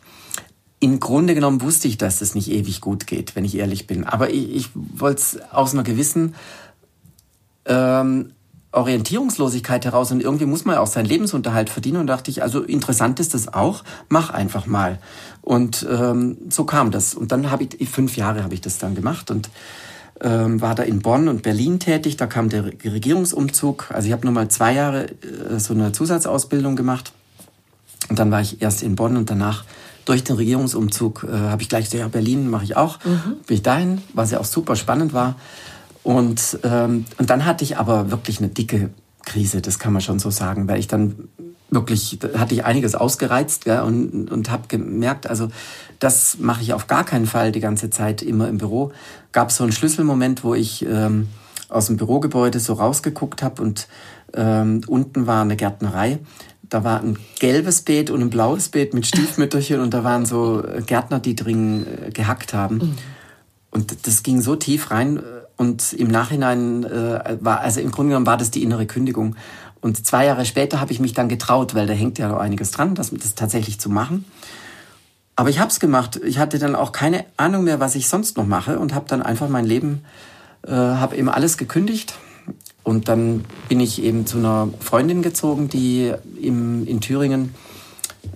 Im 0.80 1.00
Grunde 1.00 1.34
genommen 1.34 1.62
wusste 1.62 1.88
ich, 1.88 1.96
dass 1.96 2.18
das 2.18 2.34
nicht 2.34 2.50
ewig 2.50 2.82
gut 2.82 3.06
geht, 3.06 3.34
wenn 3.34 3.46
ich 3.46 3.56
ehrlich 3.56 3.86
bin. 3.86 4.04
Aber 4.04 4.28
ich, 4.28 4.54
ich 4.54 4.68
wollte 4.74 5.22
es 5.22 5.38
aus 5.50 5.72
einer 5.72 5.82
gewissen 5.82 6.34
ähm, 7.64 8.32
Orientierungslosigkeit 8.76 9.84
heraus 9.86 10.12
und 10.12 10.22
irgendwie 10.22 10.44
muss 10.44 10.64
man 10.66 10.76
ja 10.76 10.80
auch 10.82 10.86
seinen 10.86 11.06
Lebensunterhalt 11.06 11.70
verdienen 11.70 11.96
und 11.96 12.06
dachte 12.06 12.30
ich, 12.30 12.42
also 12.42 12.62
interessant 12.62 13.18
ist 13.20 13.32
das 13.32 13.52
auch, 13.52 13.82
mach 14.08 14.30
einfach 14.30 14.66
mal. 14.66 14.98
Und 15.40 15.86
ähm, 15.90 16.36
so 16.50 16.64
kam 16.64 16.90
das. 16.90 17.14
Und 17.14 17.32
dann 17.32 17.50
habe 17.50 17.66
ich, 17.78 17.88
fünf 17.88 18.16
Jahre 18.16 18.42
habe 18.42 18.52
ich 18.52 18.60
das 18.60 18.78
dann 18.78 18.94
gemacht 18.94 19.30
und 19.30 19.48
ähm, 20.20 20.60
war 20.60 20.74
da 20.74 20.82
in 20.82 21.00
Bonn 21.00 21.28
und 21.28 21.42
Berlin 21.42 21.78
tätig. 21.78 22.16
Da 22.16 22.26
kam 22.26 22.48
der 22.48 22.64
Regierungsumzug. 22.66 23.90
Also 23.92 24.08
ich 24.08 24.12
habe 24.12 24.26
nochmal 24.26 24.48
zwei 24.48 24.74
Jahre 24.74 25.06
äh, 25.06 25.58
so 25.58 25.72
eine 25.72 25.92
Zusatzausbildung 25.92 26.76
gemacht. 26.76 27.12
Und 28.08 28.18
dann 28.18 28.30
war 28.30 28.40
ich 28.40 28.60
erst 28.60 28.82
in 28.82 28.94
Bonn 28.94 29.16
und 29.16 29.30
danach 29.30 29.64
durch 30.04 30.22
den 30.22 30.36
Regierungsumzug 30.36 31.26
äh, 31.28 31.34
habe 31.34 31.62
ich 31.62 31.68
gleich 31.68 31.84
gesagt, 31.84 32.00
ja, 32.00 32.08
Berlin 32.08 32.50
mache 32.50 32.64
ich 32.64 32.76
auch. 32.76 32.98
Mhm. 33.04 33.36
Bin 33.46 33.56
ich 33.56 33.62
dahin, 33.62 34.02
was 34.12 34.30
ja 34.30 34.38
auch 34.38 34.44
super 34.44 34.76
spannend 34.76 35.12
war. 35.12 35.36
Und, 36.06 36.60
ähm, 36.62 37.04
und 37.18 37.30
dann 37.30 37.44
hatte 37.46 37.64
ich 37.64 37.78
aber 37.78 38.12
wirklich 38.12 38.38
eine 38.38 38.46
dicke 38.46 38.90
Krise, 39.24 39.60
das 39.60 39.80
kann 39.80 39.92
man 39.92 40.00
schon 40.00 40.20
so 40.20 40.30
sagen, 40.30 40.68
weil 40.68 40.78
ich 40.78 40.86
dann 40.86 41.28
wirklich, 41.68 42.20
da 42.20 42.38
hatte 42.38 42.54
ich 42.54 42.64
einiges 42.64 42.94
ausgereizt 42.94 43.64
gell, 43.64 43.80
und, 43.80 44.30
und 44.30 44.48
habe 44.52 44.68
gemerkt, 44.68 45.28
also 45.28 45.48
das 45.98 46.38
mache 46.38 46.62
ich 46.62 46.72
auf 46.74 46.86
gar 46.86 47.02
keinen 47.02 47.26
Fall 47.26 47.50
die 47.50 47.58
ganze 47.58 47.90
Zeit 47.90 48.22
immer 48.22 48.48
im 48.48 48.58
Büro. 48.58 48.92
Gab 49.32 49.50
so 49.50 49.64
einen 49.64 49.72
Schlüsselmoment, 49.72 50.44
wo 50.44 50.54
ich 50.54 50.86
ähm, 50.86 51.26
aus 51.68 51.86
dem 51.86 51.96
Bürogebäude 51.96 52.60
so 52.60 52.74
rausgeguckt 52.74 53.42
habe 53.42 53.60
und 53.60 53.88
ähm, 54.32 54.82
unten 54.86 55.26
war 55.26 55.42
eine 55.42 55.56
Gärtnerei. 55.56 56.20
Da 56.62 56.84
war 56.84 57.00
ein 57.00 57.18
gelbes 57.40 57.82
Beet 57.82 58.10
und 58.10 58.20
ein 58.20 58.30
blaues 58.30 58.68
Beet 58.68 58.94
mit 58.94 59.08
Stiefmütterchen 59.08 59.80
und 59.80 59.92
da 59.92 60.04
waren 60.04 60.24
so 60.24 60.62
Gärtner, 60.86 61.18
die 61.18 61.34
drin 61.34 61.84
äh, 61.84 62.10
gehackt 62.12 62.54
haben. 62.54 62.76
Mhm. 62.76 62.94
Und 63.72 64.06
das 64.06 64.22
ging 64.22 64.40
so 64.40 64.54
tief 64.54 64.92
rein, 64.92 65.20
und 65.56 65.92
im 65.94 66.08
Nachhinein 66.08 66.84
äh, 66.84 67.38
war, 67.40 67.60
also 67.60 67.80
im 67.80 67.90
Grunde 67.90 68.10
genommen 68.10 68.26
war 68.26 68.36
das 68.36 68.50
die 68.50 68.62
innere 68.62 68.86
Kündigung. 68.86 69.36
Und 69.80 70.04
zwei 70.06 70.26
Jahre 70.26 70.44
später 70.44 70.80
habe 70.80 70.92
ich 70.92 71.00
mich 71.00 71.12
dann 71.12 71.28
getraut, 71.28 71.74
weil 71.74 71.86
da 71.86 71.92
hängt 71.92 72.18
ja 72.18 72.28
noch 72.28 72.38
einiges 72.38 72.70
dran, 72.70 72.94
das, 72.94 73.10
das 73.10 73.34
tatsächlich 73.34 73.78
zu 73.80 73.88
machen. 73.88 74.24
Aber 75.36 75.50
ich 75.50 75.58
habe 75.58 75.70
es 75.70 75.80
gemacht. 75.80 76.20
Ich 76.24 76.38
hatte 76.38 76.58
dann 76.58 76.74
auch 76.74 76.92
keine 76.92 77.24
Ahnung 77.36 77.64
mehr, 77.64 77.78
was 77.78 77.94
ich 77.94 78.08
sonst 78.08 78.36
noch 78.36 78.46
mache 78.46 78.78
und 78.78 78.94
habe 78.94 79.06
dann 79.08 79.22
einfach 79.22 79.48
mein 79.48 79.66
Leben, 79.66 80.02
äh, 80.66 80.72
habe 80.72 81.16
eben 81.16 81.28
alles 81.28 81.58
gekündigt. 81.58 82.14
Und 82.82 83.08
dann 83.08 83.44
bin 83.68 83.80
ich 83.80 84.02
eben 84.02 84.26
zu 84.26 84.38
einer 84.38 84.68
Freundin 84.80 85.20
gezogen, 85.20 85.68
die 85.68 86.12
im, 86.40 86.86
in 86.86 87.00
Thüringen 87.00 87.54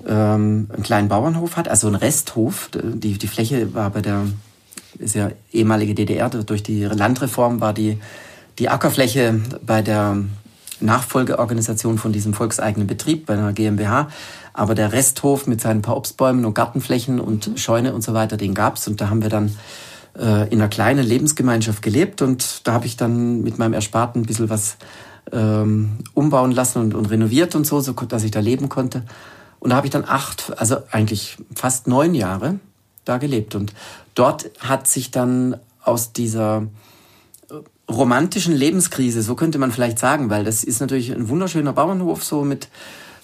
ähm, 0.06 0.68
einen 0.72 0.83
kleinen 0.83 1.09
Bauernhof 1.09 1.56
hat, 1.56 1.68
also 1.68 1.87
einen 1.87 1.96
Resthof. 1.96 2.70
Die, 2.72 3.16
die 3.16 3.28
Fläche 3.28 3.74
war 3.74 3.90
bei 3.90 4.02
der 4.02 4.27
ist 4.99 5.15
ja 5.15 5.31
ehemalige 5.53 5.95
DDR, 5.95 6.29
durch 6.29 6.63
die 6.63 6.85
Landreform 6.85 7.61
war 7.61 7.73
die, 7.73 7.99
die 8.59 8.69
Ackerfläche 8.69 9.41
bei 9.65 9.83
der 9.83 10.19
Nachfolgeorganisation 10.81 11.99
von 11.99 12.13
diesem 12.13 12.35
volkseigenen 12.35 12.87
Betrieb 12.87 13.27
bei 13.27 13.35
einer 13.35 13.53
GmbH. 13.53 14.09
Aber 14.53 14.75
der 14.75 14.93
Resthof 14.93 15.47
mit 15.47 15.61
seinen 15.61 15.83
paar 15.83 15.97
Obstbäumen 15.97 16.45
und 16.45 16.55
Gartenflächen 16.55 17.21
und 17.21 17.53
Scheune 17.57 17.95
und 17.95 18.03
so 18.03 18.15
weiter, 18.15 18.37
den 18.37 18.55
gab's. 18.55 18.88
Und 18.88 19.01
da 19.01 19.09
haben 19.09 19.23
wir 19.23 19.29
dann 19.29 19.57
äh, 20.19 20.49
in 20.49 20.61
einer 20.61 20.69
kleinen 20.69 21.07
Lebensgemeinschaft 21.07 21.83
gelebt. 21.83 22.23
Und 22.23 22.67
da 22.67 22.73
habe 22.73 22.87
ich 22.87 22.97
dann 22.97 23.43
mit 23.43 23.59
meinem 23.59 23.75
Ersparten 23.75 24.23
ein 24.23 24.27
bisschen 24.27 24.51
was 24.51 24.77
ähm, 25.33 25.99
umbauen 26.15 26.53
lassen 26.53 26.81
und, 26.81 26.95
und 26.95 27.07
renoviert 27.07 27.55
und 27.55 27.67
so, 27.67 27.81
so 27.81 27.93
dass 27.93 28.25
ich 28.25 28.31
da 28.31 28.41
leben 28.41 28.69
konnte. 28.69 29.05
Und 29.61 29.71
da 29.71 29.77
habe 29.77 29.87
ich 29.87 29.93
dann 29.93 30.05
acht, 30.07 30.53
also 30.57 30.79
eigentlich 30.91 31.37
fast 31.55 31.87
neun 31.87 32.15
Jahre 32.15 32.59
da 33.05 33.19
gelebt. 33.19 33.55
Und 33.55 33.73
dort 34.21 34.50
hat 34.58 34.87
sich 34.87 35.10
dann 35.10 35.56
aus 35.83 36.12
dieser 36.12 36.66
äh, 37.50 37.54
romantischen 37.90 38.54
Lebenskrise, 38.54 39.23
so 39.23 39.35
könnte 39.35 39.58
man 39.58 39.73
vielleicht 39.73 39.98
sagen, 39.98 40.29
weil 40.29 40.44
das 40.44 40.62
ist 40.62 40.81
natürlich 40.81 41.10
ein 41.10 41.31
wunderschöner 41.31 41.73
Bauernhof, 41.73 42.23
so 42.23 42.44
mit, 42.44 42.68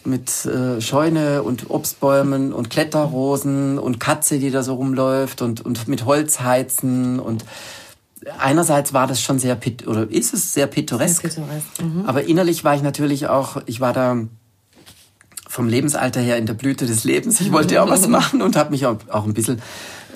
mit 0.06 0.46
äh, 0.46 0.80
Scheune 0.80 1.42
und 1.42 1.68
Obstbäumen 1.68 2.54
und 2.54 2.70
Kletterrosen 2.70 3.78
und 3.78 4.00
Katze, 4.00 4.38
die 4.38 4.50
da 4.50 4.62
so 4.62 4.74
rumläuft 4.74 5.42
und, 5.42 5.60
und 5.60 5.86
mit 5.86 6.06
Holzheizen 6.06 7.20
und 7.20 7.44
einerseits 8.38 8.94
war 8.94 9.06
das 9.06 9.20
schon 9.20 9.38
sehr 9.38 9.58
oder 9.86 10.10
ist 10.10 10.32
es 10.32 10.54
sehr 10.54 10.66
pittoresk, 10.66 11.20
sehr 11.20 11.30
pittoresk. 11.30 11.82
Mhm. 11.82 12.06
aber 12.06 12.24
innerlich 12.24 12.64
war 12.64 12.74
ich 12.74 12.82
natürlich 12.82 13.28
auch, 13.28 13.58
ich 13.66 13.80
war 13.80 13.92
da 13.92 14.16
vom 15.46 15.68
Lebensalter 15.68 16.20
her 16.20 16.38
in 16.38 16.46
der 16.46 16.54
Blüte 16.54 16.86
des 16.86 17.04
Lebens. 17.04 17.40
Ich 17.40 17.52
wollte 17.52 17.82
auch 17.82 17.88
was 17.88 18.08
machen 18.18 18.42
und 18.42 18.56
habe 18.56 18.70
mich 18.70 18.84
auch, 18.84 18.96
auch 19.10 19.24
ein 19.24 19.32
bisschen 19.32 19.62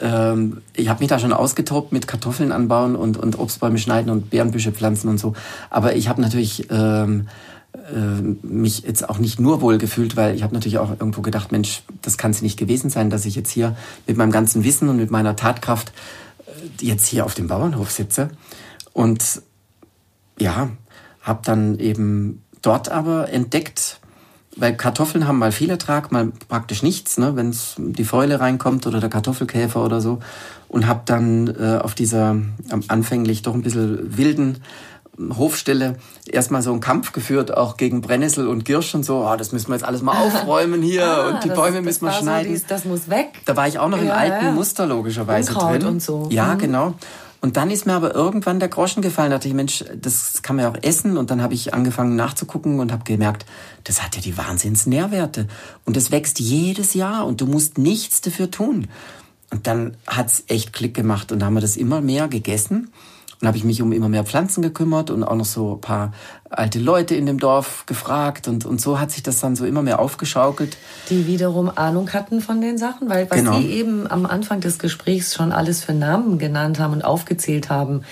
ähm, 0.01 0.63
ich 0.75 0.89
habe 0.89 1.01
mich 1.01 1.09
da 1.09 1.19
schon 1.19 1.33
ausgetobt 1.33 1.93
mit 1.93 2.07
Kartoffeln 2.07 2.53
anbauen 2.53 2.97
und, 2.97 3.17
und 3.17 3.39
Obstbäume 3.39 3.79
schneiden 3.79 4.11
und 4.11 4.31
Beerenbüsche 4.31 4.73
pflanzen 4.73 5.09
und 5.09 5.19
so. 5.19 5.35
Aber 5.69 5.95
ich 5.95 6.09
habe 6.09 6.21
natürlich 6.21 6.69
ähm, 6.71 7.29
äh, 7.75 8.47
mich 8.47 8.81
jetzt 8.81 9.09
auch 9.09 9.19
nicht 9.19 9.39
nur 9.39 9.61
wohl 9.61 9.79
gefühlt, 9.79 10.17
weil 10.17 10.35
ich 10.35 10.43
habe 10.43 10.55
natürlich 10.55 10.79
auch 10.79 10.91
irgendwo 10.91 11.23
gedacht, 11.23 11.53
Mensch, 11.53 11.83
das 12.03 12.19
kann 12.19 12.31
es 12.31 12.43
nicht 12.43 12.59
gewesen 12.59 12.91
sein, 12.91 13.11
dass 13.11 13.27
ich 13.27 13.35
jetzt 13.35 13.51
hier 13.51 13.77
mit 14.07 14.17
meinem 14.17 14.33
ganzen 14.33 14.65
Wissen 14.65 14.89
und 14.89 14.97
mit 14.97 15.11
meiner 15.11 15.37
Tatkraft 15.37 15.93
äh, 16.47 16.85
jetzt 16.85 17.07
hier 17.07 17.25
auf 17.25 17.35
dem 17.35 17.47
Bauernhof 17.47 17.91
sitze. 17.91 18.31
Und 18.93 19.43
ja, 20.39 20.71
habe 21.23 21.41
dann 21.45 21.79
eben 21.79 22.43
dort 22.63 22.89
aber 22.89 23.31
entdeckt, 23.31 24.00
weil 24.57 24.77
Kartoffeln 24.77 25.27
haben 25.29 25.39
mal 25.39 25.53
viel 25.53 25.71
Ertrag, 25.71 26.11
mal 26.11 26.33
praktisch 26.49 26.83
nichts, 26.83 27.19
ne, 27.19 27.37
wenn 27.37 27.55
die 27.79 28.05
Fäule 28.05 28.41
reinkommt 28.41 28.87
oder 28.87 29.01
der 29.01 29.11
Kartoffelkäfer 29.11 29.85
oder 29.85 30.01
so. 30.01 30.19
Und 30.69 30.87
habe 30.87 31.03
dann 31.05 31.49
äh, 31.49 31.79
auf 31.83 31.95
dieser 31.95 32.37
anfänglich 32.89 33.43
doch 33.43 33.55
ein 33.55 33.63
bisschen 33.63 34.17
wilden 34.17 34.59
ähm, 35.19 35.37
Hofstelle 35.37 35.97
erstmal 36.27 36.63
so 36.63 36.73
einen 36.73 36.81
Kampf 36.81 37.13
geführt, 37.13 37.57
auch 37.57 37.77
gegen 37.77 38.01
Brennnessel 38.01 38.49
und 38.49 38.65
Girsch 38.65 38.95
und 38.95 39.05
so. 39.05 39.27
Oh, 39.27 39.37
das 39.37 39.53
müssen 39.53 39.69
wir 39.69 39.75
jetzt 39.75 39.85
alles 39.85 40.03
mal 40.03 40.17
aufräumen 40.27 40.83
hier 40.83 41.07
ah, 41.07 41.29
und 41.29 41.45
die 41.45 41.49
das, 41.49 41.57
Bäume 41.57 41.83
müssen 41.83 42.05
wir 42.05 42.13
schneiden. 42.13 42.49
So 42.49 42.55
dies, 42.55 42.67
das 42.67 42.85
muss 42.85 43.09
weg. 43.09 43.29
Da 43.45 43.57
war 43.57 43.69
ich 43.69 43.79
auch 43.79 43.89
noch 43.89 43.99
ja, 43.99 44.05
im 44.05 44.11
alten 44.11 44.47
ja. 44.47 44.53
Muster 44.53 44.87
logischerweise 44.87 45.53
Unkraut 45.53 45.83
drin. 45.83 45.87
und 45.87 46.03
so. 46.03 46.29
Ja, 46.31 46.55
mhm. 46.55 46.59
genau. 46.59 46.95
Und 47.41 47.57
dann 47.57 47.71
ist 47.71 47.87
mir 47.87 47.95
aber 47.95 48.15
irgendwann 48.15 48.61
der 48.61 48.69
Groschen 48.69 49.03
gefallen. 49.03 49.31
Da 49.31 49.39
dachte 49.39 49.49
ich, 49.49 49.55
Mensch, 49.55 49.83
das 49.97 50.43
kann 50.43 50.57
man 50.57 50.65
ja 50.65 50.71
auch 50.71 50.83
essen. 50.83 51.17
Und 51.17 51.31
dann 51.31 51.43
habe 51.43 51.55
ich 51.55 51.73
angefangen 51.73 52.15
nachzugucken 52.15 52.81
und 52.81 52.93
habe 52.93 53.05
gemerkt, 53.05 53.47
das 53.85 54.03
hat 54.03 54.15
ja 54.15 54.23
die 54.23 54.37
Wahnsinns-Nährwerte. 54.37 55.47
Und 55.87 55.97
es 55.97 56.11
wächst 56.11 56.39
jedes 56.39 56.93
Jahr 56.93 57.27
und 57.27 57.41
du 57.41 57.47
musst 57.47 57.79
nichts 57.79 58.21
dafür 58.21 58.51
tun. 58.51 58.89
Und 59.51 59.67
dann 59.67 59.97
hat's 60.07 60.45
echt 60.49 60.73
Klick 60.73 60.95
gemacht 60.95 61.33
und 61.33 61.41
dann 61.41 61.47
haben 61.47 61.55
wir 61.55 61.61
das 61.61 61.77
immer 61.77 62.01
mehr 62.01 62.29
gegessen. 62.29 62.93
Und 63.41 63.49
habe 63.49 63.57
ich 63.57 63.65
mich 63.65 63.81
um 63.81 63.93
immer 63.93 64.11
mehr 64.11 64.25
Pflanzen 64.25 64.61
gekümmert 64.61 65.11
und 65.11 65.25
auch 65.25 65.35
noch 65.35 65.47
so 65.47 65.75
ein 65.75 65.81
paar 65.81 66.13
alte 66.51 66.79
Leute 66.79 67.15
in 67.15 67.25
dem 67.25 67.39
Dorf 67.39 67.87
gefragt. 67.87 68.49
Und, 68.49 68.67
und 68.67 68.81
so 68.81 69.01
hat 69.01 69.11
sich 69.11 69.23
das 69.23 69.41
dann 69.41 69.57
so 69.57 69.65
immer 69.65 69.83
mehr 69.83 69.99
aufgeschaukelt. 69.99 70.77
Die 71.09 71.27
wiederum 71.27 71.71
Ahnung 71.75 72.13
hatten 72.13 72.43
von 72.43 72.61
den 72.61 72.77
Sachen, 72.77 73.09
weil 73.09 73.31
was 73.31 73.39
genau. 73.39 73.59
die 73.59 73.71
eben 73.71 74.11
am 74.11 74.27
Anfang 74.27 74.61
des 74.61 74.79
Gesprächs 74.79 75.35
schon 75.35 75.53
alles 75.53 75.83
für 75.83 75.95
Namen 75.95 76.39
genannt 76.39 76.79
haben 76.79 76.93
und 76.93 77.03
aufgezählt 77.03 77.71
haben 77.71 78.03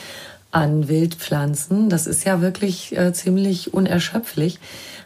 an 0.50 0.88
Wildpflanzen, 0.88 1.90
das 1.90 2.06
ist 2.06 2.24
ja 2.24 2.40
wirklich 2.40 2.96
äh, 2.96 3.12
ziemlich 3.12 3.74
unerschöpflich. 3.74 4.58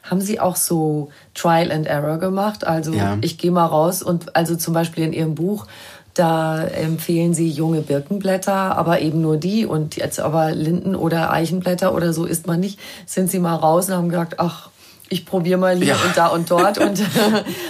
Haben 0.03 0.21
Sie 0.21 0.41
auch 0.41 0.57
so 0.57 1.11
Trial 1.35 1.71
and 1.71 1.87
Error 1.87 2.19
gemacht? 2.19 2.65
Also 2.65 2.93
ja. 2.93 3.19
ich 3.21 3.39
gehe 3.39 3.51
mal 3.51 3.67
raus 3.67 4.03
und 4.03 4.37
also 4.37 4.57
zum 4.57 4.75
Beispiel 4.75 5.05
in 5.05 5.13
Ihrem 5.13 5.35
Buch 5.35 5.67
da 6.15 6.63
empfehlen 6.63 7.33
sie 7.33 7.49
junge 7.49 7.81
Birkenblätter, 7.81 8.77
aber 8.77 9.01
eben 9.01 9.21
nur 9.21 9.37
die. 9.37 9.65
Und 9.65 9.97
jetzt 9.97 10.21
aber 10.21 10.53
Linden- 10.53 10.95
oder 10.97 11.33
Eichenblätter 11.33 11.95
oder 11.95 12.13
so 12.13 12.25
isst 12.25 12.47
man 12.47 12.61
nicht. 12.61 12.79
Sind 13.07 13.31
sie 13.31 13.39
mal 13.39 13.55
raus 13.55 13.89
und 13.89 13.95
haben 13.95 14.09
gesagt, 14.09 14.39
ach, 14.39 14.71
ich 15.13 15.27
probiere 15.27 15.59
mal 15.59 15.77
hier 15.77 15.89
ja. 15.89 15.97
und 15.97 16.17
da 16.17 16.27
und 16.29 16.51
dort 16.51 16.79
und 16.79 17.03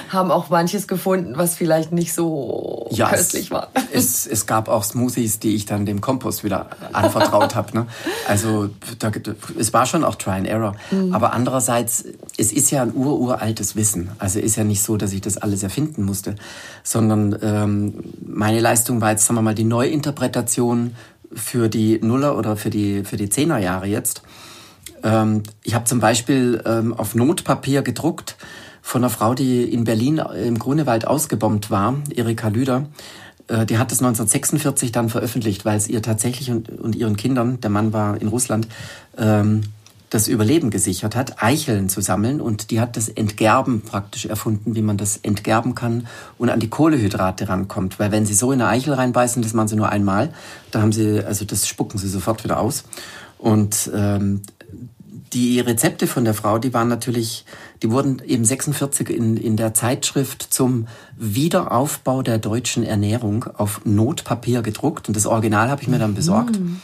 haben 0.09 0.31
auch 0.31 0.49
manches 0.49 0.87
gefunden, 0.87 1.33
was 1.37 1.57
vielleicht 1.57 1.91
nicht 1.91 2.15
so 2.15 2.89
ja, 2.93 3.09
köstlich 3.09 3.51
war. 3.51 3.69
Es, 3.93 4.27
es 4.27 4.47
gab 4.47 4.69
auch 4.69 4.85
Smoothies, 4.85 5.41
die 5.41 5.55
ich 5.57 5.67
dann 5.67 5.85
dem 5.85 6.01
Kompost 6.01 6.45
wieder 6.45 6.69
anvertraut 6.93 7.55
habe. 7.57 7.77
Ne? 7.77 7.87
Also 8.29 8.71
da, 9.01 9.11
es 9.59 9.73
war 9.73 9.87
schon 9.87 10.05
auch 10.05 10.15
Try 10.15 10.31
and 10.31 10.47
Error. 10.47 10.77
Mhm. 10.93 11.13
Aber 11.13 11.33
andererseits, 11.33 12.05
es 12.39 12.53
ist 12.53 12.71
ja 12.71 12.83
ein 12.83 12.95
ururaltes 12.95 13.75
Wissen. 13.75 14.13
Also 14.19 14.39
ist 14.39 14.57
ja 14.57 14.63
nicht 14.63 14.83
so, 14.83 14.97
dass 14.97 15.13
ich 15.13 15.21
das 15.21 15.37
alles 15.37 15.65
erfinden 15.65 16.05
musste, 16.05 16.37
sondern 16.85 17.37
ähm, 17.43 17.95
meine 18.25 18.61
Leistung 18.61 19.01
war 19.01 19.11
jetzt, 19.11 19.27
sagen 19.27 19.37
wir 19.37 19.43
mal, 19.43 19.55
die 19.55 19.65
Neuinterpretation 19.65 20.95
für 21.35 21.69
die 21.69 21.99
Nuller 22.03 22.37
oder 22.37 22.57
für 22.57 22.71
die, 22.71 23.05
für 23.05 23.17
die 23.17 23.29
Zehnerjahre 23.29 23.87
jetzt. 23.87 24.23
Ähm, 25.03 25.43
ich 25.63 25.75
habe 25.75 25.85
zum 25.85 26.01
Beispiel 26.01 26.63
ähm, 26.65 26.95
auf 26.95 27.15
Notpapier 27.15 27.83
gedruckt 27.83 28.37
von 28.83 29.03
einer 29.03 29.11
Frau, 29.11 29.35
die 29.35 29.63
in 29.63 29.85
Berlin 29.85 30.19
im 30.19 30.59
Grunewald 30.59 31.07
ausgebombt 31.07 31.71
war, 31.71 31.97
Erika 32.15 32.49
Lüder. 32.49 32.87
Äh, 33.49 33.67
die 33.67 33.79
hat 33.79 33.91
das 33.91 33.99
1946 33.99 34.93
dann 34.93 35.09
veröffentlicht, 35.09 35.65
weil 35.65 35.77
es 35.77 35.89
ihr 35.89 36.03
tatsächlich 36.03 36.51
und, 36.51 36.69
und 36.69 36.97
ihren 36.97 37.17
Kindern, 37.17 37.61
der 37.61 37.71
Mann 37.71 37.93
war 37.93 38.21
in 38.21 38.29
Russland, 38.29 38.69
ähm, 39.17 39.63
das 40.11 40.29
Überleben 40.29 40.69
gesichert 40.69 41.17
hat, 41.17 41.43
Eicheln 41.43 41.89
zu 41.89 42.03
sammeln. 42.03 42.43
Und 42.43 42.71
die 42.71 42.81
hat 42.81 42.99
das 42.99 43.09
Entgerben 43.09 43.81
praktisch 43.81 44.27
erfunden, 44.27 44.75
wie 44.75 44.83
man 44.83 44.99
das 44.99 45.17
entgerben 45.17 45.75
kann 45.75 46.07
und 46.37 46.51
an 46.51 46.61
die 46.61 46.69
Kohlehydrate 46.69 47.49
rankommt. 47.49 47.99
Weil 47.99 48.13
wenn 48.13 48.27
sie 48.27 48.35
so 48.35 48.53
in 48.53 48.61
eine 48.61 48.69
Eichel 48.69 48.93
reinbeißen, 48.93 49.43
das 49.43 49.55
machen 49.55 49.69
sie 49.69 49.77
nur 49.77 49.89
einmal, 49.89 50.35
da 50.71 50.83
haben 50.83 50.93
sie, 50.93 51.25
also 51.25 51.47
das 51.47 51.67
spucken 51.67 51.99
sie 51.99 52.09
sofort 52.09 52.45
wieder 52.45 52.61
aus. 52.61 52.85
Und 53.39 53.91
ähm, 53.95 54.43
die 55.33 55.61
Rezepte 55.61 56.07
von 56.07 56.25
der 56.25 56.35
Frau, 56.35 56.59
die 56.59 56.75
waren 56.75 56.89
natürlich, 56.89 57.45
die 57.83 57.91
wurden 57.91 58.21
eben 58.27 58.45
46 58.45 59.11
in, 59.11 59.37
in 59.37 59.57
der 59.57 59.75
Zeitschrift 59.75 60.43
zum 60.43 60.89
Wiederaufbau 61.17 62.23
der 62.23 62.39
deutschen 62.39 62.83
Ernährung 62.83 63.45
auf 63.57 63.81
Notpapier 63.85 64.63
gedruckt. 64.63 65.09
Und 65.09 65.17
das 65.17 65.27
Original 65.27 65.71
habe 65.71 65.83
ich 65.83 65.89
mir 65.89 65.99
dann 65.99 66.15
besorgt. 66.15 66.59
Mm. 66.59 66.81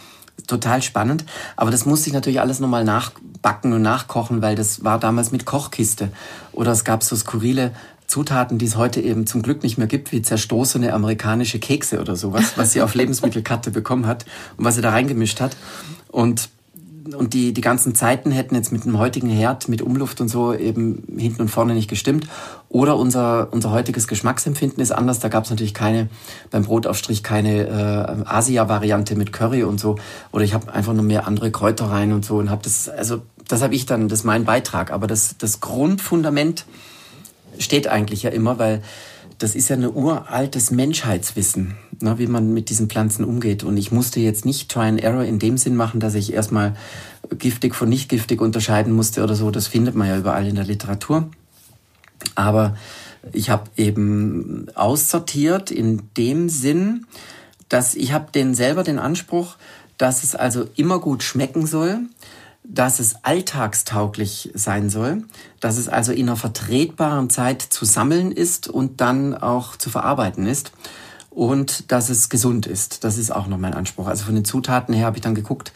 Total 0.46 0.82
spannend. 0.82 1.24
Aber 1.56 1.70
das 1.70 1.84
musste 1.84 2.08
ich 2.08 2.14
natürlich 2.14 2.40
alles 2.40 2.58
nochmal 2.58 2.84
nachbacken 2.84 3.72
und 3.72 3.82
nachkochen, 3.82 4.40
weil 4.40 4.54
das 4.54 4.82
war 4.82 4.98
damals 4.98 5.30
mit 5.30 5.44
Kochkiste. 5.44 6.10
Oder 6.52 6.72
es 6.72 6.84
gab 6.84 7.02
so 7.02 7.16
skurrile 7.16 7.72
Zutaten, 8.06 8.56
die 8.56 8.64
es 8.64 8.76
heute 8.76 9.02
eben 9.02 9.26
zum 9.26 9.42
Glück 9.42 9.62
nicht 9.62 9.76
mehr 9.76 9.86
gibt, 9.86 10.10
wie 10.12 10.22
zerstoßene 10.22 10.94
amerikanische 10.94 11.58
Kekse 11.58 12.00
oder 12.00 12.16
sowas, 12.16 12.52
was 12.56 12.72
sie 12.72 12.80
auf 12.80 12.94
Lebensmittelkarte 12.94 13.70
bekommen 13.70 14.06
hat 14.06 14.24
und 14.56 14.64
was 14.64 14.76
sie 14.76 14.80
da 14.80 14.90
reingemischt 14.90 15.40
hat. 15.40 15.54
Und 16.08 16.48
und 17.16 17.34
die, 17.34 17.52
die 17.52 17.60
ganzen 17.60 17.94
Zeiten 17.94 18.30
hätten 18.30 18.54
jetzt 18.54 18.72
mit 18.72 18.84
dem 18.84 18.98
heutigen 18.98 19.30
Herd, 19.30 19.68
mit 19.68 19.82
Umluft 19.82 20.20
und 20.20 20.28
so 20.28 20.54
eben 20.54 21.02
hinten 21.16 21.42
und 21.42 21.48
vorne 21.48 21.74
nicht 21.74 21.88
gestimmt. 21.88 22.26
Oder 22.68 22.96
unser, 22.96 23.48
unser 23.52 23.70
heutiges 23.70 24.08
Geschmacksempfinden 24.08 24.82
ist 24.82 24.92
anders. 24.92 25.18
Da 25.18 25.28
gab 25.28 25.44
es 25.44 25.50
natürlich 25.50 25.74
keine, 25.74 26.08
beim 26.50 26.64
Brotaufstrich 26.64 27.22
keine 27.22 27.66
äh, 27.66 28.28
Asia-Variante 28.28 29.16
mit 29.16 29.32
Curry 29.32 29.62
und 29.62 29.80
so. 29.80 29.96
Oder 30.32 30.44
ich 30.44 30.54
habe 30.54 30.72
einfach 30.72 30.92
nur 30.92 31.04
mehr 31.04 31.26
andere 31.26 31.50
Kräuter 31.50 31.86
rein 31.86 32.12
und 32.12 32.24
so 32.24 32.36
und 32.36 32.50
habe 32.50 32.62
das, 32.62 32.88
also 32.88 33.22
das 33.46 33.62
habe 33.62 33.74
ich 33.74 33.86
dann, 33.86 34.08
das 34.08 34.20
ist 34.20 34.24
mein 34.24 34.44
Beitrag. 34.44 34.92
Aber 34.92 35.06
das, 35.06 35.36
das 35.38 35.60
Grundfundament 35.60 36.66
steht 37.58 37.88
eigentlich 37.88 38.22
ja 38.22 38.30
immer, 38.30 38.58
weil 38.58 38.82
das 39.38 39.54
ist 39.54 39.68
ja 39.68 39.76
ein 39.76 39.86
uraltes 39.86 40.70
Menschheitswissen, 40.72 41.76
ne, 42.00 42.18
wie 42.18 42.26
man 42.26 42.52
mit 42.52 42.70
diesen 42.70 42.88
Pflanzen 42.88 43.24
umgeht. 43.24 43.62
Und 43.62 43.76
ich 43.76 43.92
musste 43.92 44.18
jetzt 44.20 44.44
nicht 44.44 44.68
Try 44.68 44.88
and 44.88 45.00
Error 45.00 45.24
in 45.24 45.38
dem 45.38 45.56
Sinn 45.56 45.76
machen, 45.76 46.00
dass 46.00 46.14
ich 46.14 46.32
erstmal 46.32 46.74
giftig 47.38 47.74
von 47.74 47.88
nicht 47.88 48.08
giftig 48.08 48.40
unterscheiden 48.40 48.92
musste 48.92 49.22
oder 49.22 49.36
so. 49.36 49.50
Das 49.50 49.68
findet 49.68 49.94
man 49.94 50.08
ja 50.08 50.18
überall 50.18 50.46
in 50.46 50.56
der 50.56 50.64
Literatur. 50.64 51.30
Aber 52.34 52.76
ich 53.32 53.50
habe 53.50 53.70
eben 53.76 54.66
aussortiert 54.74 55.70
in 55.70 56.02
dem 56.16 56.48
Sinn, 56.48 57.06
dass 57.68 57.94
ich 57.94 58.12
habe 58.12 58.32
den 58.32 58.54
selber 58.54 58.82
den 58.82 58.98
Anspruch, 58.98 59.56
dass 59.98 60.24
es 60.24 60.34
also 60.34 60.66
immer 60.74 60.98
gut 60.98 61.22
schmecken 61.22 61.66
soll, 61.66 62.00
dass 62.68 63.00
es 63.00 63.24
alltagstauglich 63.24 64.50
sein 64.54 64.90
soll, 64.90 65.24
dass 65.58 65.78
es 65.78 65.88
also 65.88 66.12
in 66.12 66.28
einer 66.28 66.36
vertretbaren 66.36 67.30
Zeit 67.30 67.62
zu 67.62 67.86
sammeln 67.86 68.30
ist 68.30 68.68
und 68.68 69.00
dann 69.00 69.34
auch 69.34 69.76
zu 69.76 69.88
verarbeiten 69.88 70.46
ist 70.46 70.72
und 71.30 71.90
dass 71.90 72.10
es 72.10 72.28
gesund 72.28 72.66
ist. 72.66 73.04
Das 73.04 73.16
ist 73.16 73.30
auch 73.30 73.46
noch 73.46 73.56
mein 73.56 73.72
Anspruch. 73.72 74.06
Also 74.06 74.24
von 74.24 74.34
den 74.34 74.44
Zutaten 74.44 74.94
her 74.94 75.06
habe 75.06 75.16
ich 75.16 75.22
dann 75.22 75.34
geguckt, 75.34 75.72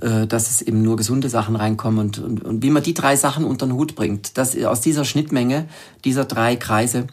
äh, 0.00 0.28
dass 0.28 0.48
es 0.48 0.62
eben 0.62 0.82
nur 0.82 0.96
gesunde 0.96 1.28
Sachen 1.28 1.56
reinkommen 1.56 1.98
und, 1.98 2.18
und, 2.20 2.44
und 2.44 2.62
wie 2.62 2.70
man 2.70 2.84
die 2.84 2.94
drei 2.94 3.16
Sachen 3.16 3.44
unter 3.44 3.66
den 3.66 3.74
Hut 3.74 3.96
bringt. 3.96 4.38
Das, 4.38 4.56
aus 4.62 4.80
dieser 4.80 5.04
Schnittmenge, 5.04 5.66
dieser 6.04 6.24
drei 6.24 6.54
Kreise, 6.54 7.08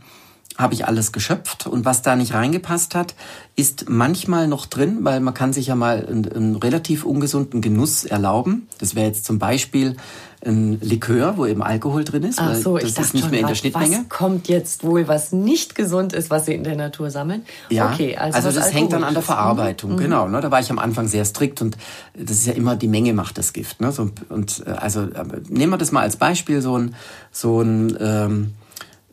habe 0.57 0.73
ich 0.73 0.87
alles 0.87 1.11
geschöpft 1.11 1.67
und 1.67 1.83
was 1.83 2.01
da 2.01 2.15
nicht 2.15 2.33
reingepasst 2.33 2.95
hat, 2.95 3.13
ist 3.57 3.89
manchmal 3.89 4.47
noch 4.47 4.65
drin, 4.65 4.99
weil 5.01 5.19
man 5.19 5.33
kann 5.33 5.51
sich 5.51 5.67
ja 5.67 5.75
mal 5.75 6.05
einen, 6.07 6.31
einen 6.31 6.55
relativ 6.55 7.05
ungesunden 7.05 7.61
Genuss 7.61 8.05
erlauben. 8.05 8.67
Das 8.79 8.95
wäre 8.95 9.05
jetzt 9.05 9.25
zum 9.25 9.37
Beispiel 9.37 9.97
ein 10.45 10.79
Likör, 10.79 11.37
wo 11.37 11.45
eben 11.45 11.63
Alkohol 11.63 12.03
drin 12.03 12.23
ist, 12.23 12.39
Ach 12.39 12.55
so, 12.55 12.77
das 12.77 12.89
ich 12.89 12.93
dachte 12.93 13.07
ist 13.07 13.13
nicht 13.15 13.23
schon 13.23 13.31
mehr 13.31 13.39
in 13.41 13.47
der 13.47 13.55
Schnittmenge. 13.55 14.05
Was 14.07 14.17
kommt 14.17 14.47
jetzt 14.47 14.83
wohl, 14.83 15.07
was 15.07 15.31
nicht 15.31 15.75
gesund 15.75 16.13
ist, 16.13 16.29
was 16.29 16.45
sie 16.45 16.53
in 16.53 16.63
der 16.63 16.75
Natur 16.75 17.09
sammeln? 17.09 17.43
Ja, 17.69 17.91
okay, 17.91 18.15
also, 18.15 18.37
also, 18.37 18.51
das 18.59 18.71
hängt 18.73 18.93
dann 18.93 19.03
an 19.03 19.13
der 19.15 19.23
Alkoholisches. 19.23 19.25
Verarbeitung, 19.25 19.91
Mhm. 19.93 19.97
genau. 19.97 20.27
Ne? 20.27 20.39
Da 20.41 20.51
war 20.51 20.59
ich 20.59 20.69
am 20.69 20.79
Anfang 20.79 21.07
sehr 21.07 21.25
strikt 21.25 21.61
und 21.61 21.77
das 22.13 22.37
ist 22.37 22.45
ja 22.45 22.53
immer 22.53 22.75
die 22.75 22.87
Menge 22.87 23.13
macht 23.13 23.37
das 23.37 23.53
Gift. 23.53 23.81
Ne? 23.81 23.91
So, 23.91 24.11
und 24.29 24.63
äh, 24.67 24.69
also 24.69 25.01
äh, 25.01 25.23
nehmen 25.49 25.73
wir 25.73 25.77
das 25.77 25.91
mal 25.91 26.01
als 26.01 26.15
Beispiel 26.15 26.61
so 26.61 26.77
ein 26.77 26.95
so 27.31 27.61
ein, 27.61 27.97
ähm, 27.99 28.53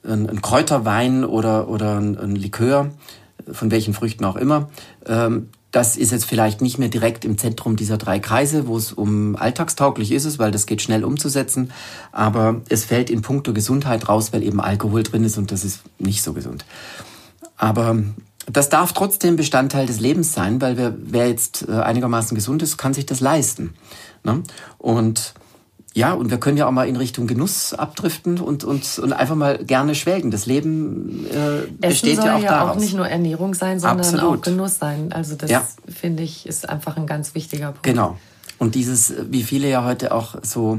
ein, 0.05 0.29
ein 0.29 0.43
Kräuterwein 0.43 1.25
oder 1.25 1.69
oder 1.69 1.99
ein, 1.99 2.19
ein 2.19 2.37
Likör 2.37 2.91
von 3.51 3.71
welchen 3.71 3.95
Früchten 3.95 4.25
auch 4.25 4.37
immer. 4.37 4.71
Ähm, 5.07 5.49
das 5.73 5.97
ist 5.97 6.13
jetzt 6.13 6.27
vielleicht 6.27 6.61
nicht 6.61 6.79
mehr 6.79 6.91
direkt 6.91 7.25
im 7.25 7.39
Zentrum 7.39 7.77
dieser 7.77 7.97
drei 7.97 8.19
Kreise, 8.19 8.67
wo 8.67 8.77
es 8.77 8.93
um 8.93 9.37
alltagstauglich 9.37 10.13
ist 10.13 10.39
weil 10.39 10.51
das 10.51 10.67
geht 10.67 10.83
schnell 10.83 11.03
umzusetzen. 11.03 11.73
Aber 12.13 12.61
es 12.69 12.85
fällt 12.85 13.09
in 13.09 13.23
puncto 13.23 13.55
Gesundheit 13.55 14.09
raus, 14.09 14.33
weil 14.33 14.43
eben 14.43 14.61
Alkohol 14.61 15.03
drin 15.03 15.25
ist 15.25 15.39
und 15.39 15.51
das 15.51 15.65
ist 15.65 15.81
nicht 15.99 16.23
so 16.23 16.35
gesund. 16.35 16.67
Aber 17.57 18.03
das 18.47 18.69
darf 18.69 18.93
trotzdem 18.93 19.37
Bestandteil 19.37 19.87
des 19.87 19.99
Lebens 19.99 20.35
sein, 20.35 20.61
weil 20.61 20.77
wer, 20.77 20.95
wer 20.99 21.29
jetzt 21.29 21.67
äh, 21.69 21.73
einigermaßen 21.73 22.35
gesund 22.35 22.63
ist, 22.63 22.77
kann 22.77 22.93
sich 22.93 23.07
das 23.07 23.21
leisten. 23.21 23.73
Ne? 24.25 24.43
Und 24.79 25.33
ja, 25.95 26.13
und 26.15 26.31
wir 26.31 26.39
können 26.39 26.57
ja 26.57 26.67
auch 26.67 26.71
mal 26.73 26.89
in 26.89 26.97
Richtung 26.97 27.27
Genuss 27.27 27.75
abdriften 27.75 28.39
und, 28.41 28.65
und, 28.65 28.99
und 28.99 29.13
einfach 29.13 29.35
mal 29.35 29.59
gerne 29.59 29.95
schwelgen. 29.95 30.31
Das 30.31 30.47
Leben 30.47 31.27
äh, 31.27 31.59
Essen 31.59 31.79
besteht 31.81 32.17
soll 32.17 32.27
ja 32.27 32.37
auch 32.37 32.43
ja 32.43 32.51
daraus. 32.51 32.77
auch 32.77 32.81
nicht 32.81 32.95
nur 32.95 33.07
Ernährung 33.07 33.53
sein, 33.55 33.79
sondern 33.79 34.01
Absolut. 34.01 34.39
auch 34.39 34.43
Genuss 34.43 34.79
sein. 34.79 35.13
Also 35.13 35.35
das 35.37 35.51
Ja. 35.51 35.67
finde 35.87 36.23
ich 36.23 36.47
ist 36.47 36.69
einfach 36.69 36.97
ein 36.97 37.07
ganz 37.07 37.35
wichtiger 37.35 37.67
Punkt. 37.67 37.83
Genau. 37.83 38.17
Und 38.59 38.75
dieses, 38.75 39.13
wie 39.31 39.43
viele 39.43 39.69
ja 39.69 39.85
heute 39.85 40.13
auch 40.15 40.37
so 40.43 40.79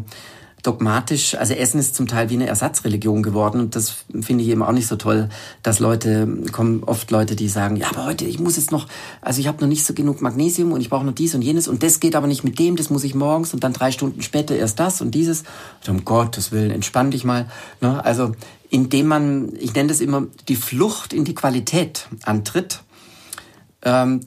dogmatisch, 0.64 1.36
also 1.36 1.54
Essen 1.54 1.80
ist 1.80 1.94
zum 1.94 2.08
Teil 2.08 2.30
wie 2.30 2.36
eine 2.36 2.48
Ersatzreligion 2.48 3.22
geworden 3.22 3.60
und 3.60 3.76
das 3.76 4.06
finde 4.22 4.44
ich 4.44 4.50
eben 4.50 4.64
auch 4.64 4.72
nicht 4.72 4.88
so 4.88 4.96
toll, 4.96 5.30
dass 5.62 5.80
Leute, 5.80 6.28
kommen 6.54 6.84
oft 6.84 7.12
Leute, 7.12 7.36
die 7.36 7.50
sagen, 7.50 7.76
ja, 7.76 7.88
aber 7.90 8.06
heute, 8.06 8.24
ich 8.26 8.40
muss 8.40 8.56
jetzt 8.56 8.72
noch, 8.72 8.88
also 9.22 9.42
ich 9.42 9.48
habe 9.48 9.60
noch 9.62 9.68
nicht 9.68 9.86
so 9.86 9.94
genug 9.94 10.22
Magnesium 10.22 10.72
und 10.72 10.80
ich 10.80 10.90
brauche 10.90 11.06
noch 11.06 11.14
dies 11.14 11.36
und 11.36 11.42
jenes 11.42 11.68
und 11.68 11.84
das 11.84 12.00
geht 12.00 12.16
aber 12.16 12.28
nicht 12.28 12.46
mit 12.46 12.60
dem, 12.60 12.78
das 12.78 12.90
muss 12.90 13.04
ich 13.04 13.14
morgens 13.14 13.54
und 13.54 13.64
dann 13.64 13.74
drei 13.74 13.92
Stunden 13.92 14.22
später 14.22 14.56
erst 14.56 14.80
das 14.80 15.02
und 15.02 15.12
dieses. 15.12 15.44
Und 15.86 15.90
um 15.90 16.06
Gottes 16.06 16.52
Willen, 16.54 16.72
entspann 16.72 17.12
dich 17.12 17.26
mal. 17.26 17.48
Ne? 17.82 18.04
Also 18.04 18.32
indem 18.70 19.08
man, 19.08 19.54
ich 19.60 19.74
nenne 19.76 19.90
das 19.90 20.00
immer, 20.00 20.26
die 20.48 20.56
Flucht 20.56 21.14
in 21.14 21.26
die 21.26 21.36
Qualität 21.36 22.08
antritt, 22.24 22.82
ähm, 23.84 24.22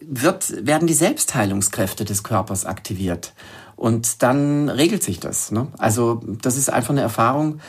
wird, 0.00 0.66
werden 0.66 0.88
die 0.88 0.94
Selbstheilungskräfte 0.94 2.04
des 2.04 2.22
Körpers 2.22 2.66
aktiviert. 2.66 3.32
Und 3.78 4.24
dann 4.24 4.68
regelt 4.68 5.04
sich 5.04 5.20
das. 5.20 5.52
Ne? 5.52 5.68
Also 5.78 6.20
das 6.42 6.56
ist 6.56 6.68
einfach 6.68 6.90
eine 6.90 7.00
Erfahrung, 7.00 7.60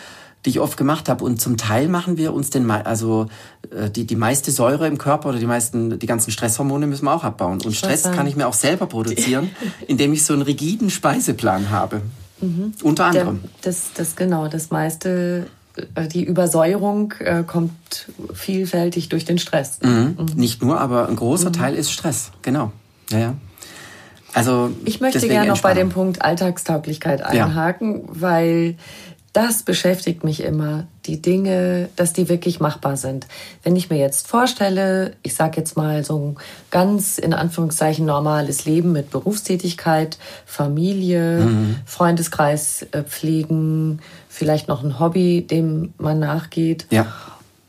die 0.45 0.49
ich 0.49 0.59
oft 0.59 0.75
gemacht 0.75 1.07
habe. 1.07 1.23
Und 1.23 1.39
zum 1.39 1.55
Teil 1.55 1.87
machen 1.87 2.17
wir 2.17 2.33
uns 2.33 2.49
den, 2.49 2.69
also 2.71 3.27
äh, 3.69 3.91
die, 3.91 4.05
die 4.05 4.15
meiste 4.15 4.51
Säure 4.51 4.87
im 4.87 4.97
Körper 4.97 5.29
oder 5.29 5.39
die 5.39 5.45
meisten, 5.45 5.99
die 5.99 6.07
ganzen 6.07 6.31
Stresshormone 6.31 6.87
müssen 6.87 7.05
wir 7.05 7.13
auch 7.13 7.23
abbauen. 7.23 7.61
Und 7.61 7.75
Stress 7.75 8.03
kann 8.03 8.25
ich 8.25 8.35
mir 8.35 8.47
auch 8.47 8.53
selber 8.53 8.87
produzieren, 8.87 9.51
indem 9.87 10.11
ich 10.13 10.25
so 10.25 10.33
einen 10.33 10.41
rigiden 10.41 10.89
Speiseplan 10.89 11.69
habe. 11.69 12.01
Unter 12.83 13.11
Der, 13.11 13.21
anderem. 13.21 13.43
das, 13.61 13.91
das 13.93 14.15
genau, 14.15 14.47
das 14.47 14.71
meiste, 14.71 15.47
äh, 15.93 16.07
die 16.07 16.23
Übersäuerung 16.23 17.13
äh, 17.19 17.43
kommt 17.43 18.09
vielfältig 18.33 19.09
durch 19.09 19.25
den 19.25 19.37
Stress. 19.37 19.79
Mhm. 19.83 20.15
Nicht 20.35 20.63
nur, 20.63 20.79
aber 20.79 21.09
ein 21.09 21.17
großer 21.17 21.51
Teil 21.51 21.75
ist 21.75 21.91
Stress. 21.91 22.31
Genau. 22.41 22.71
Ja, 23.11 23.19
ja. 23.19 23.33
Also 24.33 24.71
Ich 24.85 25.01
möchte 25.01 25.27
gerne 25.27 25.49
noch 25.49 25.61
bei 25.61 25.73
dem. 25.73 25.89
Punkt 25.89 26.21
Alltagstauglichkeit 26.21 27.19
Ja. 27.19 27.45
einhaken, 27.45 28.03
weil 28.07 28.75
das 29.33 29.61
beschäftigt 29.61 30.23
mich 30.23 30.41
immer, 30.41 30.85
die 31.05 31.21
Dinge, 31.21 31.89
dass 31.95 32.13
die 32.13 32.29
wirklich 32.29 32.59
machbar 32.59 32.97
sind. 32.97 33.27
Wenn 33.63 33.75
ich 33.75 33.89
mir 33.91 33.97
jetzt 33.97 34.27
vorstelle, 34.27 35.13
ich 35.21 35.35
sage 35.35 35.57
jetzt 35.57 35.77
mal 35.77 36.03
so 36.03 36.17
ein 36.17 36.37
ganz 36.71 37.19
in 37.19 37.33
Anführungszeichen 37.33 38.05
normales 38.05 38.65
Leben 38.65 38.91
mit 38.91 39.11
Berufstätigkeit, 39.11 40.17
Familie, 40.45 41.41
Mhm. 41.45 41.75
Freundeskreis 41.85 42.87
äh, 42.91 43.03
pflegen, 43.03 43.99
vielleicht 44.29 44.67
noch 44.67 44.83
ein 44.83 44.99
Hobby, 44.99 45.45
dem 45.45 45.93
man 45.99 46.19
nachgeht. 46.19 46.87
Ja. 46.89 47.07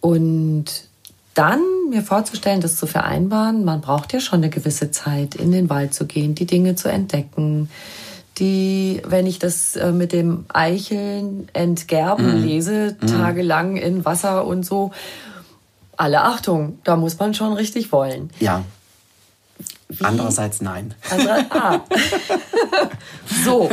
Und 0.01 0.65
dann 1.41 1.63
mir 1.89 2.03
vorzustellen, 2.03 2.61
das 2.61 2.77
zu 2.77 2.87
vereinbaren, 2.87 3.65
man 3.65 3.81
braucht 3.81 4.13
ja 4.13 4.21
schon 4.21 4.41
eine 4.41 4.51
gewisse 4.51 4.91
Zeit, 4.91 5.35
in 5.35 5.53
den 5.53 5.71
Wald 5.71 5.95
zu 5.95 6.05
gehen, 6.05 6.35
die 6.35 6.45
Dinge 6.45 6.75
zu 6.75 6.89
entdecken. 6.89 7.71
Die, 8.39 9.01
wenn 9.07 9.27
ich 9.27 9.39
das 9.39 9.75
äh, 9.77 9.91
mit 9.91 10.13
dem 10.13 10.45
Eicheln 10.53 11.49
entgerben 11.55 12.43
lese, 12.43 12.99
tagelang 13.07 13.77
in 13.77 14.05
Wasser 14.05 14.47
und 14.47 14.67
so, 14.67 14.93
alle 15.97 16.23
Achtung, 16.23 16.79
da 16.85 16.97
muss 16.97 17.19
man 17.19 17.33
schon 17.33 17.55
richtig 17.55 17.91
wollen. 17.91 18.31
Ja. 18.39 18.63
Andererseits 20.03 20.61
nein. 20.61 20.95
Also, 21.11 21.29
ah. 21.31 21.81
so, 23.45 23.71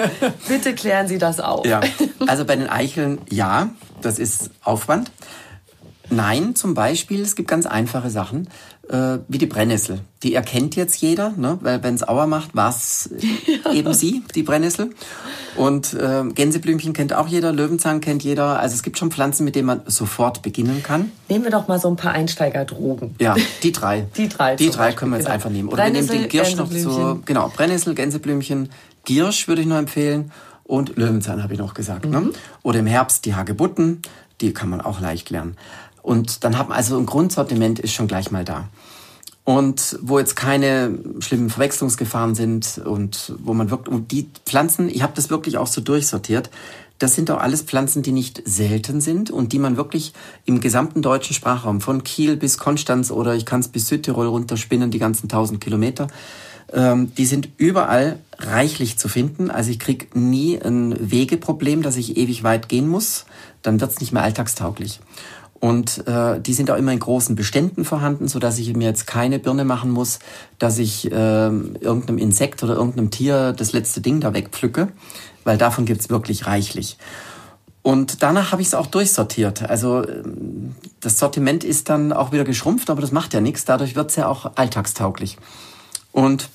bitte 0.48 0.74
klären 0.74 1.10
Sie 1.10 1.18
das 1.18 1.42
auf. 1.42 1.66
Ja. 1.66 1.82
Also 2.28 2.46
bei 2.46 2.56
den 2.56 2.70
Eicheln 2.70 3.20
ja, 3.30 3.70
das 4.02 4.20
ist 4.20 4.52
Aufwand. 4.64 5.12
Nein, 6.10 6.56
zum 6.56 6.74
Beispiel, 6.74 7.22
es 7.22 7.36
gibt 7.36 7.50
ganz 7.50 7.66
einfache 7.66 8.10
Sachen, 8.10 8.48
äh, 8.90 9.20
wie 9.28 9.38
die 9.38 9.46
Brennnessel. 9.46 10.00
Die 10.24 10.34
erkennt 10.34 10.76
jetzt 10.76 11.02
jeder, 11.02 11.32
ne? 11.36 11.58
weil 11.62 11.84
wenn 11.84 11.96
es 11.96 12.08
Auer 12.08 12.28
macht, 12.28 12.56
war 12.56 12.70
es 12.70 13.10
eben 13.74 13.94
sie, 13.94 14.24
die 14.34 14.44
Brennnessel. 14.44 14.92
Und 15.56 15.94
äh, 15.94 16.24
Gänseblümchen 16.34 16.94
kennt 16.94 17.14
auch 17.14 17.28
jeder, 17.28 17.52
Löwenzahn 17.52 18.00
kennt 18.00 18.24
jeder. 18.24 18.60
Also 18.60 18.76
es 18.76 18.84
gibt 18.84 18.98
schon 18.98 19.12
Pflanzen, 19.12 19.44
mit 19.44 19.56
denen 19.56 19.68
man 19.68 19.82
sofort 19.86 20.42
beginnen 20.42 20.84
kann. 20.84 21.12
Nehmen 21.30 21.44
wir 21.44 21.52
doch 21.52 21.68
mal 21.68 21.80
so 21.80 21.90
ein 21.90 21.98
paar 21.98 22.14
Einsteigerdrogen. 22.14 23.16
Ja, 23.20 23.36
die 23.64 23.72
drei. 23.72 24.06
Die 24.18 24.30
drei 24.30 24.56
Die 24.56 24.70
drei 24.70 24.78
Beispiel, 24.78 25.00
können 25.00 25.12
wir 25.12 25.18
jetzt 25.18 25.26
genau. 25.26 25.34
einfach 25.34 25.50
nehmen. 25.50 25.70
Oder 25.70 25.86
wir 25.86 25.92
nehmen 25.92 26.08
den 26.08 26.30
Girsch 26.30 26.56
noch 26.56 26.68
so. 26.68 26.74
Gänseblümchen. 26.74 27.26
Genau, 27.26 27.52
Brennnessel, 27.56 27.94
Gänseblümchen, 27.94 28.70
Girsch 29.06 29.48
würde 29.48 29.62
ich 29.62 29.68
noch 29.68 29.78
empfehlen. 29.78 30.32
Und 30.64 30.98
Löwenzahn 30.98 31.42
habe 31.42 31.54
ich 31.54 31.60
noch 31.60 31.74
gesagt. 31.74 32.06
Mhm. 32.06 32.12
Ne? 32.12 32.30
Oder 32.62 32.80
im 32.80 32.88
Herbst 32.88 33.26
die 33.26 33.36
Hagebutten, 33.36 34.02
die 34.42 34.54
kann 34.54 34.70
man 34.70 34.82
auch 34.82 35.00
leicht 35.00 35.30
lernen. 35.30 35.56
Und 36.08 36.46
dann 36.46 36.58
haben 36.58 36.72
also 36.72 36.98
ein 36.98 37.06
Grundsortiment 37.06 37.80
ist 37.80 37.92
schon 37.92 38.08
gleich 38.08 38.32
mal 38.32 38.46
da. 38.46 38.70
Und 39.44 40.00
wo 40.02 40.20
jetzt 40.20 40.38
keine 40.38 40.98
schlimmen 41.20 41.50
Verwechslungsgefahren 41.50 42.34
sind 42.34 42.78
und 42.78 43.34
wo 43.40 43.54
man 43.54 43.72
wirklich, 43.72 43.94
und 43.94 44.10
die 44.14 44.30
Pflanzen, 44.46 44.88
ich 44.88 45.02
habe 45.02 45.12
das 45.18 45.30
wirklich 45.30 45.58
auch 45.58 45.68
so 45.68 45.82
durchsortiert, 45.82 46.50
das 46.98 47.14
sind 47.14 47.30
auch 47.30 47.42
alles 47.42 47.64
Pflanzen, 47.64 48.04
die 48.04 48.14
nicht 48.14 48.42
selten 48.46 49.02
sind 49.02 49.32
und 49.32 49.52
die 49.52 49.60
man 49.60 49.76
wirklich 49.76 50.14
im 50.46 50.62
gesamten 50.62 51.02
deutschen 51.02 51.34
Sprachraum, 51.34 51.82
von 51.82 52.06
Kiel 52.06 52.38
bis 52.38 52.58
Konstanz 52.58 53.12
oder 53.12 53.36
ich 53.36 53.46
kann 53.46 53.60
es 53.60 53.68
bis 53.68 53.90
Südtirol 53.90 54.28
runterspinnen, 54.28 54.92
die 54.92 55.00
ganzen 55.00 55.28
tausend 55.28 55.60
Kilometer, 55.60 56.08
ähm, 56.72 57.14
die 57.16 57.26
sind 57.26 57.50
überall 57.58 58.20
reichlich 58.40 58.98
zu 58.98 59.10
finden. 59.10 59.52
Also 59.52 59.72
ich 59.72 59.80
krieg 59.80 60.16
nie 60.16 60.58
ein 60.58 60.96
Wegeproblem, 61.12 61.82
dass 61.82 61.98
ich 61.98 62.16
ewig 62.16 62.44
weit 62.44 62.70
gehen 62.70 62.88
muss. 62.88 63.26
Dann 63.62 63.82
wird's 63.82 64.00
nicht 64.00 64.14
mehr 64.14 64.24
alltagstauglich. 64.24 65.00
Und 65.60 66.08
äh, 66.08 66.40
die 66.40 66.54
sind 66.54 66.70
auch 66.70 66.78
immer 66.78 66.92
in 66.92 67.00
großen 67.00 67.36
Beständen 67.36 67.84
vorhanden, 67.84 68.28
so 68.28 68.38
dass 68.38 68.60
ich 68.60 68.76
mir 68.76 68.86
jetzt 68.86 69.08
keine 69.08 69.40
Birne 69.40 69.66
machen 69.66 69.90
muss, 69.90 70.20
dass 70.60 70.78
ich 70.78 71.12
äh, 71.12 71.16
irgendeinem 71.16 72.20
Insekt 72.20 72.64
oder 72.64 72.76
irgendeinem 72.76 73.10
Tier 73.10 73.54
das 73.54 73.74
letzte 73.74 74.02
Ding 74.02 74.20
da 74.20 74.34
wegpflücke, 74.34 74.90
weil 75.44 75.58
davon 75.58 75.86
gibt's 75.86 76.10
wirklich 76.10 76.46
reichlich. 76.46 76.98
Und 77.82 78.22
danach 78.22 78.52
habe 78.52 78.62
ich 78.62 78.68
es 78.68 78.74
auch 78.76 78.88
durchsortiert. 78.88 79.68
Also 79.68 80.08
ähm, 80.08 80.76
das 81.00 81.18
Sortiment 81.18 81.64
ist 81.64 81.90
dann 81.90 82.14
auch 82.14 82.32
wieder 82.32 82.44
geschrumpft, 82.44 82.90
aber 82.90 83.02
das 83.02 83.12
macht 83.12 83.34
ja 83.34 83.42
nichts. 83.42 83.66
Dadurch 83.66 83.96
wird's 83.96 84.16
ja 84.16 84.28
auch 84.28 84.52
alltagstauglich. 84.56 85.38
Und 86.12 86.50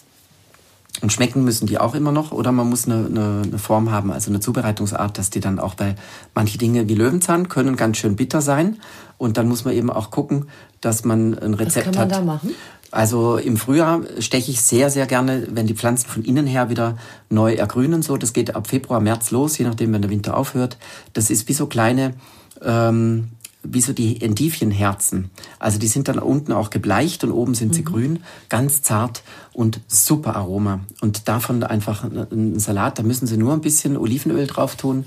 und 1.01 1.13
schmecken 1.13 1.43
müssen 1.45 1.67
die 1.67 1.79
auch 1.79 1.95
immer 1.95 2.13
noch 2.13 2.33
oder 2.33 2.53
man 2.53 2.69
muss 2.69 2.87
eine, 2.87 3.07
eine, 3.07 3.43
eine 3.45 3.59
Form 3.59 3.91
haben, 3.91 4.13
also 4.13 4.31
eine 4.31 4.41
Zubereitungsart, 4.41 5.17
dass 5.19 5.31
die 5.31 5.41
dann 5.41 5.59
auch 5.59 5.75
bei 5.75 5.95
manche 6.35 6.59
Dinge 6.59 6.89
wie 6.89 6.95
Löwenzahn 6.95 7.49
können 7.49 7.77
ganz 7.77 7.97
schön 7.97 8.17
bitter 8.17 8.41
sein 8.43 8.79
und 9.19 9.39
dann 9.39 9.49
muss 9.49 9.65
man 9.65 9.75
eben 9.75 9.91
auch 9.91 10.11
gucken, 10.11 10.49
dass 10.81 11.05
man 11.05 11.39
ein 11.39 11.55
Rezept 11.55 11.87
kann 11.87 11.95
man 11.95 12.03
hat. 12.03 12.13
da 12.13 12.21
machen? 12.21 12.55
Also 12.93 13.39
im 13.39 13.57
Frühjahr 13.57 14.03
steche 14.19 14.51
ich 14.51 14.61
sehr, 14.61 14.91
sehr 14.91 15.07
gerne, 15.07 15.49
wenn 15.51 15.67
die 15.67 15.75
Pflanzen 15.75 16.11
von 16.11 16.23
innen 16.25 16.47
her 16.47 16.69
wieder 16.69 16.99
neu 17.31 17.55
ergrünen. 17.55 18.03
So, 18.03 18.19
das 18.19 18.35
geht 18.35 18.55
ab 18.55 18.67
Februar, 18.67 19.01
März 19.01 19.31
los, 19.31 19.57
je 19.57 19.65
nachdem, 19.65 19.95
wenn 19.95 20.03
der 20.03 20.11
Winter 20.11 20.37
aufhört. 20.37 20.77
Das 21.15 21.31
ist 21.31 21.49
wie 21.49 21.55
so 21.55 21.67
kleine 21.67 22.13
ähm, 22.61 23.31
wie 23.63 23.81
so 23.81 23.93
die 23.93 24.21
Endivienherzen. 24.21 25.31
Also 25.59 25.79
die 25.79 25.87
sind 25.87 26.09
dann 26.09 26.19
unten 26.19 26.53
auch 26.53 26.71
gebleicht 26.71 27.25
und 27.25 27.33
oben 27.33 27.55
sind 27.55 27.75
sie 27.75 27.83
mhm. 27.83 27.87
grün, 27.87 28.19
ganz 28.49 28.83
zart 28.83 29.23
und 29.53 29.81
super 29.87 30.37
Aroma. 30.37 30.81
Und 31.01 31.29
davon 31.29 31.63
einfach 31.63 32.05
ein 32.05 32.59
Salat, 32.59 32.99
da 32.99 33.03
müssen 33.03 33.27
Sie 33.27 33.37
nur 33.37 33.53
ein 33.53 33.61
bisschen 33.61 33.97
Olivenöl 33.97 34.47
drauf 34.47 34.77
tun. 34.77 35.07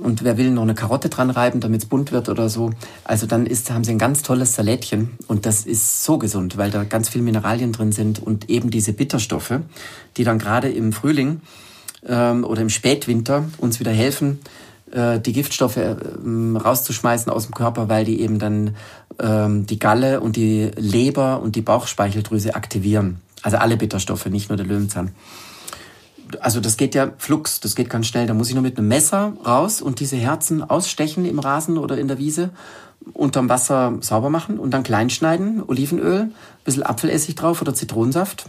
Und 0.00 0.24
wer 0.24 0.36
will 0.36 0.50
noch 0.50 0.62
eine 0.62 0.74
Karotte 0.74 1.08
dran 1.08 1.30
reiben, 1.30 1.60
damit 1.60 1.82
es 1.82 1.88
bunt 1.88 2.10
wird 2.10 2.28
oder 2.28 2.48
so. 2.48 2.70
Also 3.04 3.26
dann 3.26 3.46
ist, 3.46 3.70
haben 3.70 3.84
sie 3.84 3.92
ein 3.92 3.98
ganz 3.98 4.22
tolles 4.22 4.54
Salätchen 4.54 5.10
und 5.28 5.46
das 5.46 5.64
ist 5.64 6.02
so 6.02 6.18
gesund, 6.18 6.56
weil 6.56 6.72
da 6.72 6.82
ganz 6.82 7.08
viel 7.08 7.22
Mineralien 7.22 7.70
drin 7.70 7.92
sind 7.92 8.20
und 8.20 8.50
eben 8.50 8.70
diese 8.70 8.92
Bitterstoffe, 8.92 9.60
die 10.16 10.24
dann 10.24 10.40
gerade 10.40 10.68
im 10.70 10.92
Frühling 10.92 11.40
ähm, 12.04 12.42
oder 12.44 12.62
im 12.62 12.68
Spätwinter 12.68 13.44
uns 13.58 13.78
wieder 13.78 13.92
helfen, 13.92 14.40
die 14.92 15.32
Giftstoffe 15.32 15.76
ähm, 15.76 16.56
rauszuschmeißen 16.56 17.30
aus 17.30 17.46
dem 17.46 17.54
Körper, 17.54 17.88
weil 17.88 18.04
die 18.04 18.20
eben 18.20 18.38
dann 18.38 18.76
ähm, 19.20 19.66
die 19.66 19.78
Galle 19.78 20.20
und 20.20 20.36
die 20.36 20.70
Leber 20.76 21.40
und 21.40 21.56
die 21.56 21.62
Bauchspeicheldrüse 21.62 22.54
aktivieren. 22.54 23.20
Also 23.42 23.56
alle 23.56 23.76
Bitterstoffe, 23.76 24.26
nicht 24.26 24.48
nur 24.48 24.56
der 24.56 24.66
Löwenzahn. 24.66 25.12
Also 26.40 26.60
das 26.60 26.76
geht 26.76 26.94
ja 26.94 27.12
flux, 27.18 27.60
das 27.60 27.74
geht 27.74 27.90
ganz 27.90 28.06
schnell. 28.06 28.26
Da 28.26 28.34
muss 28.34 28.48
ich 28.48 28.54
nur 28.54 28.62
mit 28.62 28.78
einem 28.78 28.88
Messer 28.88 29.32
raus 29.44 29.82
und 29.82 30.00
diese 30.00 30.16
Herzen 30.16 30.62
ausstechen 30.62 31.24
im 31.24 31.38
Rasen 31.38 31.78
oder 31.78 31.98
in 31.98 32.08
der 32.08 32.18
Wiese, 32.18 32.50
unterm 33.12 33.48
Wasser 33.48 33.94
sauber 34.00 34.30
machen 34.30 34.58
und 34.58 34.72
dann 34.72 34.82
klein 34.82 35.10
schneiden, 35.10 35.62
Olivenöl, 35.66 36.30
bisschen 36.64 36.82
Apfelessig 36.82 37.34
drauf 37.34 37.62
oder 37.62 37.74
Zitronensaft. 37.74 38.46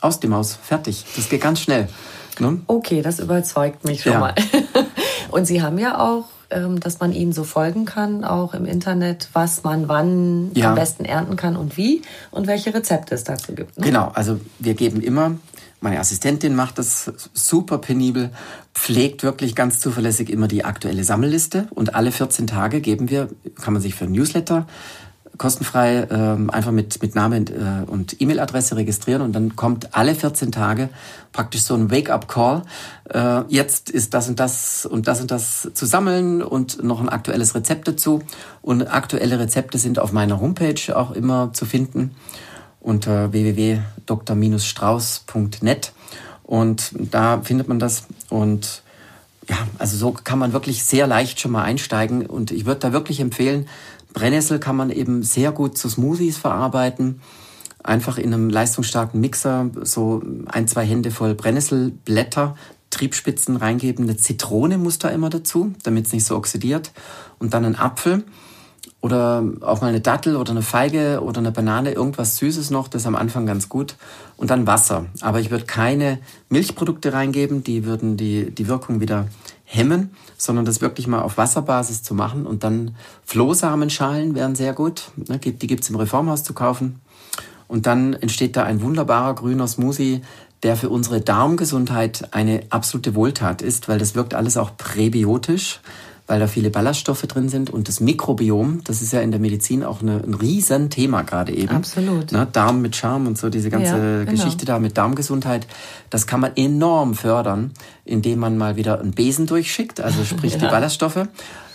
Aus 0.00 0.18
dem 0.18 0.34
Haus, 0.34 0.58
fertig. 0.62 1.04
Das 1.14 1.28
geht 1.28 1.42
ganz 1.42 1.60
schnell. 1.60 1.88
Ne? 2.38 2.60
Okay, 2.66 3.02
das 3.02 3.18
überzeugt 3.20 3.84
mich 3.84 4.02
schon 4.02 4.12
ja. 4.12 4.20
mal. 4.20 4.34
Und 5.30 5.46
Sie 5.46 5.62
haben 5.62 5.78
ja 5.78 5.98
auch, 5.98 6.26
ähm, 6.50 6.80
dass 6.80 7.00
man 7.00 7.12
Ihnen 7.12 7.32
so 7.32 7.44
folgen 7.44 7.84
kann, 7.84 8.24
auch 8.24 8.54
im 8.54 8.66
Internet, 8.66 9.28
was 9.32 9.62
man 9.62 9.88
wann 9.88 10.50
ja. 10.54 10.70
am 10.70 10.74
besten 10.74 11.04
ernten 11.04 11.36
kann 11.36 11.56
und 11.56 11.76
wie 11.76 12.02
und 12.30 12.46
welche 12.46 12.74
Rezepte 12.74 13.14
es 13.14 13.24
dazu 13.24 13.54
gibt. 13.54 13.78
Ne? 13.78 13.86
Genau, 13.86 14.10
also 14.14 14.40
wir 14.58 14.74
geben 14.74 15.00
immer 15.00 15.36
meine 15.80 15.98
Assistentin 15.98 16.54
macht 16.54 16.78
das 16.78 17.10
super 17.32 17.78
penibel, 17.78 18.30
pflegt 18.74 19.22
wirklich 19.22 19.54
ganz 19.54 19.80
zuverlässig 19.80 20.28
immer 20.28 20.46
die 20.46 20.64
aktuelle 20.64 21.04
Sammelliste 21.04 21.68
und 21.70 21.94
alle 21.94 22.12
14 22.12 22.46
Tage 22.46 22.82
geben 22.82 23.08
wir, 23.08 23.28
kann 23.60 23.72
man 23.72 23.80
sich 23.80 23.94
für 23.94 24.04
ein 24.04 24.12
Newsletter 24.12 24.66
kostenfrei 25.40 26.06
ähm, 26.10 26.50
einfach 26.50 26.70
mit, 26.70 27.00
mit 27.00 27.14
Name 27.14 27.38
äh, 27.38 27.90
und 27.90 28.20
E-Mail-Adresse 28.20 28.76
registrieren 28.76 29.22
und 29.22 29.32
dann 29.32 29.56
kommt 29.56 29.96
alle 29.96 30.14
14 30.14 30.52
Tage 30.52 30.90
praktisch 31.32 31.62
so 31.62 31.74
ein 31.74 31.90
Wake-up-Call. 31.90 32.60
Äh, 33.08 33.44
jetzt 33.48 33.88
ist 33.88 34.12
das 34.12 34.28
und 34.28 34.38
das 34.38 34.84
und 34.84 35.08
das 35.08 35.22
und 35.22 35.30
das 35.30 35.70
zu 35.72 35.86
sammeln 35.86 36.42
und 36.42 36.84
noch 36.84 37.00
ein 37.00 37.08
aktuelles 37.08 37.54
Rezept 37.54 37.88
dazu. 37.88 38.20
Und 38.60 38.82
aktuelle 38.82 39.38
Rezepte 39.38 39.78
sind 39.78 39.98
auf 39.98 40.12
meiner 40.12 40.42
Homepage 40.42 40.94
auch 40.94 41.12
immer 41.12 41.54
zu 41.54 41.64
finden 41.64 42.14
unter 42.78 43.32
www.dr-strauß.net 43.32 45.92
und 46.42 46.92
da 46.98 47.40
findet 47.40 47.66
man 47.66 47.78
das 47.78 48.04
und 48.28 48.82
ja, 49.48 49.56
also 49.78 49.96
so 49.96 50.12
kann 50.12 50.38
man 50.38 50.52
wirklich 50.52 50.84
sehr 50.84 51.06
leicht 51.06 51.40
schon 51.40 51.52
mal 51.52 51.62
einsteigen 51.62 52.26
und 52.26 52.50
ich 52.50 52.66
würde 52.66 52.80
da 52.80 52.92
wirklich 52.92 53.20
empfehlen, 53.20 53.66
Brennnessel 54.12 54.58
kann 54.58 54.76
man 54.76 54.90
eben 54.90 55.22
sehr 55.22 55.52
gut 55.52 55.78
zu 55.78 55.88
Smoothies 55.88 56.38
verarbeiten. 56.38 57.20
Einfach 57.82 58.18
in 58.18 58.34
einem 58.34 58.50
leistungsstarken 58.50 59.20
Mixer 59.20 59.70
so 59.82 60.22
ein, 60.46 60.68
zwei 60.68 60.84
Hände 60.84 61.10
voll 61.10 61.34
Brennnesselblätter, 61.34 62.56
Triebspitzen 62.90 63.56
reingeben. 63.56 64.04
Eine 64.04 64.16
Zitrone 64.16 64.76
muss 64.76 64.98
da 64.98 65.08
immer 65.08 65.30
dazu, 65.30 65.72
damit 65.84 66.06
es 66.06 66.12
nicht 66.12 66.26
so 66.26 66.36
oxidiert. 66.36 66.92
Und 67.38 67.54
dann 67.54 67.64
ein 67.64 67.76
Apfel 67.76 68.24
oder 69.00 69.42
auch 69.62 69.80
mal 69.80 69.88
eine 69.88 70.00
Dattel 70.00 70.36
oder 70.36 70.50
eine 70.50 70.62
Feige 70.62 71.22
oder 71.22 71.38
eine 71.38 71.52
Banane, 71.52 71.92
irgendwas 71.92 72.36
Süßes 72.36 72.70
noch, 72.70 72.88
das 72.88 73.02
ist 73.02 73.06
am 73.06 73.16
Anfang 73.16 73.46
ganz 73.46 73.68
gut. 73.68 73.96
Und 74.36 74.50
dann 74.50 74.66
Wasser. 74.66 75.06
Aber 75.20 75.40
ich 75.40 75.50
würde 75.50 75.64
keine 75.64 76.18
Milchprodukte 76.50 77.12
reingeben, 77.12 77.64
die 77.64 77.84
würden 77.84 78.16
die, 78.16 78.50
die 78.50 78.68
Wirkung 78.68 79.00
wieder 79.00 79.26
hemmen, 79.72 80.10
sondern 80.36 80.64
das 80.64 80.80
wirklich 80.80 81.06
mal 81.06 81.22
auf 81.22 81.38
Wasserbasis 81.38 82.02
zu 82.02 82.12
machen. 82.12 82.44
Und 82.44 82.64
dann 82.64 82.96
Flohsamenschalen 83.24 84.34
wären 84.34 84.56
sehr 84.56 84.72
gut. 84.72 85.12
Ne, 85.16 85.38
die 85.38 85.66
gibt's 85.66 85.88
im 85.90 85.96
Reformhaus 85.96 86.42
zu 86.42 86.54
kaufen. 86.54 87.00
Und 87.68 87.86
dann 87.86 88.14
entsteht 88.14 88.56
da 88.56 88.64
ein 88.64 88.82
wunderbarer 88.82 89.36
grüner 89.36 89.68
Smoothie, 89.68 90.22
der 90.64 90.76
für 90.76 90.88
unsere 90.88 91.20
Darmgesundheit 91.20 92.34
eine 92.34 92.64
absolute 92.70 93.14
Wohltat 93.14 93.62
ist, 93.62 93.88
weil 93.88 93.98
das 93.98 94.16
wirkt 94.16 94.34
alles 94.34 94.56
auch 94.56 94.76
präbiotisch 94.76 95.80
weil 96.30 96.38
da 96.38 96.46
viele 96.46 96.70
Ballaststoffe 96.70 97.22
drin 97.22 97.48
sind. 97.48 97.70
Und 97.70 97.88
das 97.88 97.98
Mikrobiom, 97.98 98.82
das 98.84 99.02
ist 99.02 99.12
ja 99.12 99.20
in 99.20 99.32
der 99.32 99.40
Medizin 99.40 99.82
auch 99.82 100.00
eine, 100.00 100.22
ein 100.22 100.34
Riesenthema 100.34 101.22
gerade 101.22 101.52
eben. 101.52 101.74
Absolut. 101.74 102.30
Ne? 102.30 102.46
Darm 102.52 102.80
mit 102.82 102.94
Charme 102.94 103.26
und 103.26 103.36
so 103.36 103.50
diese 103.50 103.68
ganze 103.68 103.96
ja, 103.96 104.18
genau. 104.20 104.30
Geschichte 104.30 104.64
da 104.64 104.78
mit 104.78 104.96
Darmgesundheit, 104.96 105.66
das 106.08 106.28
kann 106.28 106.38
man 106.38 106.52
enorm 106.54 107.14
fördern, 107.14 107.72
indem 108.04 108.38
man 108.38 108.56
mal 108.56 108.76
wieder 108.76 109.00
einen 109.00 109.10
Besen 109.10 109.48
durchschickt, 109.48 110.00
also 110.00 110.24
sprich 110.24 110.52
ja. 110.52 110.58
die 110.60 110.66
Ballaststoffe. 110.66 111.26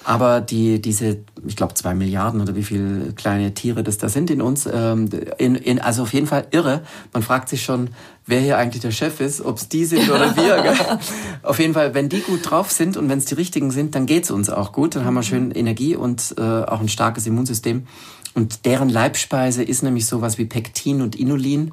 Aber 0.05 0.39
die, 0.39 0.79
diese, 0.79 1.17
ich 1.47 1.55
glaube, 1.55 1.73
zwei 1.73 1.95
Milliarden 1.95 2.39
oder 2.39 2.55
wie 2.55 2.61
viele 2.61 3.11
kleine 3.13 3.55
Tiere 3.55 3.81
das 3.83 3.97
da 3.97 4.07
sind 4.07 4.29
in 4.29 4.39
uns, 4.39 4.69
ähm, 4.71 5.09
in, 5.39 5.55
in, 5.55 5.81
also 5.81 6.03
auf 6.03 6.13
jeden 6.13 6.27
Fall 6.27 6.45
irre. 6.51 6.83
Man 7.11 7.23
fragt 7.23 7.49
sich 7.49 7.63
schon, 7.63 7.89
wer 8.27 8.39
hier 8.39 8.59
eigentlich 8.59 8.83
der 8.83 8.91
Chef 8.91 9.19
ist, 9.19 9.41
ob 9.41 9.57
es 9.57 9.67
die 9.67 9.83
sind 9.83 10.07
oder 10.11 10.35
wir. 10.37 10.61
Gell? 10.63 10.99
Auf 11.41 11.57
jeden 11.57 11.73
Fall, 11.73 11.95
wenn 11.95 12.07
die 12.07 12.19
gut 12.19 12.51
drauf 12.51 12.71
sind 12.71 12.97
und 12.97 13.09
wenn 13.09 13.17
es 13.17 13.25
die 13.25 13.33
richtigen 13.33 13.71
sind, 13.71 13.95
dann 13.95 14.05
geht's 14.05 14.29
uns 14.29 14.51
auch 14.51 14.73
gut. 14.73 14.95
Dann 14.95 15.05
haben 15.05 15.15
wir 15.15 15.23
schön 15.23 15.49
Energie 15.49 15.95
und 15.95 16.35
äh, 16.37 16.41
auch 16.41 16.81
ein 16.81 16.89
starkes 16.89 17.25
Immunsystem. 17.25 17.87
Und 18.35 18.65
deren 18.65 18.89
Leibspeise 18.89 19.63
ist 19.63 19.81
nämlich 19.81 20.05
sowas 20.05 20.37
wie 20.37 20.45
Pektin 20.45 21.01
und 21.01 21.15
Inulin 21.15 21.71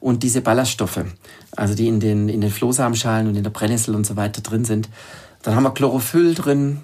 und 0.00 0.22
diese 0.22 0.40
Ballaststoffe, 0.40 1.04
also 1.54 1.74
die 1.74 1.88
in 1.88 2.00
den, 2.00 2.30
in 2.30 2.40
den 2.40 2.50
Flohsamenschalen 2.50 3.26
und 3.26 3.36
in 3.36 3.42
der 3.42 3.50
Brennnessel 3.50 3.94
und 3.94 4.06
so 4.06 4.16
weiter 4.16 4.40
drin 4.40 4.64
sind. 4.64 4.88
Dann 5.42 5.54
haben 5.54 5.64
wir 5.64 5.74
Chlorophyll 5.74 6.34
drin, 6.34 6.80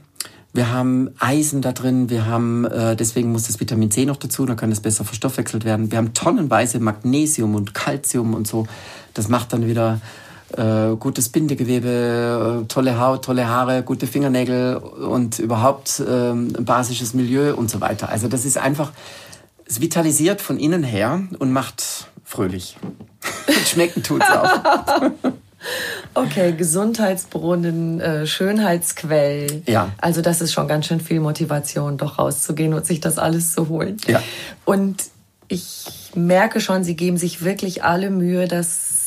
wir 0.52 0.72
haben 0.72 1.10
Eisen 1.18 1.62
da 1.62 1.72
drin, 1.72 2.10
wir 2.10 2.26
haben, 2.26 2.64
äh, 2.64 2.96
deswegen 2.96 3.30
muss 3.30 3.46
das 3.46 3.60
Vitamin 3.60 3.90
C 3.90 4.04
noch 4.04 4.16
dazu, 4.16 4.44
dann 4.46 4.56
kann 4.56 4.72
es 4.72 4.80
besser 4.80 5.04
verstoffwechselt 5.04 5.64
werden. 5.64 5.90
Wir 5.90 5.98
haben 5.98 6.12
tonnenweise 6.12 6.80
Magnesium 6.80 7.54
und 7.54 7.72
Calcium 7.72 8.34
und 8.34 8.48
so. 8.48 8.66
Das 9.14 9.28
macht 9.28 9.52
dann 9.52 9.66
wieder 9.66 10.00
äh, 10.56 10.96
gutes 10.96 11.28
Bindegewebe, 11.28 12.62
äh, 12.62 12.66
tolle 12.66 12.98
Haut, 12.98 13.24
tolle 13.24 13.46
Haare, 13.46 13.84
gute 13.84 14.08
Fingernägel 14.08 14.76
und 14.76 15.38
überhaupt 15.38 16.00
äh, 16.00 16.32
ein 16.32 16.64
basisches 16.64 17.14
Milieu 17.14 17.54
und 17.54 17.70
so 17.70 17.80
weiter. 17.80 18.08
Also 18.08 18.26
das 18.26 18.44
ist 18.44 18.58
einfach, 18.58 18.90
es 19.66 19.80
vitalisiert 19.80 20.40
von 20.40 20.58
innen 20.58 20.82
her 20.82 21.22
und 21.38 21.52
macht 21.52 22.08
fröhlich. 22.24 22.76
Schmecken 23.66 24.02
tut's 24.02 24.28
auch. 24.28 25.12
Okay, 26.14 26.52
Gesundheitsbrunnen, 26.52 28.00
äh, 28.00 28.26
Schönheitsquell. 28.26 29.62
Ja. 29.66 29.92
Also 30.00 30.22
das 30.22 30.40
ist 30.40 30.52
schon 30.52 30.68
ganz 30.68 30.86
schön 30.86 31.00
viel 31.00 31.20
Motivation, 31.20 31.98
doch 31.98 32.18
rauszugehen 32.18 32.74
und 32.74 32.86
sich 32.86 33.00
das 33.00 33.18
alles 33.18 33.52
zu 33.52 33.68
holen. 33.68 33.98
Ja. 34.06 34.22
Und 34.64 35.04
ich 35.48 35.84
merke 36.14 36.60
schon, 36.60 36.84
Sie 36.84 36.96
geben 36.96 37.16
sich 37.16 37.44
wirklich 37.44 37.84
alle 37.84 38.10
Mühe, 38.10 38.48
das 38.48 38.99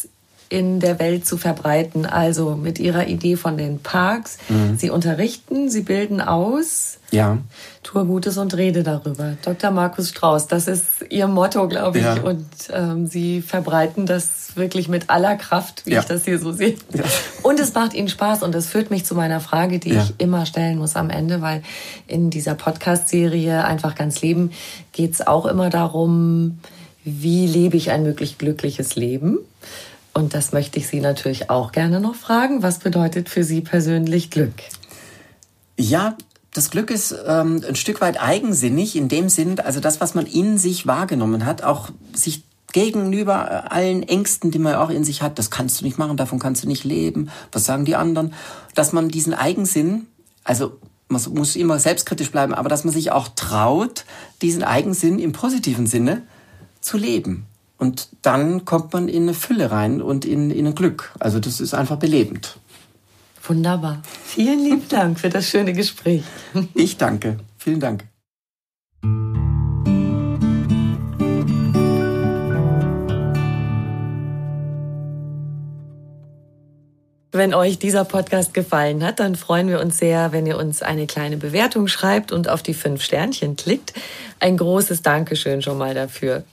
in 0.54 0.80
der 0.80 1.00
Welt 1.00 1.26
zu 1.26 1.38
verbreiten. 1.38 2.06
Also 2.06 2.56
mit 2.56 2.78
Ihrer 2.78 3.08
Idee 3.08 3.38
von 3.38 3.58
den 3.58 3.80
Parks. 3.80 4.38
Mhm. 4.50 4.78
Sie 4.78 4.92
unterrichten, 4.92 5.72
Sie 5.72 5.82
bilden 5.82 6.22
aus. 6.22 7.00
Ja. 7.10 7.40
Tue 7.82 8.06
Gutes 8.06 8.38
und 8.38 8.56
rede 8.56 8.84
darüber. 8.84 9.36
Dr. 9.44 9.72
Markus 9.72 10.10
Strauß, 10.10 10.48
das 10.48 10.68
ist 10.68 10.86
Ihr 11.10 11.28
Motto, 11.28 11.68
glaube 11.68 11.98
ich. 11.98 12.04
Ja. 12.04 12.22
Und 12.22 12.46
ähm, 12.72 13.08
Sie 13.08 13.42
verbreiten 13.42 14.06
das 14.06 14.56
wirklich 14.56 14.90
mit 14.90 15.10
aller 15.10 15.36
Kraft, 15.38 15.88
wie 15.88 15.94
ja. 15.94 16.02
ich 16.02 16.06
das 16.06 16.24
hier 16.26 16.38
so 16.38 16.52
sehe. 16.52 16.76
Ja. 16.94 17.04
Und 17.42 17.60
es 17.60 17.74
macht 17.74 17.96
Ihnen 17.96 18.10
Spaß. 18.10 18.44
Und 18.44 18.54
das 18.54 18.68
führt 18.68 18.92
mich 18.92 19.06
zu 19.06 19.16
meiner 19.16 19.40
Frage, 19.40 19.80
die 19.80 19.94
ich 19.94 20.14
immer 20.20 20.46
stellen 20.46 20.78
muss 20.78 20.96
am 20.96 21.10
Ende, 21.10 21.42
weil 21.42 21.64
in 22.06 22.30
dieser 22.30 22.54
Podcast-Serie 22.54 23.66
Einfach 23.66 23.96
ganz 23.96 24.22
Leben 24.22 24.52
geht 24.92 25.14
es 25.14 25.26
auch 25.26 25.48
immer 25.48 25.72
darum, 25.72 26.60
wie 27.04 27.48
lebe 27.48 27.76
ich 27.76 27.90
ein 27.90 28.04
möglich 28.04 28.38
glückliches 28.38 28.96
Leben? 28.96 29.40
Und 30.14 30.34
das 30.34 30.52
möchte 30.52 30.78
ich 30.80 30.88
Sie 30.88 31.00
natürlich 31.00 31.50
auch 31.50 31.72
gerne 31.72 32.00
noch 32.00 32.16
fragen. 32.16 32.62
Was 32.62 32.80
bedeutet 32.80 33.30
für 33.30 33.44
Sie 33.44 33.62
persönlich 33.62 34.30
Glück? 34.30 34.54
Ja, 35.78 36.16
das 36.54 36.70
Glück 36.70 36.92
ist 36.92 37.16
ähm, 37.26 37.64
ein 37.68 37.76
Stück 37.76 38.00
weit 38.00 38.22
eigensinnig 38.22 38.96
in 38.96 39.10
dem 39.10 39.28
Sinn, 39.28 39.60
also 39.60 39.80
das, 39.80 40.02
was 40.02 40.14
man 40.14 40.28
in 40.28 40.60
sich 40.60 40.86
wahrgenommen 40.86 41.46
hat, 41.46 41.64
auch 41.64 41.90
sich 42.14 42.44
gegenüber 42.74 43.72
allen 43.72 44.04
Ängsten, 44.04 44.52
die 44.52 44.60
man 44.60 44.76
auch 44.76 44.90
in 44.90 45.04
sich 45.04 45.22
hat, 45.22 45.40
das 45.40 45.52
kannst 45.52 45.82
du 45.82 45.86
nicht 45.86 45.98
machen, 45.98 46.18
davon 46.18 46.40
kannst 46.40 46.64
du 46.64 46.68
nicht 46.68 46.84
leben, 46.84 47.30
was 47.52 47.66
sagen 47.66 47.86
die 47.86 47.96
anderen, 47.96 48.34
dass 48.76 48.94
man 48.94 49.10
diesen 49.10 49.34
Eigensinn, 49.34 50.08
also 50.44 50.78
man 51.08 51.22
muss 51.34 51.56
immer 51.56 51.80
selbstkritisch 51.80 52.32
bleiben, 52.32 52.54
aber 52.54 52.70
dass 52.70 52.84
man 52.84 52.94
sich 52.94 53.12
auch 53.12 53.30
traut, 53.30 54.06
diesen 54.42 54.64
Eigensinn 54.64 55.20
im 55.20 55.32
positiven 55.32 55.88
Sinne 55.88 56.24
zu 56.82 56.98
leben. 56.98 57.46
Und 57.84 58.08
dann 58.22 58.64
kommt 58.64 58.94
man 58.94 59.10
in 59.10 59.24
eine 59.24 59.34
Fülle 59.34 59.70
rein 59.70 60.02
und 60.02 60.24
in, 60.24 60.52
in 60.52 60.68
ein 60.68 60.74
Glück. 60.74 61.12
Also 61.20 61.40
das 61.40 61.60
ist 61.60 61.74
einfach 61.74 61.98
belebend. 61.98 62.56
Wunderbar. 63.46 64.02
Vielen 64.24 64.64
lieben 64.64 64.88
Dank 64.88 65.20
für 65.20 65.28
das 65.28 65.50
schöne 65.50 65.74
Gespräch. 65.74 66.24
Ich 66.76 66.96
danke. 66.96 67.40
Vielen 67.58 67.82
Dank. 67.82 68.06
Wenn 77.34 77.54
euch 77.54 77.80
dieser 77.80 78.06
Podcast 78.06 78.54
gefallen 78.54 79.04
hat, 79.04 79.20
dann 79.20 79.36
freuen 79.36 79.68
wir 79.68 79.82
uns 79.82 79.98
sehr, 79.98 80.32
wenn 80.32 80.46
ihr 80.46 80.58
uns 80.58 80.82
eine 80.82 81.06
kleine 81.06 81.36
Bewertung 81.36 81.90
schreibt 81.90 82.32
und 82.32 82.48
auf 82.48 82.64
die 82.64 82.76
fünf 82.76 83.04
Sternchen 83.04 83.58
klickt. 83.58 83.92
Ein 84.40 84.56
großes 84.56 85.02
Dankeschön 85.02 85.62
schon 85.62 85.78
mal 85.78 85.94
dafür. 85.94 86.46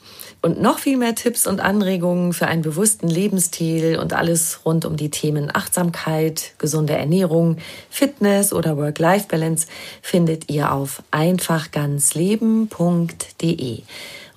Und 0.42 0.60
noch 0.60 0.78
viel 0.78 0.96
mehr 0.96 1.14
Tipps 1.14 1.46
und 1.46 1.60
Anregungen 1.60 2.32
für 2.32 2.46
einen 2.46 2.62
bewussten 2.62 3.08
Lebensstil 3.08 3.98
und 3.98 4.14
alles 4.14 4.60
rund 4.64 4.86
um 4.86 4.96
die 4.96 5.10
Themen 5.10 5.54
Achtsamkeit, 5.54 6.54
gesunde 6.58 6.94
Ernährung, 6.94 7.58
Fitness 7.90 8.54
oder 8.54 8.78
Work-Life-Balance 8.78 9.66
findet 10.00 10.50
ihr 10.50 10.72
auf 10.72 11.02
einfachganzleben.de. 11.10 13.82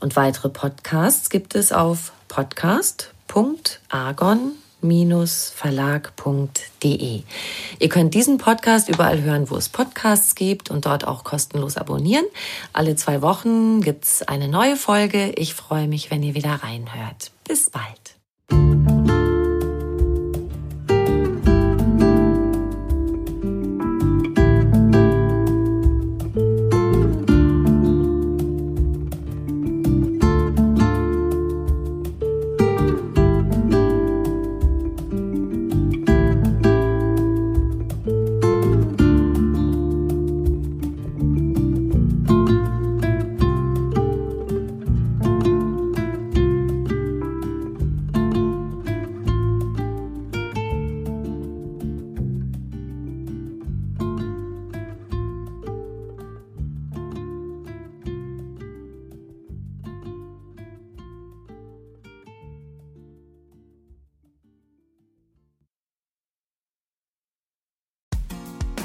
Und 0.01 0.15
weitere 0.17 0.49
Podcasts 0.49 1.29
gibt 1.29 1.55
es 1.55 1.71
auf 1.71 2.11
podcast.argon.de 2.27 4.62
verlag.de. 5.55 7.23
Ihr 7.79 7.89
könnt 7.89 8.13
diesen 8.13 8.37
Podcast 8.37 8.89
überall 8.89 9.21
hören, 9.21 9.49
wo 9.49 9.55
es 9.55 9.69
Podcasts 9.69 10.35
gibt 10.35 10.69
und 10.69 10.85
dort 10.85 11.07
auch 11.07 11.23
kostenlos 11.23 11.77
abonnieren. 11.77 12.25
Alle 12.73 12.95
zwei 12.95 13.21
Wochen 13.21 13.81
gibt's 13.81 14.21
eine 14.21 14.47
neue 14.47 14.75
Folge. 14.75 15.31
Ich 15.31 15.53
freue 15.53 15.87
mich, 15.87 16.11
wenn 16.11 16.23
ihr 16.23 16.35
wieder 16.35 16.59
reinhört. 16.63 17.31
Bis 17.47 17.69
bald. 17.69 19.02